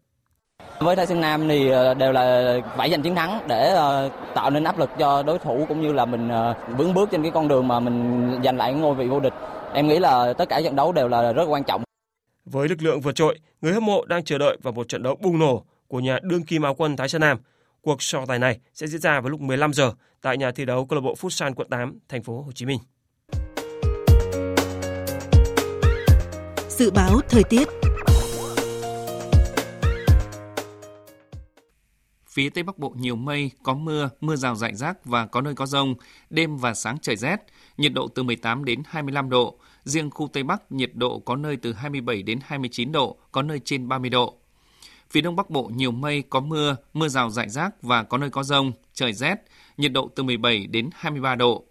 Với 0.79 0.95
Thái 0.95 1.07
Sơn 1.07 1.21
Nam 1.21 1.47
thì 1.49 1.69
ờ, 1.69 1.93
đều 1.93 2.11
là 2.11 2.55
phải 2.77 2.91
giành 2.91 3.01
chiến 3.01 3.15
thắng 3.15 3.39
để 3.47 3.69
ờ, 3.69 4.09
tạo 4.35 4.49
nên 4.49 4.63
áp 4.63 4.79
lực 4.79 4.89
cho 4.99 5.23
đối 5.23 5.39
thủ 5.39 5.65
cũng 5.69 5.81
như 5.81 5.93
là 5.93 6.05
mình 6.05 6.29
ờ, 6.29 6.55
vững 6.77 6.93
bước 6.93 7.09
trên 7.11 7.21
cái 7.21 7.31
con 7.31 7.47
đường 7.47 7.67
mà 7.67 7.79
mình 7.79 8.29
giành 8.43 8.57
lại 8.57 8.73
ngôi 8.73 8.95
vị 8.95 9.07
vô 9.07 9.19
địch. 9.19 9.33
Em 9.73 9.87
nghĩ 9.87 9.99
là 9.99 10.33
tất 10.33 10.49
cả 10.49 10.61
trận 10.61 10.75
đấu 10.75 10.91
đều 10.91 11.07
là 11.07 11.33
rất 11.33 11.45
quan 11.45 11.63
trọng. 11.63 11.83
Với 12.45 12.69
lực 12.69 12.81
lượng 12.81 13.01
vượt 13.01 13.15
trội, 13.15 13.39
người 13.61 13.73
hâm 13.73 13.85
mộ 13.85 14.05
đang 14.05 14.23
chờ 14.23 14.37
đợi 14.37 14.57
vào 14.63 14.73
một 14.73 14.89
trận 14.89 15.03
đấu 15.03 15.15
bùng 15.21 15.39
nổ 15.39 15.63
của 15.87 15.99
nhà 15.99 16.19
đương 16.23 16.43
kim 16.43 16.61
áo 16.61 16.75
quân 16.75 16.95
Thái 16.95 17.09
Sơn 17.09 17.21
Nam– 17.21 17.37
Cuộc 17.85 18.03
so 18.03 18.25
tài 18.25 18.39
này 18.39 18.59
sẽ 18.73 18.87
diễn 18.87 19.01
ra 19.01 19.21
vào 19.21 19.29
lúc 19.29 19.41
15 19.41 19.73
giờ 19.73 19.93
tại 20.21 20.37
nhà 20.37 20.51
thi 20.51 20.65
đấu 20.65 20.85
câu 20.85 20.99
lạc 20.99 21.01
bộ 21.01 21.15
Futsal 21.15 21.53
quận 21.53 21.69
8, 21.69 21.99
thành 22.09 22.23
phố 22.23 22.41
Hồ 22.41 22.51
Chí 22.51 22.65
Minh. 22.65 22.79
Dự 26.69 26.91
báo 26.91 27.19
thời 27.29 27.43
tiết 27.43 27.67
Phía 32.29 32.49
Tây 32.49 32.63
Bắc 32.63 32.77
Bộ 32.77 32.93
nhiều 32.97 33.15
mây, 33.15 33.51
có 33.63 33.73
mưa, 33.73 34.09
mưa 34.21 34.35
rào 34.35 34.55
rải 34.55 34.75
rác 34.75 35.05
và 35.05 35.25
có 35.25 35.41
nơi 35.41 35.55
có 35.55 35.65
rông. 35.65 35.95
Đêm 36.29 36.57
và 36.57 36.73
sáng 36.73 36.97
trời 37.01 37.15
rét, 37.15 37.37
nhiệt 37.77 37.93
độ 37.93 38.07
từ 38.07 38.23
18 38.23 38.65
đến 38.65 38.81
25 38.85 39.29
độ. 39.29 39.59
Riêng 39.83 40.09
khu 40.09 40.27
Tây 40.33 40.43
Bắc 40.43 40.71
nhiệt 40.71 40.91
độ 40.93 41.19
có 41.19 41.35
nơi 41.35 41.57
từ 41.57 41.73
27 41.73 42.23
đến 42.23 42.39
29 42.43 42.91
độ, 42.91 43.17
có 43.31 43.41
nơi 43.41 43.59
trên 43.65 43.87
30 43.87 44.09
độ. 44.09 44.37
Phía 45.15 45.21
Đông 45.21 45.35
Bắc 45.35 45.49
Bộ 45.49 45.71
nhiều 45.75 45.91
mây, 45.91 46.23
có 46.29 46.39
mưa, 46.39 46.75
mưa 46.93 47.07
rào 47.07 47.29
rải 47.29 47.49
rác 47.49 47.81
và 47.81 48.03
có 48.03 48.17
nơi 48.17 48.29
có 48.29 48.43
rông, 48.43 48.71
trời 48.93 49.13
rét, 49.13 49.35
nhiệt 49.77 49.91
độ 49.91 50.09
từ 50.15 50.23
17 50.23 50.67
đến 50.67 50.89
23 50.93 51.35
độ. 51.35 51.63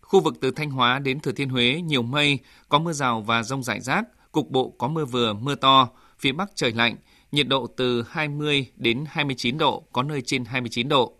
Khu 0.00 0.20
vực 0.20 0.34
từ 0.40 0.50
Thanh 0.50 0.70
Hóa 0.70 0.98
đến 0.98 1.20
Thừa 1.20 1.32
Thiên 1.32 1.48
Huế 1.48 1.80
nhiều 1.84 2.02
mây, 2.02 2.38
có 2.68 2.78
mưa 2.78 2.92
rào 2.92 3.20
và 3.20 3.42
rông 3.42 3.62
rải 3.62 3.80
rác, 3.80 4.04
cục 4.32 4.50
bộ 4.50 4.74
có 4.78 4.88
mưa 4.88 5.04
vừa, 5.04 5.32
mưa 5.32 5.54
to, 5.54 5.88
phía 6.18 6.32
Bắc 6.32 6.50
trời 6.54 6.72
lạnh, 6.72 6.96
nhiệt 7.32 7.48
độ 7.48 7.66
từ 7.76 8.04
20 8.08 8.66
đến 8.76 9.04
29 9.08 9.58
độ, 9.58 9.84
có 9.92 10.02
nơi 10.02 10.22
trên 10.22 10.44
29 10.44 10.88
độ. 10.88 11.18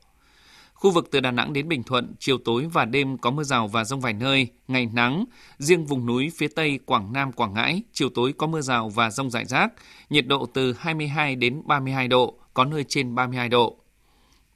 Khu 0.84 0.90
vực 0.90 1.08
từ 1.10 1.20
Đà 1.20 1.30
Nẵng 1.30 1.52
đến 1.52 1.68
Bình 1.68 1.82
Thuận, 1.82 2.14
chiều 2.18 2.38
tối 2.38 2.66
và 2.72 2.84
đêm 2.84 3.18
có 3.18 3.30
mưa 3.30 3.42
rào 3.42 3.68
và 3.68 3.84
rông 3.84 4.00
vài 4.00 4.12
nơi, 4.12 4.48
ngày 4.68 4.88
nắng. 4.92 5.24
Riêng 5.58 5.84
vùng 5.84 6.06
núi 6.06 6.30
phía 6.36 6.48
Tây, 6.48 6.78
Quảng 6.86 7.12
Nam, 7.12 7.32
Quảng 7.32 7.54
Ngãi, 7.54 7.82
chiều 7.92 8.08
tối 8.14 8.32
có 8.38 8.46
mưa 8.46 8.60
rào 8.60 8.88
và 8.88 9.10
rông 9.10 9.30
rải 9.30 9.44
rác, 9.44 9.72
nhiệt 10.10 10.26
độ 10.26 10.46
từ 10.46 10.72
22 10.72 11.36
đến 11.36 11.62
32 11.64 12.08
độ, 12.08 12.38
có 12.54 12.64
nơi 12.64 12.84
trên 12.88 13.14
32 13.14 13.48
độ. 13.48 13.76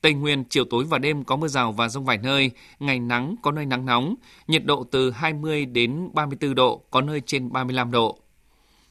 Tây 0.00 0.14
Nguyên, 0.14 0.44
chiều 0.44 0.64
tối 0.64 0.84
và 0.84 0.98
đêm 0.98 1.24
có 1.24 1.36
mưa 1.36 1.48
rào 1.48 1.72
và 1.72 1.88
rông 1.88 2.04
vài 2.04 2.18
nơi, 2.18 2.50
ngày 2.78 3.00
nắng, 3.00 3.34
có 3.42 3.52
nơi 3.52 3.66
nắng 3.66 3.86
nóng, 3.86 4.14
nhiệt 4.48 4.64
độ 4.64 4.84
từ 4.90 5.10
20 5.10 5.66
đến 5.66 6.08
34 6.12 6.54
độ, 6.54 6.82
có 6.90 7.00
nơi 7.00 7.22
trên 7.26 7.52
35 7.52 7.90
độ. 7.90 8.18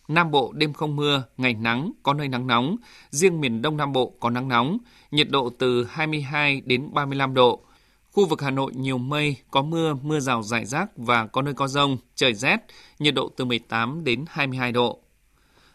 Nam 0.08 0.32
Bộ 0.32 0.52
đêm 0.56 0.74
không 0.74 0.96
mưa, 0.96 1.24
ngày 1.38 1.54
nắng, 1.54 1.92
có 2.04 2.14
nơi 2.14 2.28
nắng 2.28 2.48
nóng. 2.48 2.76
Riêng 3.10 3.42
miền 3.42 3.62
Đông 3.62 3.78
Nam 3.78 3.94
Bộ 3.94 4.14
có 4.20 4.30
nắng 4.30 4.48
nóng, 4.48 4.78
nhiệt 5.12 5.30
độ 5.30 5.50
từ 5.60 5.84
22 5.84 6.62
đến 6.66 6.94
35 6.94 7.34
độ. 7.34 7.64
Khu 8.12 8.26
vực 8.26 8.42
Hà 8.42 8.52
Nội 8.52 8.72
nhiều 8.76 8.98
mây, 8.98 9.36
có 9.52 9.62
mưa, 9.62 9.94
mưa 9.94 10.20
rào 10.20 10.44
rải 10.44 10.66
rác 10.66 10.98
và 10.98 11.28
có 11.28 11.42
nơi 11.42 11.54
có 11.54 11.68
rông, 11.68 11.98
trời 12.16 12.34
rét, 12.34 12.58
nhiệt 13.00 13.14
độ 13.14 13.32
từ 13.38 13.46
18 13.46 14.04
đến 14.04 14.26
22 14.28 14.72
độ. 14.72 15.00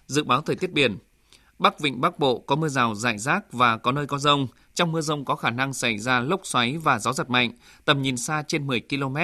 Dự 0.06 0.24
báo 0.24 0.40
thời 0.40 0.56
tiết 0.56 0.72
biển, 0.72 0.98
Bắc 1.58 1.80
Vịnh 1.80 2.00
Bắc 2.00 2.18
Bộ 2.18 2.38
có 2.38 2.56
mưa 2.56 2.68
rào 2.68 2.94
rải 2.94 3.18
rác 3.18 3.52
và 3.52 3.76
có 3.76 3.92
nơi 3.92 4.06
có 4.06 4.18
rông. 4.18 4.46
Trong 4.74 4.92
mưa 4.92 5.00
rông 5.00 5.24
có 5.24 5.36
khả 5.36 5.50
năng 5.50 5.72
xảy 5.72 5.98
ra 5.98 6.20
lốc 6.20 6.40
xoáy 6.44 6.78
và 6.78 6.98
gió 6.98 7.12
giật 7.12 7.30
mạnh, 7.30 7.52
tầm 7.84 8.02
nhìn 8.02 8.16
xa 8.16 8.42
trên 8.48 8.66
10 8.66 8.80
km, 8.80 9.16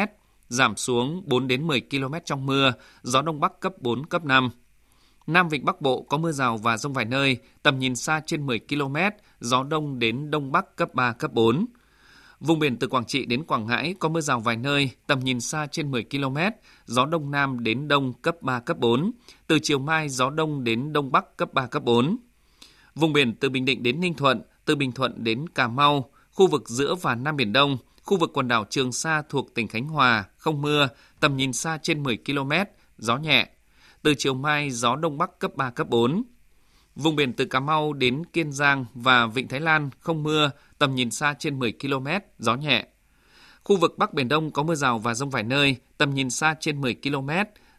giảm 0.49 0.77
xuống 0.77 1.23
4 1.27 1.49
đến 1.49 1.67
10 1.67 1.81
km 1.81 2.15
trong 2.25 2.47
mưa, 2.47 2.73
gió 3.03 3.23
Đông 3.23 3.41
Bắc 3.41 3.61
cấp 3.61 3.73
4, 3.79 4.07
cấp 4.07 4.25
5. 4.25 4.51
Nam 5.29 5.49
Vịnh 5.49 5.65
Bắc 5.65 5.81
Bộ 5.81 6.03
có 6.03 6.19
mưa 6.19 6.33
rào 6.33 6.57
và 6.57 6.77
rông 6.77 6.93
vài 6.93 7.05
nơi, 7.05 7.39
tầm 7.63 7.79
nhìn 7.79 7.97
xa 7.97 8.21
trên 8.27 8.47
10 8.47 8.61
km, 8.69 8.97
gió 9.41 9.65
Đông 9.65 9.99
đến 9.99 10.31
Đông 10.31 10.53
Bắc 10.53 10.77
cấp 10.77 10.95
3, 10.95 11.13
cấp 11.13 11.33
4. 11.33 11.67
Vùng 12.41 12.59
biển 12.59 12.77
từ 12.77 12.87
Quảng 12.87 13.05
Trị 13.05 13.27
đến 13.27 13.45
Quảng 13.45 13.67
Ngãi 13.67 13.95
có 13.99 14.09
mưa 14.09 14.21
rào 14.21 14.41
vài 14.41 14.57
nơi, 14.57 14.91
tầm 15.07 15.21
nhìn 15.21 15.41
xa 15.41 15.67
trên 15.67 15.91
10 15.91 16.05
km, 16.11 16.37
gió 16.87 17.07
Đông 17.07 17.31
Nam 17.31 17.63
đến 17.63 17.89
Đông 17.89 18.13
cấp 18.13 18.43
3, 18.43 18.61
cấp 18.61 18.79
4. 18.79 19.13
Từ 19.47 19.59
chiều 19.63 19.79
mai, 19.79 20.09
gió 20.09 20.31
Đông 20.31 20.65
đến 20.65 20.93
Đông 20.93 21.13
Bắc 21.13 21.37
cấp 21.37 21.55
3, 21.55 21.67
cấp 21.67 21.83
4. 21.83 22.17
Vùng 22.95 23.13
biển 23.13 23.35
từ 23.35 23.49
Bình 23.49 23.65
Định 23.65 23.83
đến 23.83 24.01
Ninh 24.01 24.15
Thuận, 24.15 24.43
từ 24.65 24.77
Bình 24.77 24.93
Thuận 24.93 25.25
đến 25.25 25.49
Cà 25.49 25.69
Mau, 25.69 26.11
khu 26.33 26.47
vực 26.47 26.69
giữa 26.69 26.95
và 26.95 27.15
Nam 27.15 27.37
Biển 27.37 27.53
Đông, 27.53 27.79
khu 28.03 28.17
vực 28.17 28.31
quần 28.35 28.49
đảo 28.49 28.65
Trường 28.71 28.93
Sa 28.93 29.23
thuộc 29.29 29.55
tỉnh 29.55 29.69
Khánh 29.69 29.89
Hòa, 29.89 30.25
không 30.37 30.63
mưa, 30.63 30.89
tầm 31.21 31.37
nhìn 31.37 31.53
xa 31.53 31.79
trên 31.83 32.03
10 32.03 32.17
km, 32.17 32.53
gió 32.99 33.17
nhẹ. 33.17 33.49
Từ 34.03 34.15
chiều 34.19 34.35
mai, 34.35 34.71
gió 34.71 34.97
Đông 34.97 35.19
Bắc 35.19 35.39
cấp 35.39 35.57
3, 35.57 35.71
cấp 35.71 35.89
4. 35.89 36.23
Vùng 36.97 37.17
biển 37.17 37.33
từ 37.33 37.45
Cà 37.45 37.61
Mau 37.61 37.93
đến 37.93 38.25
Kiên 38.27 38.53
Giang 38.53 38.85
và 38.95 39.27
Vịnh 39.27 39.49
Thái 39.49 39.61
Lan 39.61 39.91
không 40.01 40.23
mưa, 40.23 40.51
tầm 40.79 40.95
nhìn 40.95 41.11
xa 41.11 41.35
trên 41.39 41.59
10 41.59 41.73
km, 41.73 42.07
gió 42.39 42.55
nhẹ. 42.55 42.87
Khu 43.65 43.77
vực 43.77 43.99
Bắc 43.99 44.15
Biển 44.15 44.29
Đông 44.29 44.51
có 44.51 44.63
mưa 44.63 44.75
rào 44.75 44.99
và 44.99 45.15
rông 45.15 45.31
vài 45.31 45.43
nơi, 45.43 45.77
tầm 45.99 46.15
nhìn 46.15 46.31
xa 46.31 46.55
trên 46.61 46.81
10 46.81 46.95
km, 46.95 47.31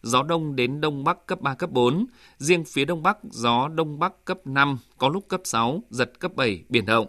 gió 0.01 0.23
đông 0.23 0.55
đến 0.55 0.81
đông 0.81 1.03
bắc 1.03 1.25
cấp 1.25 1.41
3, 1.41 1.55
cấp 1.55 1.71
4. 1.71 2.05
Riêng 2.37 2.63
phía 2.65 2.85
đông 2.85 3.03
bắc, 3.03 3.17
gió 3.23 3.67
đông 3.67 3.99
bắc 3.99 4.25
cấp 4.25 4.37
5, 4.45 4.77
có 4.97 5.09
lúc 5.09 5.27
cấp 5.27 5.41
6, 5.43 5.83
giật 5.89 6.19
cấp 6.19 6.35
7, 6.35 6.63
biển 6.69 6.85
động. 6.85 7.07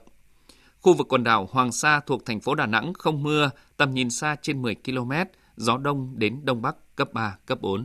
Khu 0.81 0.95
vực 0.95 1.09
quần 1.09 1.25
đảo 1.25 1.49
Hoàng 1.53 1.73
Sa 1.73 2.01
thuộc 2.01 2.27
thành 2.27 2.41
phố 2.41 2.55
Đà 2.55 2.67
Nẵng 2.67 2.93
không 2.95 3.23
mưa, 3.23 3.51
tầm 3.77 3.95
nhìn 3.95 4.11
xa 4.11 4.37
trên 4.43 4.63
10 4.63 4.75
km, 4.75 5.13
gió 5.57 5.77
đông 5.79 6.13
đến 6.17 6.41
đông 6.45 6.63
bắc 6.63 6.97
cấp 6.97 7.13
3, 7.13 7.37
cấp 7.47 7.61
4. 7.61 7.85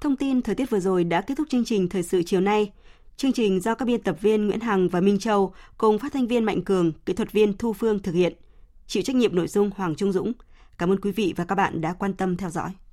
Thông 0.00 0.16
tin 0.16 0.42
thời 0.42 0.54
tiết 0.54 0.70
vừa 0.70 0.80
rồi 0.80 1.04
đã 1.04 1.20
kết 1.20 1.34
thúc 1.38 1.46
chương 1.50 1.64
trình 1.64 1.88
Thời 1.88 2.02
sự 2.02 2.22
chiều 2.22 2.40
nay. 2.40 2.72
Chương 3.16 3.32
trình 3.32 3.60
do 3.60 3.74
các 3.74 3.84
biên 3.84 4.02
tập 4.02 4.16
viên 4.20 4.46
Nguyễn 4.46 4.60
Hằng 4.60 4.88
và 4.88 5.00
Minh 5.00 5.18
Châu 5.18 5.54
cùng 5.78 5.98
phát 5.98 6.12
thanh 6.12 6.26
viên 6.26 6.44
Mạnh 6.44 6.62
Cường, 6.62 6.92
kỹ 7.06 7.12
thuật 7.12 7.32
viên 7.32 7.56
Thu 7.56 7.72
Phương 7.72 7.98
thực 7.98 8.12
hiện. 8.12 8.32
Chịu 8.86 9.02
trách 9.02 9.16
nhiệm 9.16 9.36
nội 9.36 9.48
dung 9.48 9.70
Hoàng 9.76 9.94
Trung 9.94 10.12
Dũng. 10.12 10.32
Cảm 10.78 10.92
ơn 10.92 11.00
quý 11.00 11.12
vị 11.12 11.34
và 11.36 11.44
các 11.44 11.54
bạn 11.54 11.80
đã 11.80 11.92
quan 11.92 12.14
tâm 12.14 12.36
theo 12.36 12.50
dõi. 12.50 12.70